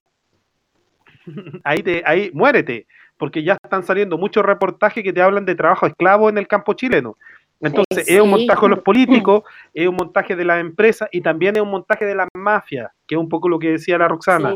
ahí, 1.63 1.83
te, 1.83 2.01
ahí 2.05 2.31
muérete, 2.33 2.87
porque 3.17 3.43
ya 3.43 3.57
están 3.63 3.83
saliendo 3.83 4.17
muchos 4.17 4.43
reportajes 4.43 5.03
que 5.03 5.13
te 5.13 5.21
hablan 5.21 5.45
de 5.45 5.53
trabajo 5.53 5.85
esclavo 5.85 6.29
en 6.29 6.39
el 6.39 6.47
campo 6.47 6.73
chileno. 6.73 7.17
Entonces, 7.59 8.09
es 8.09 8.19
un 8.19 8.31
montaje 8.31 8.61
de 8.61 8.69
los 8.69 8.79
políticos, 8.83 9.43
es 9.73 9.87
un 9.87 9.95
montaje 9.95 10.35
de 10.35 10.45
las 10.45 10.59
empresas 10.59 11.07
y 11.11 11.21
también 11.21 11.55
es 11.55 11.61
un 11.61 11.69
montaje 11.69 12.05
de 12.05 12.15
las 12.15 12.27
mafias, 12.33 12.91
que 13.05 13.15
es 13.15 13.19
un 13.19 13.29
poco 13.29 13.47
lo 13.47 13.59
que 13.59 13.71
decía 13.71 13.97
la 13.97 14.07
Roxana. 14.07 14.55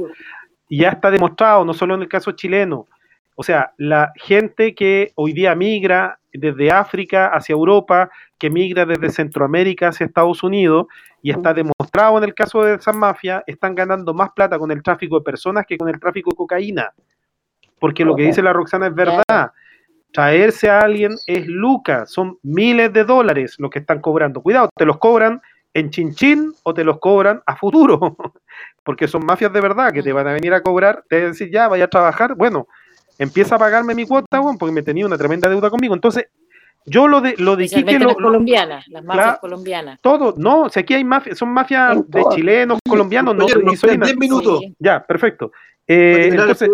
Y 0.67 0.79
ya 0.79 0.89
está 0.89 1.11
demostrado, 1.11 1.63
no 1.63 1.73
solo 1.73 1.95
en 1.95 2.01
el 2.01 2.09
caso 2.09 2.31
chileno. 2.31 2.87
O 3.39 3.43
sea, 3.43 3.71
la 3.77 4.13
gente 4.15 4.73
que 4.73 5.11
hoy 5.13 5.31
día 5.31 5.53
migra 5.53 6.19
desde 6.33 6.71
África 6.71 7.27
hacia 7.27 7.53
Europa, 7.53 8.09
que 8.39 8.49
migra 8.49 8.83
desde 8.83 9.11
Centroamérica 9.11 9.89
hacia 9.89 10.07
Estados 10.07 10.41
Unidos, 10.41 10.87
y 11.21 11.29
está 11.29 11.53
demostrado 11.53 12.17
en 12.17 12.23
el 12.23 12.33
caso 12.33 12.63
de 12.63 12.73
esas 12.73 12.95
mafias, 12.95 13.43
están 13.45 13.75
ganando 13.75 14.15
más 14.15 14.31
plata 14.31 14.57
con 14.57 14.71
el 14.71 14.81
tráfico 14.81 15.19
de 15.19 15.23
personas 15.23 15.67
que 15.67 15.77
con 15.77 15.87
el 15.87 15.99
tráfico 15.99 16.31
de 16.31 16.35
cocaína. 16.35 16.91
Porque 17.79 18.03
lo 18.03 18.15
que 18.15 18.23
dice 18.23 18.41
la 18.41 18.53
Roxana 18.53 18.87
es 18.87 18.95
verdad. 18.95 19.51
Traerse 20.11 20.71
a 20.71 20.79
alguien 20.79 21.13
es 21.27 21.45
lucas, 21.45 22.11
son 22.11 22.39
miles 22.41 22.91
de 22.91 23.03
dólares 23.03 23.53
lo 23.59 23.69
que 23.69 23.77
están 23.77 24.01
cobrando. 24.01 24.41
Cuidado, 24.41 24.69
te 24.75 24.85
los 24.85 24.97
cobran 24.97 25.41
en 25.75 25.91
chinchín 25.91 26.53
o 26.63 26.73
te 26.73 26.83
los 26.83 26.97
cobran 26.97 27.43
a 27.45 27.55
futuro. 27.55 28.17
Porque 28.83 29.07
son 29.07 29.23
mafias 29.23 29.53
de 29.53 29.61
verdad 29.61 29.93
que 29.93 30.01
te 30.01 30.11
van 30.11 30.27
a 30.27 30.33
venir 30.33 30.55
a 30.55 30.63
cobrar, 30.63 31.03
te 31.07 31.17
van 31.17 31.25
a 31.25 31.27
decir, 31.29 31.51
ya, 31.51 31.67
vaya 31.67 31.83
a 31.85 31.89
trabajar. 31.89 32.33
Bueno, 32.33 32.67
empieza 33.17 33.55
a 33.55 33.59
pagarme 33.59 33.95
mi 33.95 34.05
cuota, 34.05 34.41
porque 34.57 34.73
me 34.73 34.83
tenía 34.83 35.05
una 35.05 35.17
tremenda 35.17 35.49
deuda 35.49 35.69
conmigo. 35.69 35.93
Entonces, 35.93 36.27
yo 36.85 37.07
lo 37.07 37.19
de 37.19 37.35
lo 37.37 37.55
de 37.55 37.67
Quique, 37.67 37.99
lo, 37.99 38.07
las 38.07 38.15
colombianas, 38.15 38.87
las 38.87 39.03
mafias 39.03 39.39
colombianas. 39.39 39.99
Todo, 40.01 40.33
no, 40.37 40.69
si 40.69 40.79
aquí 40.79 40.93
hay 40.93 41.03
mafias, 41.03 41.37
son 41.37 41.49
mafias 41.49 41.97
de 42.07 42.23
chilenos, 42.33 42.79
colombianos, 42.87 43.35
no, 43.35 43.45
en 43.47 43.99
10 43.99 44.17
minutos. 44.17 44.61
Ya, 44.79 45.05
perfecto. 45.05 45.51
Eh, 45.85 46.29
entonces, 46.31 46.69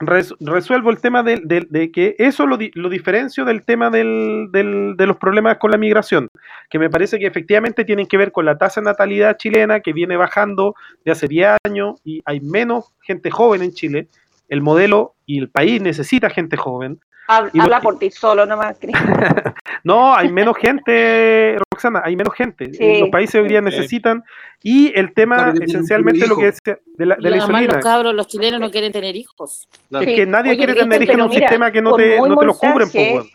resuelvo 0.00 0.90
el 0.90 1.00
tema 1.00 1.22
de, 1.22 1.66
de, 1.68 1.90
que 1.90 2.14
eso 2.18 2.46
lo, 2.46 2.56
lo 2.74 2.88
diferencio 2.88 3.44
del 3.44 3.62
tema 3.64 3.90
del, 3.90 4.48
del, 4.50 4.94
de 4.96 5.06
los 5.06 5.16
problemas 5.18 5.58
con 5.58 5.70
la 5.70 5.76
migración, 5.76 6.28
que 6.70 6.78
me 6.78 6.88
parece 6.88 7.18
que 7.18 7.26
efectivamente 7.26 7.84
tienen 7.84 8.06
que 8.06 8.16
ver 8.16 8.32
con 8.32 8.46
la 8.46 8.56
tasa 8.56 8.80
de 8.80 8.86
natalidad 8.86 9.36
chilena 9.36 9.80
que 9.80 9.92
viene 9.92 10.16
bajando 10.16 10.74
de 11.04 11.12
hace 11.12 11.28
10 11.28 11.56
años 11.64 12.00
y 12.04 12.22
hay 12.24 12.40
menos 12.40 12.92
gente 13.02 13.30
joven 13.30 13.62
en 13.62 13.72
Chile. 13.72 14.08
El 14.50 14.60
modelo 14.60 15.14
y 15.24 15.38
el 15.38 15.48
país 15.48 15.80
necesita 15.80 16.28
gente 16.28 16.58
joven. 16.58 17.00
Habla, 17.26 17.80
por 17.80 17.98
ti 17.98 18.10
solo 18.10 18.44
nomás, 18.44 18.76
No, 19.84 20.14
hay 20.14 20.30
menos 20.32 20.56
gente, 20.58 21.56
Roxana, 21.72 22.02
hay 22.04 22.16
menos 22.16 22.34
gente. 22.34 22.70
Los 22.98 23.08
países 23.08 23.40
hoy 23.40 23.48
día 23.48 23.60
necesitan. 23.60 24.24
Y 24.62 24.92
el 24.98 25.14
tema, 25.14 25.54
esencialmente, 25.60 26.26
lo 26.26 26.36
que 26.36 26.48
es 26.48 26.58
de 26.64 27.06
la, 27.06 27.14
de 27.14 27.30
la 27.30 27.36
insulina. 27.36 27.74
Los 27.74 27.84
cabros, 27.84 28.14
los 28.14 28.26
chilenos 28.26 28.60
no 28.60 28.70
quieren 28.70 28.92
tener 28.92 29.14
hijos. 29.14 29.68
Es 29.90 30.06
que 30.06 30.26
nadie 30.26 30.56
quiere 30.56 30.74
tener 30.74 31.02
hijos 31.02 31.14
en 31.14 31.22
un 31.22 31.32
sistema 31.32 31.70
que 31.70 31.80
no 31.80 31.94
te, 31.94 32.18
no 32.18 32.36
te 32.36 32.46
lo 32.46 32.54
cubren. 32.54 32.88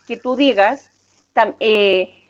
Que 0.06 0.16
tú 0.18 0.36
digas, 0.36 0.90
eh, 1.58 2.25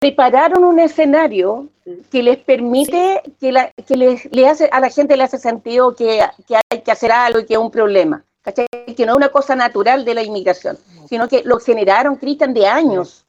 prepararon 0.00 0.64
un 0.64 0.78
escenario 0.78 1.68
que 2.10 2.22
les 2.22 2.38
permite, 2.38 3.20
que, 3.40 3.52
la, 3.52 3.70
que 3.86 3.96
les, 3.96 4.32
le 4.32 4.48
hace, 4.48 4.68
a 4.72 4.80
la 4.80 4.90
gente 4.90 5.16
le 5.16 5.24
hace 5.24 5.38
sentido 5.38 5.94
que, 5.94 6.20
que 6.46 6.56
hay 6.56 6.80
que 6.80 6.92
hacer 6.92 7.12
algo 7.12 7.40
y 7.40 7.46
que 7.46 7.54
es 7.54 7.60
un 7.60 7.70
problema. 7.70 8.24
¿cachai? 8.44 8.66
Que 8.94 9.06
no 9.06 9.12
es 9.12 9.16
una 9.16 9.30
cosa 9.30 9.56
natural 9.56 10.04
de 10.04 10.14
la 10.14 10.22
inmigración, 10.22 10.78
sino 11.08 11.28
que 11.28 11.42
lo 11.44 11.58
generaron, 11.58 12.16
Cristian, 12.16 12.54
de 12.54 12.66
años. 12.66 13.22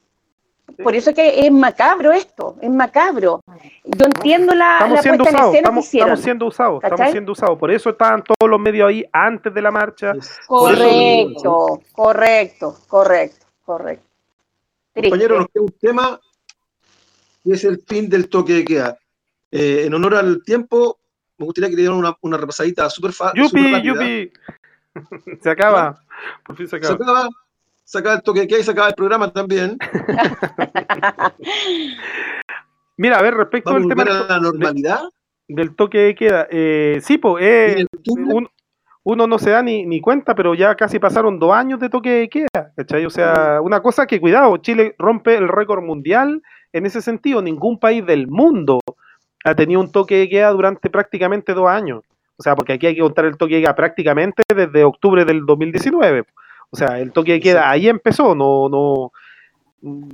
Por 0.82 0.94
eso 0.94 1.10
es 1.10 1.16
que 1.16 1.46
es 1.46 1.52
macabro 1.52 2.12
esto, 2.12 2.56
es 2.60 2.70
macabro. 2.70 3.40
Yo 3.84 4.06
entiendo 4.06 4.54
la, 4.54 4.74
Estamos 4.74 4.96
la 4.96 5.02
siendo 5.02 5.24
puesta 5.24 5.30
en 5.30 5.36
usados, 5.36 5.52
que 5.52 5.58
estamos, 5.58 5.86
hicieron. 5.86 6.08
estamos 6.08 6.24
siendo 6.24 6.46
usados, 6.46 6.84
estamos 6.84 7.10
siendo 7.12 7.32
usados. 7.32 7.58
Por 7.58 7.70
eso 7.70 7.90
estaban 7.90 8.24
todos 8.24 8.50
los 8.50 8.60
medios 8.60 8.88
ahí 8.88 9.04
antes 9.12 9.54
de 9.54 9.62
la 9.62 9.70
marcha. 9.70 10.12
Correcto, 10.46 11.80
correcto, 11.92 12.76
correcto, 12.88 13.46
correcto. 13.64 14.06
Compañero, 14.94 15.38
nos 15.38 15.48
queda 15.48 15.62
un 15.62 15.74
tema 15.80 16.20
y 17.46 17.52
es 17.52 17.64
el 17.64 17.80
fin 17.86 18.08
del 18.10 18.28
toque 18.28 18.52
de 18.54 18.64
queda. 18.64 18.98
Eh, 19.50 19.84
en 19.86 19.94
honor 19.94 20.16
al 20.16 20.42
tiempo, 20.44 20.98
me 21.38 21.46
gustaría 21.46 21.70
que 21.70 21.76
le 21.76 21.82
dieran 21.82 21.98
una, 21.98 22.14
una 22.20 22.36
repasadita 22.36 22.90
súper 22.90 23.12
fácil. 23.12 23.42
Yupi, 23.44 23.82
yupi. 23.82 24.32
Se 25.40 25.48
acaba. 25.50 26.02
Por 26.46 26.56
fin 26.56 26.66
se 26.66 26.78
Se 26.80 26.86
acaba. 26.92 26.94
acaba, 26.94 27.28
se 27.84 27.98
acaba 27.98 28.14
el 28.16 28.22
toque 28.22 28.40
de 28.40 28.48
queda 28.48 28.58
y 28.58 28.62
se 28.64 28.70
acaba 28.72 28.88
el 28.88 28.94
programa 28.94 29.32
también. 29.32 29.78
Mira, 32.96 33.18
a 33.18 33.22
ver, 33.22 33.34
respecto 33.34 33.70
al 33.70 33.86
tema 33.88 34.02
a 34.04 34.26
la 34.28 34.40
normalidad. 34.40 35.00
del 35.48 35.74
toque 35.76 35.98
de 35.98 36.14
queda. 36.14 36.46
Eh, 36.50 36.98
sí, 37.02 37.18
pues, 37.18 37.44
eh, 37.44 37.86
un- 38.08 38.48
uno 39.04 39.26
no 39.28 39.38
se 39.38 39.50
da 39.50 39.62
ni, 39.62 39.86
ni 39.86 40.00
cuenta, 40.00 40.34
pero 40.34 40.54
ya 40.54 40.74
casi 40.74 40.98
pasaron 40.98 41.38
dos 41.38 41.52
años 41.54 41.78
de 41.78 41.88
toque 41.90 42.10
de 42.10 42.28
queda, 42.28 42.72
¿cachai? 42.76 43.06
O 43.06 43.10
sea, 43.10 43.60
una 43.62 43.80
cosa 43.80 44.04
que, 44.06 44.18
cuidado, 44.20 44.56
Chile 44.56 44.96
rompe 44.98 45.36
el 45.36 45.46
récord 45.46 45.84
mundial 45.84 46.42
en 46.72 46.86
ese 46.86 47.02
sentido. 47.02 47.42
Ningún 47.42 47.78
país 47.78 48.04
del 48.04 48.26
mundo 48.28 48.80
ha 49.44 49.54
tenido 49.54 49.80
un 49.80 49.92
toque 49.92 50.16
de 50.16 50.28
queda 50.28 50.50
durante 50.50 50.90
prácticamente 50.90 51.54
dos 51.54 51.68
años. 51.68 52.02
O 52.36 52.42
sea, 52.42 52.54
porque 52.54 52.74
aquí 52.74 52.86
hay 52.86 52.94
que 52.94 53.00
contar 53.00 53.24
el 53.24 53.36
toque 53.36 53.56
de 53.56 53.62
queda 53.62 53.74
prácticamente 53.74 54.42
desde 54.54 54.84
octubre 54.84 55.24
del 55.24 55.46
2019. 55.46 56.24
O 56.70 56.76
sea, 56.76 57.00
el 57.00 57.12
toque 57.12 57.32
de 57.32 57.40
queda 57.40 57.70
ahí 57.70 57.88
empezó, 57.88 58.34
no, 58.34 58.68
no, 58.68 59.12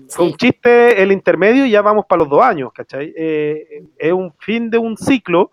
fue 0.09 0.27
un 0.27 0.35
chiste 0.35 1.03
el 1.03 1.13
intermedio 1.13 1.65
y 1.65 1.71
ya 1.71 1.83
vamos 1.83 2.05
para 2.07 2.21
los 2.21 2.29
dos 2.29 2.43
años, 2.43 2.73
¿cachai? 2.73 3.13
Eh, 3.17 3.85
es 3.97 4.13
un 4.13 4.33
fin 4.39 4.71
de 4.71 4.79
un 4.79 4.97
ciclo, 4.97 5.51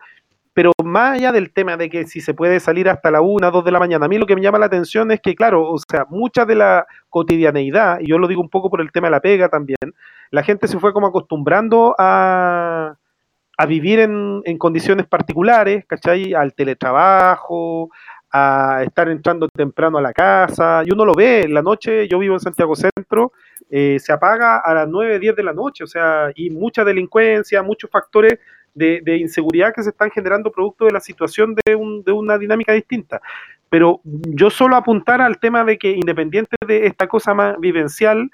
pero 0.52 0.72
más 0.84 1.16
allá 1.16 1.32
del 1.32 1.52
tema 1.52 1.76
de 1.76 1.88
que 1.88 2.06
si 2.06 2.20
se 2.20 2.34
puede 2.34 2.60
salir 2.60 2.88
hasta 2.88 3.10
la 3.10 3.20
una, 3.20 3.50
dos 3.50 3.64
de 3.64 3.72
la 3.72 3.78
mañana, 3.78 4.06
a 4.06 4.08
mí 4.08 4.18
lo 4.18 4.26
que 4.26 4.34
me 4.34 4.42
llama 4.42 4.58
la 4.58 4.66
atención 4.66 5.10
es 5.10 5.20
que, 5.20 5.34
claro, 5.34 5.70
o 5.70 5.78
sea, 5.78 6.06
mucha 6.10 6.44
de 6.44 6.56
la 6.56 6.86
cotidianeidad, 7.08 8.00
y 8.00 8.08
yo 8.08 8.18
lo 8.18 8.28
digo 8.28 8.42
un 8.42 8.50
poco 8.50 8.68
por 8.68 8.80
el 8.80 8.92
tema 8.92 9.06
de 9.06 9.12
la 9.12 9.20
pega 9.20 9.48
también, 9.48 9.78
la 10.30 10.42
gente 10.42 10.68
se 10.68 10.78
fue 10.78 10.92
como 10.92 11.06
acostumbrando 11.08 11.94
a, 11.98 12.94
a 13.58 13.66
vivir 13.66 14.00
en, 14.00 14.42
en 14.44 14.58
condiciones 14.58 15.06
particulares, 15.06 15.84
¿cachai? 15.86 16.34
Al 16.34 16.54
teletrabajo, 16.54 17.90
a 18.32 18.82
estar 18.84 19.08
entrando 19.08 19.48
temprano 19.48 19.98
a 19.98 20.02
la 20.02 20.12
casa, 20.12 20.82
y 20.86 20.92
uno 20.92 21.04
lo 21.04 21.14
ve 21.14 21.42
en 21.42 21.54
la 21.54 21.62
noche, 21.62 22.06
yo 22.08 22.18
vivo 22.18 22.34
en 22.34 22.40
Santiago 22.40 22.76
Centro, 22.76 23.32
eh, 23.68 23.98
se 24.00 24.12
apaga 24.12 24.58
a 24.58 24.74
las 24.74 24.88
9, 24.88 25.18
10 25.18 25.36
de 25.36 25.42
la 25.42 25.52
noche, 25.52 25.84
o 25.84 25.86
sea, 25.86 26.30
y 26.34 26.50
mucha 26.50 26.84
delincuencia, 26.84 27.62
muchos 27.62 27.90
factores 27.90 28.38
de, 28.72 29.00
de 29.02 29.16
inseguridad 29.16 29.74
que 29.74 29.82
se 29.82 29.90
están 29.90 30.10
generando 30.12 30.52
producto 30.52 30.84
de 30.84 30.92
la 30.92 31.00
situación 31.00 31.56
de, 31.64 31.74
un- 31.74 32.02
de 32.04 32.12
una 32.12 32.38
dinámica 32.38 32.72
distinta. 32.72 33.20
Pero 33.68 34.00
yo 34.04 34.48
solo 34.50 34.76
apuntar 34.76 35.20
al 35.20 35.38
tema 35.38 35.64
de 35.64 35.76
que 35.78 35.90
independiente 35.90 36.56
de 36.66 36.86
esta 36.86 37.06
cosa 37.08 37.34
más 37.34 37.58
vivencial, 37.58 38.30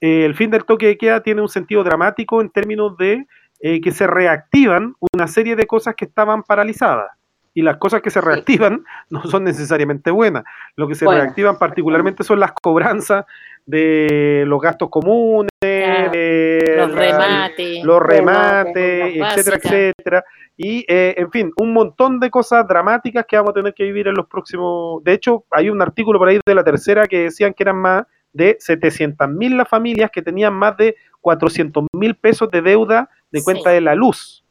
eh, 0.00 0.24
el 0.24 0.34
fin 0.34 0.50
del 0.50 0.64
toque 0.64 0.86
de 0.86 0.98
queda 0.98 1.22
tiene 1.22 1.40
un 1.42 1.48
sentido 1.48 1.82
dramático 1.84 2.40
en 2.40 2.50
términos 2.50 2.96
de 2.96 3.26
eh, 3.60 3.80
que 3.80 3.90
se 3.90 4.06
reactivan 4.06 4.94
una 5.12 5.26
serie 5.26 5.56
de 5.56 5.66
cosas 5.66 5.94
que 5.96 6.04
estaban 6.04 6.42
paralizadas. 6.44 7.10
Y 7.54 7.62
las 7.62 7.78
cosas 7.78 8.02
que 8.02 8.10
se 8.10 8.20
reactivan 8.20 8.84
no 9.10 9.22
son 9.24 9.42
necesariamente 9.44 10.12
buenas. 10.12 10.44
Lo 10.76 10.86
que 10.86 10.94
se 10.94 11.04
Bueno. 11.04 11.22
reactivan 11.22 11.58
particularmente 11.58 12.22
son 12.22 12.38
las 12.38 12.52
cobranzas 12.52 13.24
de 13.66 14.44
los 14.46 14.60
gastos 14.60 14.88
comunes, 14.90 15.48
Claro. 15.60 16.10
de 16.12 16.74
Los 16.76 16.94
remates. 16.94 17.84
los 17.84 18.00
Remates, 18.00 19.16
etcétera, 19.16 19.56
etcétera. 19.62 20.24
Y, 20.56 20.84
eh, 20.88 21.14
en 21.18 21.30
fin, 21.32 21.52
un 21.56 21.72
montón 21.72 22.20
de 22.20 22.30
cosas 22.30 22.66
dramáticas 22.66 23.24
que 23.28 23.36
vamos 23.36 23.50
a 23.50 23.54
tener 23.54 23.74
que 23.74 23.84
vivir 23.84 24.06
en 24.08 24.14
los 24.14 24.26
próximos... 24.26 25.02
De 25.04 25.12
hecho, 25.12 25.44
hay 25.50 25.68
un 25.68 25.82
artículo 25.82 26.18
por 26.18 26.28
ahí 26.28 26.38
de 26.46 26.54
la 26.54 26.64
tercera 26.64 27.06
que 27.06 27.24
decían 27.24 27.52
que 27.54 27.64
eran 27.64 27.76
más 27.76 28.04
de 28.38 28.56
700.000 28.60 29.56
las 29.58 29.68
familias 29.68 30.10
que 30.10 30.22
tenían 30.22 30.54
más 30.54 30.76
de 30.78 30.96
400.000 31.20 32.14
pesos 32.14 32.50
de 32.50 32.62
deuda 32.62 33.10
de 33.30 33.40
Sí. 33.40 33.44
cuenta 33.44 33.70
de 33.70 33.82
la 33.82 33.94
luz. 33.94 34.44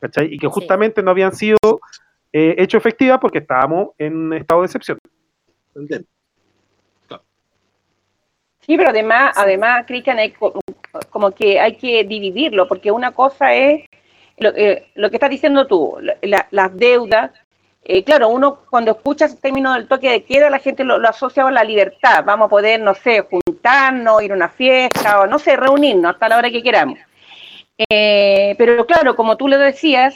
¿Cachai? 0.00 0.26
Y 0.34 0.38
que 0.38 0.46
Sí. 0.48 0.52
justamente 0.52 1.02
no 1.02 1.10
habían 1.12 1.32
sido 1.34 1.56
eh, 2.32 2.54
hecho 2.58 2.76
efectivas 2.78 3.18
porque 3.20 3.38
estábamos 3.38 3.88
en 3.98 4.32
estado 4.34 4.60
de 4.60 4.66
excepción. 4.66 4.98
Sí, 8.60 8.76
pero 8.76 8.90
además, 8.90 9.32
además, 9.36 9.84
Cristian, 9.86 10.18
como 11.10 11.32
que 11.32 11.58
hay 11.58 11.76
que 11.76 12.04
dividirlo, 12.04 12.68
porque 12.68 12.90
una 12.92 13.10
cosa 13.12 13.52
es 13.54 13.84
lo, 14.38 14.50
eh, 14.50 14.86
lo 14.94 15.10
que 15.10 15.16
estás 15.16 15.30
diciendo 15.30 15.66
tú, 15.66 15.96
la- 16.00 16.16
la- 16.22 16.46
las 16.50 16.76
deudas. 16.76 17.30
Eh, 17.82 18.04
claro, 18.04 18.28
uno 18.28 18.60
cuando 18.68 18.90
escucha 18.92 19.24
el 19.24 19.38
término 19.38 19.72
del 19.74 19.88
toque 19.88 20.10
de 20.10 20.22
queda, 20.24 20.50
la 20.50 20.58
gente 20.58 20.84
lo, 20.84 20.96
asocia 21.08 21.46
a 21.46 21.50
la 21.50 21.64
libertad. 21.64 22.22
Vamos 22.24 22.46
a 22.46 22.50
poder, 22.50 22.80
no 22.80 22.94
sé, 22.94 23.22
juntarnos, 23.22 24.22
ir 24.22 24.32
a 24.32 24.34
una 24.36 24.48
fiesta 24.48 25.20
o 25.20 25.26
no 25.26 25.38
sé, 25.38 25.56
reunirnos 25.56 26.12
hasta 26.12 26.28
la 26.28 26.36
hora 26.38 26.50
que 26.50 26.62
queramos. 26.62 26.98
Eh, 27.88 28.54
pero 28.58 28.84
claro, 28.86 29.16
como 29.16 29.36
tú 29.36 29.48
lo 29.48 29.56
decías, 29.58 30.14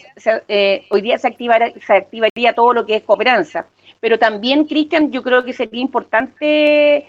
eh, 0.49 0.85
hoy 0.91 1.01
día 1.01 1.17
se, 1.19 1.29
activará- 1.29 1.73
se 1.81 1.95
activaría 1.95 2.53
todo 2.55 2.75
lo 2.75 2.85
que 2.85 2.97
es 2.97 3.03
cobranza. 3.03 3.67
Pero 3.99 4.19
también, 4.19 4.67
Cristian, 4.67 5.11
yo 5.11 5.23
creo 5.23 5.43
que 5.45 5.55
sería 5.55 5.81
importante 5.81 7.07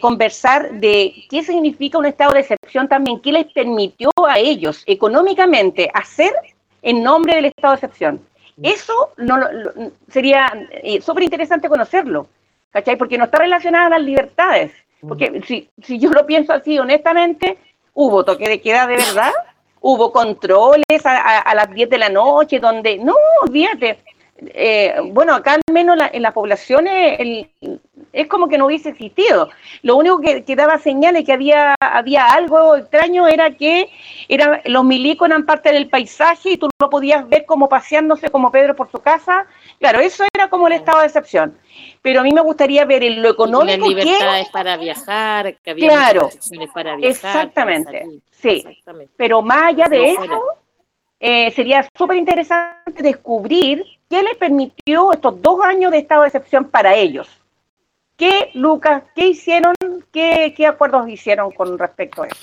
conversar 0.00 0.72
de 0.72 1.12
qué 1.28 1.42
significa 1.42 1.98
un 1.98 2.06
estado 2.06 2.32
de 2.32 2.40
excepción 2.40 2.88
también, 2.88 3.20
qué 3.20 3.32
les 3.32 3.46
permitió 3.52 4.10
a 4.26 4.38
ellos 4.38 4.82
económicamente 4.86 5.90
hacer 5.92 6.32
en 6.80 7.02
nombre 7.02 7.34
del 7.36 7.46
estado 7.46 7.74
de 7.74 7.76
excepción. 7.76 8.20
Eso 8.62 9.12
no 9.16 9.38
lo- 9.38 9.72
sería 10.08 10.52
eh, 10.70 11.00
súper 11.00 11.22
interesante 11.24 11.68
conocerlo, 11.68 12.26
¿cachai? 12.70 12.96
Porque 12.96 13.18
no 13.18 13.24
está 13.24 13.38
relacionado 13.38 13.86
a 13.86 13.90
las 13.98 14.02
libertades. 14.02 14.72
Porque 15.06 15.42
si, 15.46 15.68
si 15.82 15.98
yo 15.98 16.10
lo 16.10 16.26
pienso 16.26 16.52
así, 16.52 16.78
honestamente, 16.78 17.58
hubo 17.94 18.24
toque 18.24 18.48
de 18.48 18.60
queda 18.60 18.86
de 18.86 18.96
verdad, 18.96 19.32
hubo 19.80 20.12
controles 20.12 21.04
a, 21.04 21.16
a- 21.16 21.38
a 21.40 21.54
las 21.54 21.70
10 21.72 21.90
de 21.90 21.98
la 21.98 22.08
noche, 22.08 22.60
donde, 22.60 22.98
no, 22.98 23.14
olvídate. 23.42 23.98
Eh, 24.54 24.94
bueno, 25.06 25.34
acá 25.34 25.54
al 25.54 25.62
menos 25.72 25.96
la- 25.96 26.10
en 26.12 26.22
las 26.22 26.32
poblaciones 26.32 27.18
el- 27.20 27.50
es 28.12 28.26
como 28.26 28.48
que 28.48 28.58
no 28.58 28.66
hubiese 28.66 28.90
existido. 28.90 29.48
Lo 29.82 29.96
único 29.96 30.20
que, 30.20 30.44
que 30.44 30.56
daba 30.56 30.78
señales 30.78 31.24
que 31.24 31.32
había, 31.32 31.74
había 31.80 32.26
algo 32.26 32.76
extraño 32.76 33.26
era 33.26 33.50
que 33.52 33.88
era, 34.28 34.60
los 34.66 34.84
milicos 34.84 35.28
eran 35.28 35.46
parte 35.46 35.72
del 35.72 35.88
paisaje 35.88 36.50
y 36.50 36.56
tú 36.56 36.68
no 36.80 36.90
podías 36.90 37.28
ver 37.28 37.46
como 37.46 37.68
paseándose 37.68 38.28
como 38.30 38.50
Pedro 38.50 38.76
por 38.76 38.90
su 38.90 39.00
casa. 39.00 39.46
Claro, 39.78 40.00
eso 40.00 40.24
era 40.34 40.48
como 40.48 40.66
el 40.66 40.74
estado 40.74 41.00
de 41.00 41.06
excepción. 41.06 41.56
Pero 42.02 42.20
a 42.20 42.22
mí 42.22 42.32
me 42.32 42.40
gustaría 42.42 42.84
ver 42.84 43.02
en 43.02 43.22
lo 43.22 43.28
Y 43.28 43.32
económico 43.32 43.84
que 43.84 43.94
libertades 43.94 44.48
para 44.50 44.76
viajar, 44.76 45.56
que 45.62 45.70
había 45.70 45.88
Claro. 45.88 46.28
para 46.28 46.32
viajar. 46.32 46.72
para 46.72 46.96
Exactamente, 47.08 48.00
salir. 48.02 48.20
sí. 48.30 48.48
Exactamente. 48.66 49.12
Pero 49.16 49.40
más 49.42 49.62
allá 49.64 49.88
de 49.88 50.10
eso, 50.10 50.42
eh, 51.20 51.50
sería 51.52 51.86
súper 51.96 52.16
interesante 52.16 53.02
descubrir 53.02 53.84
qué 54.10 54.22
les 54.22 54.36
permitió 54.36 55.12
estos 55.12 55.40
dos 55.40 55.64
años 55.64 55.92
de 55.92 55.98
estado 55.98 56.22
de 56.22 56.28
excepción 56.28 56.68
para 56.68 56.94
ellos. 56.94 57.28
¿Qué, 58.22 58.50
Lucas, 58.54 59.02
qué 59.16 59.26
hicieron, 59.26 59.74
qué, 60.12 60.54
qué 60.56 60.64
acuerdos 60.68 61.08
hicieron 61.08 61.50
con 61.50 61.76
respecto 61.76 62.22
a 62.22 62.28
eso? 62.28 62.36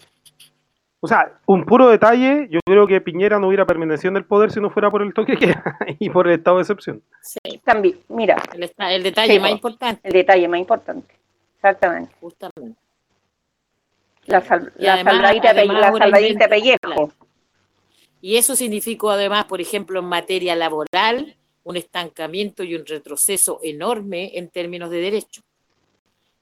O 0.99 1.07
sea, 1.07 1.39
un 1.45 1.63
puro 1.63 1.87
detalle, 1.87 2.49
yo 2.51 2.59
creo 2.65 2.85
que 2.85 2.99
Piñera 2.99 3.39
no 3.39 3.47
hubiera 3.47 3.65
permanecido 3.65 4.09
en 4.11 4.17
el 4.17 4.25
poder 4.25 4.51
si 4.51 4.59
no 4.59 4.69
fuera 4.69 4.91
por 4.91 5.01
el 5.01 5.13
toque 5.13 5.37
y 5.99 6.09
por 6.09 6.27
el 6.27 6.33
estado 6.33 6.57
de 6.57 6.63
excepción. 6.63 7.01
Sí, 7.21 7.61
También, 7.63 7.97
mira, 8.09 8.35
el, 8.53 9.03
detalle 9.03 9.33
Sí, 9.35 9.39
más 9.39 9.51
po. 9.51 9.55
importante, 9.55 10.01
el 10.05 10.11
detalle 10.13 10.49
más 10.49 10.59
importante. 10.59 11.15
Exactamente. 11.55 12.13
justamente. 12.19 12.77
La, 14.25 14.41
sal- 14.41 14.73
Y 14.77 14.83
la 14.83 14.95
además- 14.95 15.13
salvadita, 15.15 15.41
pe- 15.53 15.59
además 15.59 15.79
la 15.79 15.87
ahora 15.87 16.05
salvadita 16.07 16.43
de 16.43 16.49
pellejo. 16.49 17.13
Y 18.19 18.35
eso 18.35 18.57
significó 18.57 19.11
además, 19.11 19.45
por 19.45 19.61
ejemplo, 19.61 20.01
en 20.01 20.07
materia 20.07 20.57
laboral, 20.57 21.37
un 21.63 21.77
estancamiento 21.77 22.63
y 22.65 22.75
un 22.75 22.85
retroceso 22.85 23.61
enorme 23.63 24.31
en 24.37 24.49
términos 24.49 24.89
de 24.89 24.97
derechos. 24.99 25.45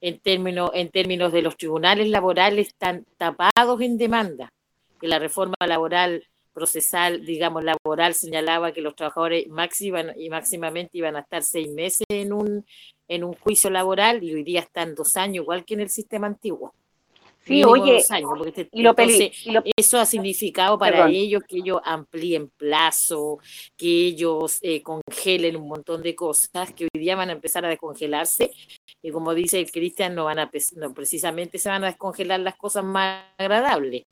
En 0.00 0.20
términos, 0.20 0.70
en 0.74 0.90
términos 0.90 1.32
de 1.32 1.42
los 1.42 1.56
tribunales 1.56 2.08
laborales 2.08 2.68
están 2.68 3.04
tapados 3.16 3.80
en 3.80 3.98
demanda, 3.98 4.52
que 5.00 5.08
la 5.08 5.18
reforma 5.18 5.56
laboral 5.66 6.24
procesal, 6.52 7.24
digamos, 7.24 7.62
laboral 7.64 8.14
señalaba 8.14 8.72
que 8.72 8.80
los 8.80 8.96
trabajadores 8.96 9.48
máxima, 9.48 10.04
y 10.16 10.28
máximamente 10.28 10.98
iban 10.98 11.16
a 11.16 11.20
estar 11.20 11.42
seis 11.42 11.68
meses 11.70 12.06
en 12.08 12.32
un, 12.32 12.66
en 13.06 13.24
un 13.24 13.34
juicio 13.34 13.70
laboral 13.70 14.22
y 14.22 14.34
hoy 14.34 14.42
día 14.42 14.60
están 14.60 14.94
dos 14.94 15.16
años, 15.16 15.44
igual 15.44 15.64
que 15.64 15.74
en 15.74 15.80
el 15.80 15.90
sistema 15.90 16.26
antiguo. 16.26 16.74
Sí, 17.48 17.64
oye, 17.64 17.96
este 17.96 18.68
y 18.72 18.82
lo 18.82 18.94
eso 19.74 19.98
ha 19.98 20.04
significado 20.04 20.78
para 20.78 21.08
ellos 21.08 21.42
que 21.48 21.56
ellos 21.56 21.80
amplíen 21.82 22.50
plazo, 22.50 23.38
que 23.74 23.86
ellos 23.86 24.58
eh, 24.60 24.82
congelen 24.82 25.56
un 25.56 25.66
montón 25.66 26.02
de 26.02 26.14
cosas, 26.14 26.74
que 26.74 26.84
hoy 26.84 27.00
día 27.00 27.16
van 27.16 27.30
a 27.30 27.32
empezar 27.32 27.64
a 27.64 27.70
descongelarse, 27.70 28.50
y 29.00 29.10
como 29.10 29.32
dice 29.32 29.60
el 29.60 29.70
Cristian, 29.70 30.14
no 30.14 30.26
van 30.26 30.40
a, 30.40 30.50
no, 30.76 30.92
precisamente 30.92 31.58
se 31.58 31.70
van 31.70 31.84
a 31.84 31.86
descongelar 31.86 32.40
las 32.40 32.56
cosas 32.56 32.84
más 32.84 33.24
agradables. 33.38 34.04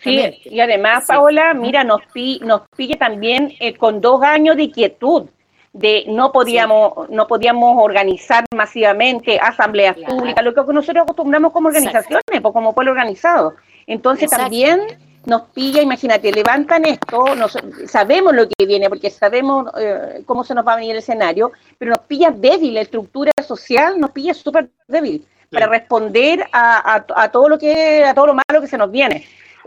Sí, 0.00 0.20
y 0.46 0.58
además, 0.58 1.04
Paola, 1.06 1.52
mira, 1.52 1.84
nos, 1.84 2.00
pi, 2.14 2.40
nos 2.42 2.62
pille 2.74 2.96
también 2.96 3.54
eh, 3.60 3.74
con 3.74 4.00
dos 4.00 4.22
años 4.22 4.56
de 4.56 4.70
quietud 4.70 5.28
de 5.76 6.04
no 6.08 6.32
podíamos, 6.32 7.08
no 7.10 7.26
podíamos 7.26 7.76
organizar 7.78 8.44
masivamente 8.54 9.38
asambleas 9.38 9.96
públicas, 9.96 10.42
lo 10.42 10.54
que 10.54 10.72
nosotros 10.72 11.02
acostumbramos 11.02 11.52
como 11.52 11.68
organizaciones, 11.68 12.22
pues, 12.26 12.52
como 12.52 12.74
pueblo 12.74 12.92
organizado. 12.92 13.54
Entonces 13.86 14.30
también 14.30 14.80
nos 15.26 15.42
pilla, 15.42 15.82
imagínate, 15.82 16.32
levantan 16.32 16.86
esto, 16.86 17.26
sabemos 17.86 18.34
lo 18.34 18.48
que 18.48 18.64
viene, 18.64 18.88
porque 18.88 19.10
sabemos 19.10 19.66
eh, 19.78 20.22
cómo 20.24 20.44
se 20.44 20.54
nos 20.54 20.66
va 20.66 20.72
a 20.72 20.76
venir 20.76 20.92
el 20.92 20.98
escenario, 20.98 21.52
pero 21.78 21.90
nos 21.90 22.00
pilla 22.06 22.30
débil, 22.30 22.74
la 22.74 22.80
estructura 22.80 23.32
social 23.46 24.00
nos 24.00 24.12
pilla 24.12 24.32
súper 24.32 24.70
débil 24.88 25.26
para 25.50 25.66
responder 25.66 26.46
a, 26.52 27.04
a, 27.14 27.30
todo 27.30 27.48
lo 27.48 27.58
que 27.58 28.04
a 28.04 28.14
todo 28.14 28.28
lo 28.28 28.34
malo 28.34 28.60
que 28.60 28.66
se 28.66 28.78
nos 28.78 28.90
viene 28.90 29.24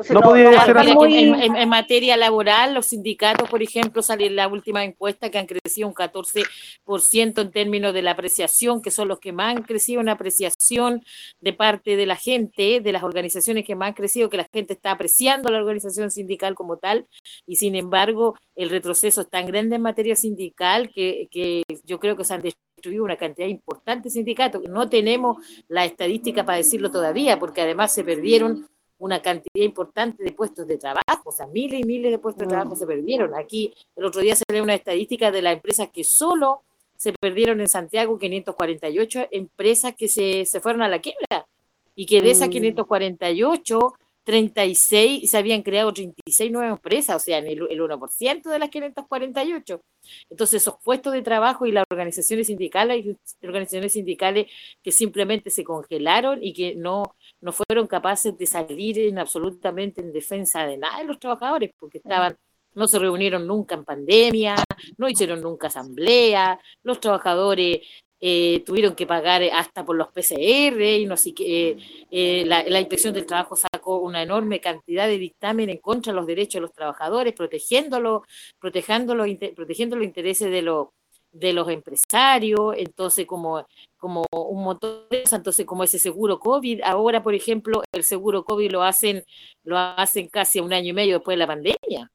no, 0.09 0.21
podía 0.21 0.65
ser 0.65 0.77
en, 0.77 1.69
materia 1.69 2.15
laboral, 2.17 2.73
los 2.73 2.87
sindicatos, 2.87 3.49
por 3.49 3.61
ejemplo, 3.61 4.01
salen 4.01 4.35
la 4.35 4.47
última 4.47 4.83
encuesta 4.83 5.29
que 5.29 5.37
han 5.37 5.45
crecido 5.45 5.87
un 5.87 5.93
14% 5.93 7.41
en 7.41 7.51
términos 7.51 7.93
de 7.93 8.01
la 8.01 8.11
apreciación, 8.11 8.81
que 8.81 8.91
son 8.91 9.07
los 9.07 9.19
que 9.19 9.31
más 9.31 9.55
han 9.55 9.63
crecido 9.63 10.01
en 10.01 10.09
apreciación 10.09 11.03
de 11.41 11.53
parte 11.53 11.95
de 11.95 12.05
la 12.05 12.15
gente, 12.15 12.79
de 12.81 12.91
las 12.91 13.03
organizaciones 13.03 13.65
que 13.65 13.75
más 13.75 13.89
han 13.89 13.93
crecido, 13.93 14.29
que 14.29 14.37
la 14.37 14.47
gente 14.51 14.73
está 14.73 14.91
apreciando 14.91 15.49
la 15.49 15.59
organización 15.59 16.11
sindical 16.11 16.55
como 16.55 16.77
tal, 16.77 17.07
y 17.45 17.57
sin 17.57 17.75
embargo, 17.75 18.35
el 18.55 18.69
retroceso 18.69 19.21
es 19.21 19.29
tan 19.29 19.45
grande 19.45 19.75
en 19.75 19.81
materia 19.81 20.15
sindical 20.15 20.91
que, 20.93 21.27
que 21.31 21.63
yo 21.83 21.99
creo 21.99 22.15
que 22.15 22.25
se 22.25 22.33
han 22.33 22.41
destruido 22.41 23.03
una 23.03 23.17
cantidad 23.17 23.47
importante 23.47 24.05
de 24.05 24.11
sindicatos. 24.11 24.63
No 24.69 24.89
tenemos 24.89 25.37
la 25.67 25.85
estadística 25.85 26.45
para 26.45 26.57
decirlo 26.57 26.91
todavía, 26.91 27.37
porque 27.37 27.61
además 27.61 27.93
se 27.93 28.03
perdieron 28.03 28.67
una 28.99 29.21
cantidad 29.21 29.65
importante 29.65 30.23
de 30.23 30.31
puestos 30.31 30.67
de 30.67 30.77
trabajo, 30.77 31.23
o 31.25 31.31
sea, 31.31 31.47
miles 31.47 31.79
y 31.79 31.83
miles 31.83 32.11
de 32.11 32.19
puestos 32.19 32.41
de 32.41 32.49
trabajo 32.49 32.75
se 32.75 32.85
perdieron. 32.85 33.33
Aquí 33.33 33.73
el 33.95 34.05
otro 34.05 34.21
día 34.21 34.35
se 34.35 34.43
lee 34.51 34.59
una 34.59 34.75
estadística 34.75 35.31
de 35.31 35.41
las 35.41 35.53
empresas 35.53 35.89
que 35.89 36.03
solo 36.03 36.63
se 36.97 37.13
perdieron 37.13 37.61
en 37.61 37.69
Santiago 37.69 38.19
548 38.19 39.27
empresas 39.31 39.95
que 39.95 40.09
se, 40.09 40.45
se 40.45 40.59
fueron 40.59 40.81
a 40.81 40.89
la 40.89 40.99
quiebra 40.99 41.47
y 41.95 42.05
que 42.05 42.21
de 42.21 42.31
esas 42.31 42.49
548 42.49 43.93
36, 44.29 45.27
se 45.27 45.37
habían 45.39 45.63
creado 45.63 45.91
36 45.91 46.51
nuevas 46.51 46.73
empresas, 46.73 47.15
o 47.15 47.19
sea, 47.19 47.39
en 47.39 47.47
el, 47.47 47.59
1% 47.61 48.43
de 48.43 48.59
las 48.59 48.69
548. 48.69 49.81
Entonces, 50.29 50.61
esos 50.61 50.75
puestos 50.83 51.13
de 51.13 51.23
trabajo 51.23 51.65
y 51.65 51.71
las 51.71 51.85
organizaciones 51.89 52.45
sindicales, 52.45 53.17
organizaciones 53.41 53.93
sindicales 53.93 54.45
que 54.83 54.91
simplemente 54.91 55.49
se 55.49 55.63
congelaron 55.63 56.43
y 56.43 56.53
que 56.53 56.75
no, 56.75 57.15
no 57.41 57.51
fueron 57.51 57.87
capaces 57.87 58.37
de 58.37 58.45
salir 58.45 58.99
en 58.99 59.19
absolutamente 59.19 60.01
en 60.01 60.11
defensa 60.11 60.65
de 60.65 60.77
nada 60.77 60.99
de 60.99 61.05
los 61.05 61.19
trabajadores, 61.19 61.71
porque 61.79 61.99
estaban 61.99 62.35
no 62.75 62.87
se 62.87 62.99
reunieron 62.99 63.47
nunca 63.47 63.75
en 63.75 63.83
pandemia, 63.83 64.55
no 64.97 65.09
hicieron 65.09 65.41
nunca 65.41 65.67
asamblea, 65.67 66.59
los 66.83 66.99
trabajadores 66.99 67.79
eh, 68.21 68.63
tuvieron 68.65 68.95
que 68.95 69.07
pagar 69.07 69.41
hasta 69.53 69.85
por 69.85 69.95
los 69.95 70.09
PCR 70.09 70.81
y 70.81 71.05
no 71.05 71.15
sé 71.15 71.33
qué. 71.33 71.77
Eh, 72.11 72.43
la, 72.45 72.79
inspección 72.79 73.13
del 73.13 73.25
trabajo 73.25 73.55
sacó 73.55 73.99
una 73.99 74.21
enorme 74.21 74.59
cantidad 74.59 75.07
de 75.07 75.17
dictamen 75.17 75.69
en 75.69 75.77
contra 75.77 76.11
de 76.11 76.17
los 76.17 76.27
derechos 76.27 76.55
de 76.55 76.61
los 76.61 76.73
trabajadores, 76.73 77.33
protegiéndolo, 77.33 78.23
protegiendo 78.59 79.15
los, 79.15 79.27
protegiendo 79.55 79.95
los 79.95 80.05
intereses 80.05 80.51
de 80.51 80.61
los 80.61 80.89
de 81.31 81.53
los 81.53 81.69
empresarios, 81.69 82.73
entonces 82.77 83.25
como, 83.25 83.65
como 83.97 84.25
un 84.31 84.63
montón 84.63 85.07
de 85.09 85.21
cosas, 85.23 85.39
entonces 85.39 85.65
como 85.65 85.83
ese 85.83 85.99
seguro 85.99 86.39
COVID, 86.39 86.81
ahora 86.83 87.23
por 87.23 87.35
ejemplo 87.35 87.83
el 87.91 88.03
seguro 88.03 88.43
COVID 88.43 88.71
lo 88.71 88.83
hacen, 88.83 89.23
lo 89.63 89.77
hacen 89.77 90.27
casi 90.29 90.59
un 90.59 90.73
año 90.73 90.89
y 90.89 90.93
medio 90.93 91.15
después 91.15 91.35
de 91.35 91.39
la 91.39 91.47
pandemia. 91.47 92.11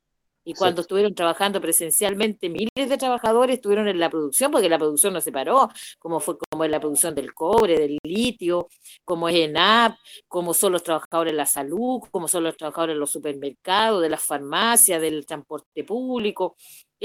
Y 0.47 0.53
cuando 0.53 0.83
estuvieron 0.83 1.15
trabajando 1.15 1.59
presencialmente, 1.59 2.51
miles 2.51 2.69
de 2.91 2.99
trabajadores 2.99 3.57
estuvieron 3.57 3.89
en 3.89 3.99
la 3.99 4.11
producción, 4.11 4.53
porque 4.53 4.69
la 4.69 4.79
producción 4.79 5.15
no 5.15 5.23
se 5.23 5.33
paró, 5.33 5.71
como 5.99 6.21
fue 6.21 6.37
como 6.37 6.65
es 6.65 6.71
la 6.71 6.81
producción 6.81 7.15
del 7.15 7.33
cobre, 7.33 7.79
del 7.79 7.99
litio, 8.03 8.69
como 9.07 9.31
es 9.31 9.37
ENAP, 9.37 9.97
como 10.29 10.53
son 10.53 10.73
los 10.73 10.83
trabajadores 10.83 11.33
de 11.33 11.37
la 11.39 11.47
salud, 11.47 12.01
como 12.11 12.29
son 12.29 12.45
los 12.45 12.57
trabajadores 12.59 12.95
de 12.95 13.01
los 13.01 13.11
supermercados, 13.11 14.03
de 14.03 14.11
las 14.11 14.23
farmacias, 14.23 15.01
del 15.01 15.25
transporte 15.25 15.83
público 15.83 16.57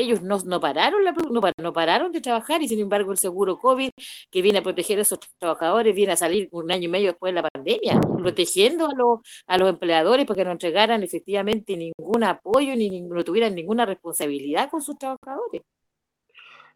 ellos 0.01 0.21
no, 0.21 0.39
no 0.45 0.59
pararon 0.59 1.03
la, 1.03 1.11
no, 1.11 1.41
no, 1.57 1.73
pararon 1.73 2.11
de 2.11 2.21
trabajar 2.21 2.61
y 2.61 2.67
sin 2.67 2.79
embargo 2.79 3.11
el 3.11 3.17
seguro 3.17 3.57
COVID 3.57 3.89
que 4.31 4.41
viene 4.41 4.59
a 4.59 4.63
proteger 4.63 4.99
a 4.99 5.01
esos 5.01 5.19
trabajadores 5.37 5.95
viene 5.95 6.13
a 6.13 6.15
salir 6.15 6.49
un 6.51 6.71
año 6.71 6.85
y 6.85 6.87
medio 6.87 7.11
después 7.11 7.33
de 7.33 7.41
la 7.41 7.49
pandemia, 7.49 7.99
protegiendo 8.17 8.87
a 8.87 8.93
los, 8.93 9.19
a 9.47 9.57
los 9.57 9.69
empleadores 9.69 10.25
porque 10.25 10.45
no 10.45 10.51
entregaran 10.51 11.03
efectivamente 11.03 11.75
ningún 11.77 12.23
apoyo 12.23 12.75
ni 12.75 13.01
no 13.01 13.23
tuvieran 13.23 13.55
ninguna 13.55 13.85
responsabilidad 13.85 14.69
con 14.69 14.81
sus 14.81 14.97
trabajadores. 14.97 15.61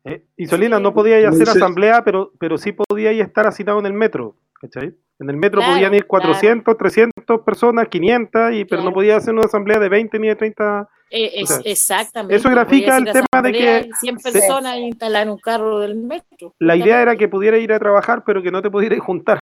Eh, 0.06 0.26
y 0.36 0.48
Solina, 0.48 0.80
no 0.80 0.94
podía 0.94 1.20
ir 1.20 1.28
a 1.28 1.30
hacer 1.30 1.50
asamblea, 1.50 2.04
pero, 2.04 2.34
pero 2.38 2.58
sí 2.58 2.74
podía 2.74 3.14
ir 3.14 3.22
a 3.22 3.26
estar 3.26 3.48
asignado 3.48 3.80
en 3.80 3.86
el 3.86 3.94
metro, 3.94 4.36
¿cachai? 4.64 4.96
En 5.20 5.30
el 5.30 5.36
metro 5.36 5.62
podían 5.62 5.94
ir 5.94 6.08
400, 6.08 6.78
300 6.78 7.42
personas, 7.42 7.88
500, 7.90 8.54
y, 8.54 8.66
pero 8.66 8.82
no 8.82 8.94
podía 8.94 9.18
hacer 9.18 9.34
una 9.34 9.44
asamblea 9.44 9.78
de 9.78 9.90
20 9.90 10.20
ni 10.20 10.28
de 10.30 10.36
30 10.36 10.90
eh, 11.12 11.44
exactamente. 11.66 12.36
Eso 12.36 12.50
grafica 12.50 12.98
el 12.98 13.06
tema 13.06 13.42
de 13.44 13.52
que 13.52 13.90
100 14.00 14.18
personas 14.18 14.78
instalan 14.78 15.30
un 15.30 15.38
carro 15.38 15.80
del 15.80 15.96
metro. 15.96 16.56
La 16.58 16.76
idea 16.76 17.02
era 17.02 17.16
que 17.16 17.28
pudiera 17.28 17.58
ir 17.58 17.72
a 17.72 17.78
trabajar, 17.78 18.24
pero 18.26 18.42
que 18.42 18.50
no 18.50 18.62
te 18.62 18.72
pudiera 18.72 18.98
juntar. 19.00 19.40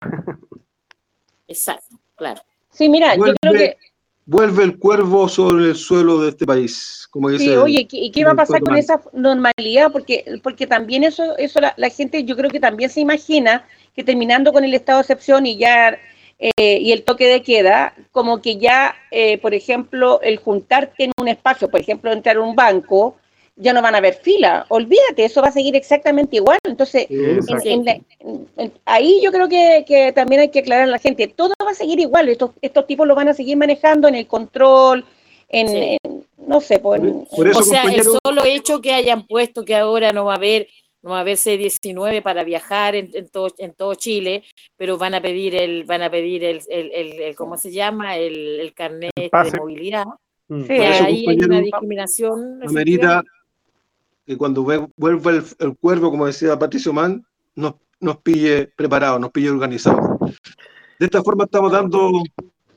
Exacto, 1.47 1.97
claro. 2.15 2.41
Sí, 2.71 2.89
mira, 2.89 3.15
yo 3.15 3.33
creo 3.39 3.53
que 3.53 3.77
vuelve 4.25 4.63
el 4.63 4.79
cuervo 4.79 5.27
sobre 5.27 5.65
el 5.65 5.75
suelo 5.75 6.21
de 6.21 6.29
este 6.29 6.45
país, 6.45 7.07
como 7.11 7.29
dice. 7.29 7.43
Sí, 7.43 7.49
oye, 7.51 7.87
¿y 7.91 8.11
qué 8.11 8.23
va 8.23 8.31
a 8.31 8.35
pasar 8.35 8.61
con 8.61 8.75
esa 8.75 9.01
normalidad? 9.13 9.91
Porque, 9.91 10.39
porque 10.41 10.65
también 10.65 11.03
eso, 11.03 11.37
eso 11.37 11.59
la, 11.59 11.73
la, 11.77 11.89
gente, 11.89 12.23
yo 12.23 12.35
creo 12.35 12.49
que 12.49 12.59
también 12.59 12.89
se 12.89 13.01
imagina 13.01 13.63
que 13.95 14.03
terminando 14.03 14.53
con 14.53 14.63
el 14.63 14.73
estado 14.73 14.99
de 14.99 15.03
excepción 15.03 15.45
y 15.45 15.57
ya 15.57 15.97
eh, 16.39 16.77
y 16.81 16.93
el 16.93 17.03
toque 17.03 17.27
de 17.27 17.41
queda, 17.41 17.93
como 18.11 18.41
que 18.41 18.57
ya, 18.57 18.95
eh, 19.11 19.37
por 19.39 19.53
ejemplo, 19.53 20.21
el 20.21 20.37
juntarte 20.37 21.03
en 21.03 21.11
un 21.19 21.27
espacio, 21.27 21.69
por 21.69 21.81
ejemplo, 21.81 22.13
entrar 22.13 22.37
a 22.37 22.41
un 22.41 22.55
banco, 22.55 23.17
ya 23.57 23.73
no 23.73 23.81
van 23.81 23.93
a 23.93 23.97
haber 23.97 24.13
fila. 24.13 24.65
Olvídate, 24.69 25.25
eso 25.25 25.41
va 25.41 25.49
a 25.49 25.51
seguir 25.51 25.75
exactamente 25.75 26.37
igual. 26.37 26.57
Entonces, 26.63 27.07
ahí 28.85 29.19
yo 29.21 29.31
creo 29.33 29.49
que, 29.49 30.13
también 30.15 30.39
hay 30.39 30.49
que 30.49 30.59
aclarar 30.59 30.85
a 30.85 30.91
la 30.91 30.99
gente, 30.99 31.27
todo 31.27 31.53
va 31.61 31.71
a 31.71 31.75
seguir 31.75 31.99
igual. 31.99 32.29
Estos, 32.29 32.51
estos 32.61 32.87
tipos 32.87 33.05
lo 33.05 33.15
van 33.15 33.27
a 33.27 33.33
seguir 33.33 33.57
manejando 33.57 34.07
en 34.07 34.15
el 34.15 34.25
control, 34.25 35.03
en, 35.49 35.97
no 36.37 36.61
sé, 36.61 36.79
por, 36.79 37.01
o 37.01 37.63
sea, 37.63 37.83
el 37.83 38.03
solo 38.03 38.45
hecho 38.45 38.79
que 38.79 38.93
hayan 38.93 39.27
puesto 39.27 39.65
que 39.65 39.75
ahora 39.75 40.13
no 40.13 40.23
va 40.25 40.33
a 40.33 40.37
haber 40.37 40.67
no 41.01 41.11
va 41.11 41.17
a 41.17 41.21
haber 41.21 41.37
C19 41.37 42.21
para 42.21 42.43
viajar 42.43 42.95
en, 42.95 43.09
en, 43.13 43.29
todo, 43.29 43.53
en 43.57 43.73
todo 43.73 43.95
Chile, 43.95 44.43
pero 44.77 44.97
van 44.97 45.13
a 45.13 45.21
pedir 45.21 45.55
el, 45.55 45.83
van 45.85 46.01
a 46.01 46.11
pedir 46.11 46.43
el, 46.43 46.61
el, 46.69 46.91
el, 46.91 47.35
¿cómo 47.35 47.57
se 47.57 47.71
llama? 47.71 48.17
El, 48.17 48.59
el 48.59 48.73
carnet 48.73 49.11
de 49.15 49.29
movilidad. 49.57 50.05
Mm. 50.47 50.63
Sí, 50.63 50.73
ahí 50.73 51.25
hay 51.27 51.37
una 51.37 51.61
discriminación. 51.61 52.59
Amerita 52.67 53.23
que 54.25 54.37
cuando 54.37 54.63
vuelva 54.63 55.31
el, 55.31 55.43
el, 55.59 55.77
cuervo, 55.77 56.11
como 56.11 56.25
decía 56.25 56.59
Patricio 56.59 56.93
Mann, 56.93 57.25
nos, 57.55 57.75
nos 57.99 58.17
pille 58.17 58.67
preparados, 58.75 59.19
nos 59.19 59.31
pille 59.31 59.49
organizados. 59.49 60.19
De 60.99 61.05
esta 61.05 61.23
forma 61.23 61.45
estamos 61.45 61.71
dando 61.71 62.11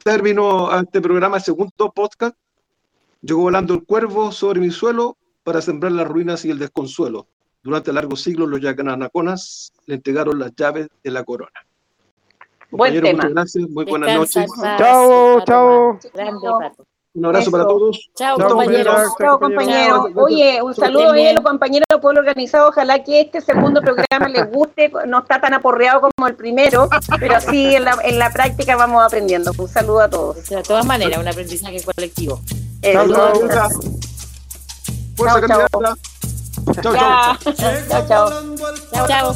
término 0.02 0.70
a 0.70 0.80
este 0.80 1.00
programa, 1.00 1.38
el 1.38 1.42
segundo 1.42 1.92
podcast. 1.92 2.36
Llegó 3.20 3.42
volando 3.42 3.74
el 3.74 3.84
cuervo 3.84 4.32
sobre 4.32 4.60
mi 4.60 4.70
suelo 4.70 5.16
para 5.42 5.60
sembrar 5.60 5.92
las 5.92 6.08
ruinas 6.08 6.44
y 6.44 6.50
el 6.50 6.58
desconsuelo. 6.58 7.26
Durante 7.62 7.92
largos 7.92 8.22
siglos 8.22 8.48
los 8.48 8.60
yacananaconas 8.60 9.72
le 9.86 9.94
entregaron 9.94 10.38
las 10.38 10.54
llaves 10.56 10.88
de 11.02 11.10
la 11.10 11.22
corona. 11.22 11.52
Buen 12.70 13.00
tema. 13.00 13.12
Muchas 13.12 13.30
gracias, 13.32 13.70
muy 13.70 13.84
buenas 13.84 14.16
noches. 14.16 14.50
Chao, 14.78 15.44
chao. 15.44 15.98
Un 17.14 17.26
abrazo 17.26 17.50
para 17.50 17.64
todos. 17.64 18.10
Chao, 18.14 18.38
compañeros. 18.38 19.12
Chao, 19.18 19.38
compañeros. 19.38 20.06
Oye, 20.14 20.62
un 20.62 20.74
saludo 20.74 21.10
a 21.10 21.32
los 21.34 21.44
compañeros 21.44 21.86
del 21.90 22.00
pueblo 22.00 22.20
organizado. 22.20 22.70
Ojalá 22.70 23.04
que 23.04 23.20
este 23.20 23.42
segundo 23.42 23.80
programa 23.82 24.28
les 24.28 24.50
guste. 24.50 24.90
No 25.06 25.18
está 25.18 25.38
tan 25.38 25.52
aporreado 25.52 26.00
como 26.00 26.26
el 26.26 26.34
primero, 26.34 26.88
pero 27.20 27.38
sí 27.40 27.74
en 27.74 27.84
la, 27.84 27.98
en 28.02 28.18
la 28.18 28.32
práctica 28.32 28.76
vamos 28.76 29.04
aprendiendo. 29.04 29.52
Un 29.58 29.68
saludo 29.68 30.00
a 30.00 30.08
todos. 30.08 30.48
de 30.48 30.62
todas 30.62 30.86
maneras, 30.86 31.18
un 31.18 31.28
aprendizaje 31.28 31.82
colectivo. 31.84 32.40
chao, 32.80 33.08
chao. 33.48 33.70
Fuerza, 35.14 35.96
chao, 36.64 36.94
chao. 36.94 37.36
Chao, 37.38 37.54
chao. 37.54 37.86
Chao, 37.88 38.06
chao. 38.06 38.56
Chao, 38.92 39.06
chao. 39.06 39.34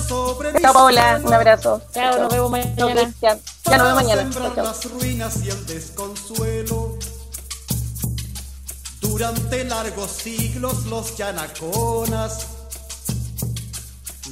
Chao, 0.61 0.73
Paola. 0.73 1.21
Un 1.25 1.33
abrazo. 1.33 1.83
Chao, 1.93 2.19
nos 2.19 2.33
vemos 2.33 2.51
Chao, 2.77 2.89
mañana. 2.89 3.01
Cristian. 3.03 3.41
Ya 3.65 3.77
nos 3.79 3.87
vemos 3.87 4.03
mañana. 4.03 4.31
Chao, 4.31 4.55
chao. 4.55 4.65
las 4.65 4.85
ruinas 4.93 5.37
y 5.45 5.49
el 5.51 5.67
desconsuelo. 5.67 6.99
Durante 9.01 9.65
largos 9.65 10.11
siglos 10.11 10.85
los 10.87 11.17
yanaconas 11.17 12.47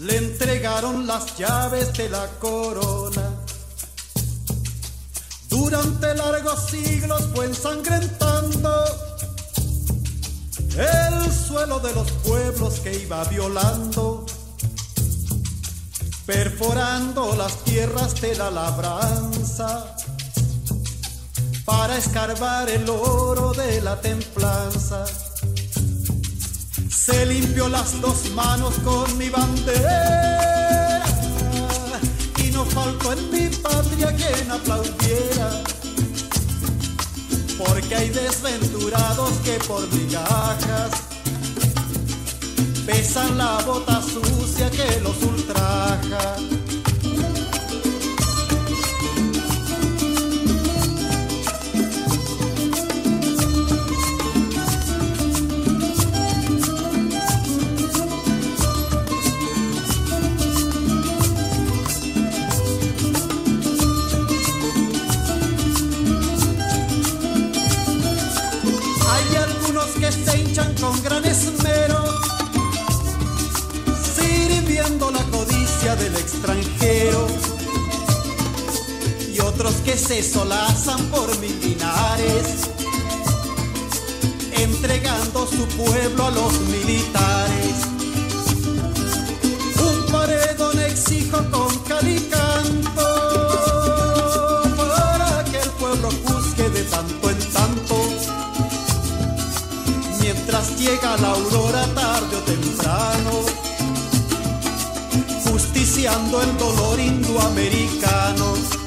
le 0.00 0.16
entregaron 0.16 1.06
las 1.06 1.36
llaves 1.38 1.92
de 1.94 2.08
la 2.10 2.26
corona. 2.38 3.30
Durante 5.48 6.14
largos 6.14 6.66
siglos 6.66 7.22
fue 7.34 7.46
ensangrentando 7.46 9.13
el 10.76 11.32
suelo 11.32 11.78
de 11.80 11.92
los 11.94 12.10
pueblos 12.10 12.80
que 12.80 12.94
iba 12.96 13.24
violando 13.24 14.26
perforando 16.26 17.34
las 17.36 17.56
tierras 17.64 18.20
de 18.20 18.34
la 18.34 18.50
labranza 18.50 19.94
para 21.64 21.96
escarbar 21.98 22.68
el 22.70 22.88
oro 22.88 23.52
de 23.52 23.80
la 23.82 24.00
templanza. 24.00 25.04
Se 26.88 27.26
limpió 27.26 27.68
las 27.68 28.00
dos 28.00 28.30
manos 28.30 28.74
con 28.84 29.18
mi 29.18 29.28
bandera 29.28 31.04
y 32.42 32.50
no 32.50 32.64
faltó 32.64 33.12
en 33.12 33.30
mi 33.30 33.48
patria 33.56 34.14
quien 34.14 34.50
aplaudiera. 34.50 35.62
Porque 37.58 37.94
hay 37.94 38.10
desventurados 38.10 39.30
que 39.44 39.52
por 39.66 39.86
migajas 39.92 40.90
besan 42.86 43.38
la 43.38 43.62
bota 43.64 44.02
sucia 44.02 44.70
que 44.70 45.00
los 45.00 45.22
ultraja. 45.22 46.36
Se 80.14 80.22
solazan 80.22 81.00
por 81.06 81.26
mil 81.40 81.60
dinares, 81.60 82.70
entregando 84.52 85.44
su 85.44 85.66
pueblo 85.76 86.26
a 86.26 86.30
los 86.30 86.52
militares. 86.60 87.74
Un 89.82 90.12
paredón 90.12 90.78
exijo 90.78 91.38
con 91.50 91.76
calicanto 91.80 93.06
para 94.76 95.44
que 95.50 95.58
el 95.58 95.70
pueblo 95.70 96.08
juzgue 96.26 96.70
de 96.70 96.82
tanto 96.84 97.30
en 97.30 97.38
tanto 97.52 97.96
mientras 100.20 100.78
llega 100.78 101.16
la 101.16 101.30
aurora 101.30 101.86
tarde 101.92 102.36
o 102.36 102.40
temprano, 102.52 103.32
justiciando 105.50 106.40
el 106.40 106.56
dolor 106.56 107.00
indoamericano. 107.00 108.83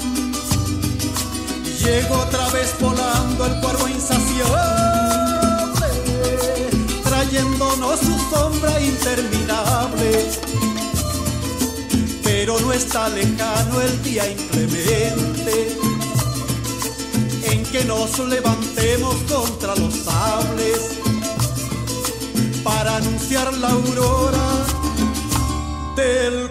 Llegó 1.88 2.18
otra 2.18 2.46
vez 2.50 2.74
volando 2.78 3.46
el 3.46 3.60
cuervo 3.62 3.88
insaciable, 3.88 5.88
trayéndonos 7.02 7.98
su 7.98 8.14
sombra 8.30 8.78
interminable. 8.78 10.28
Pero 12.22 12.60
no 12.60 12.74
está 12.74 13.08
lejano 13.08 13.80
el 13.80 14.02
día 14.02 14.30
inclemente 14.30 15.78
en 17.44 17.64
que 17.64 17.82
nos 17.86 18.18
levantemos 18.18 19.16
contra 19.32 19.74
los 19.76 19.94
sables 19.94 20.90
para 22.62 22.96
anunciar 22.96 23.50
la 23.54 23.70
aurora 23.70 24.66
del. 25.96 26.47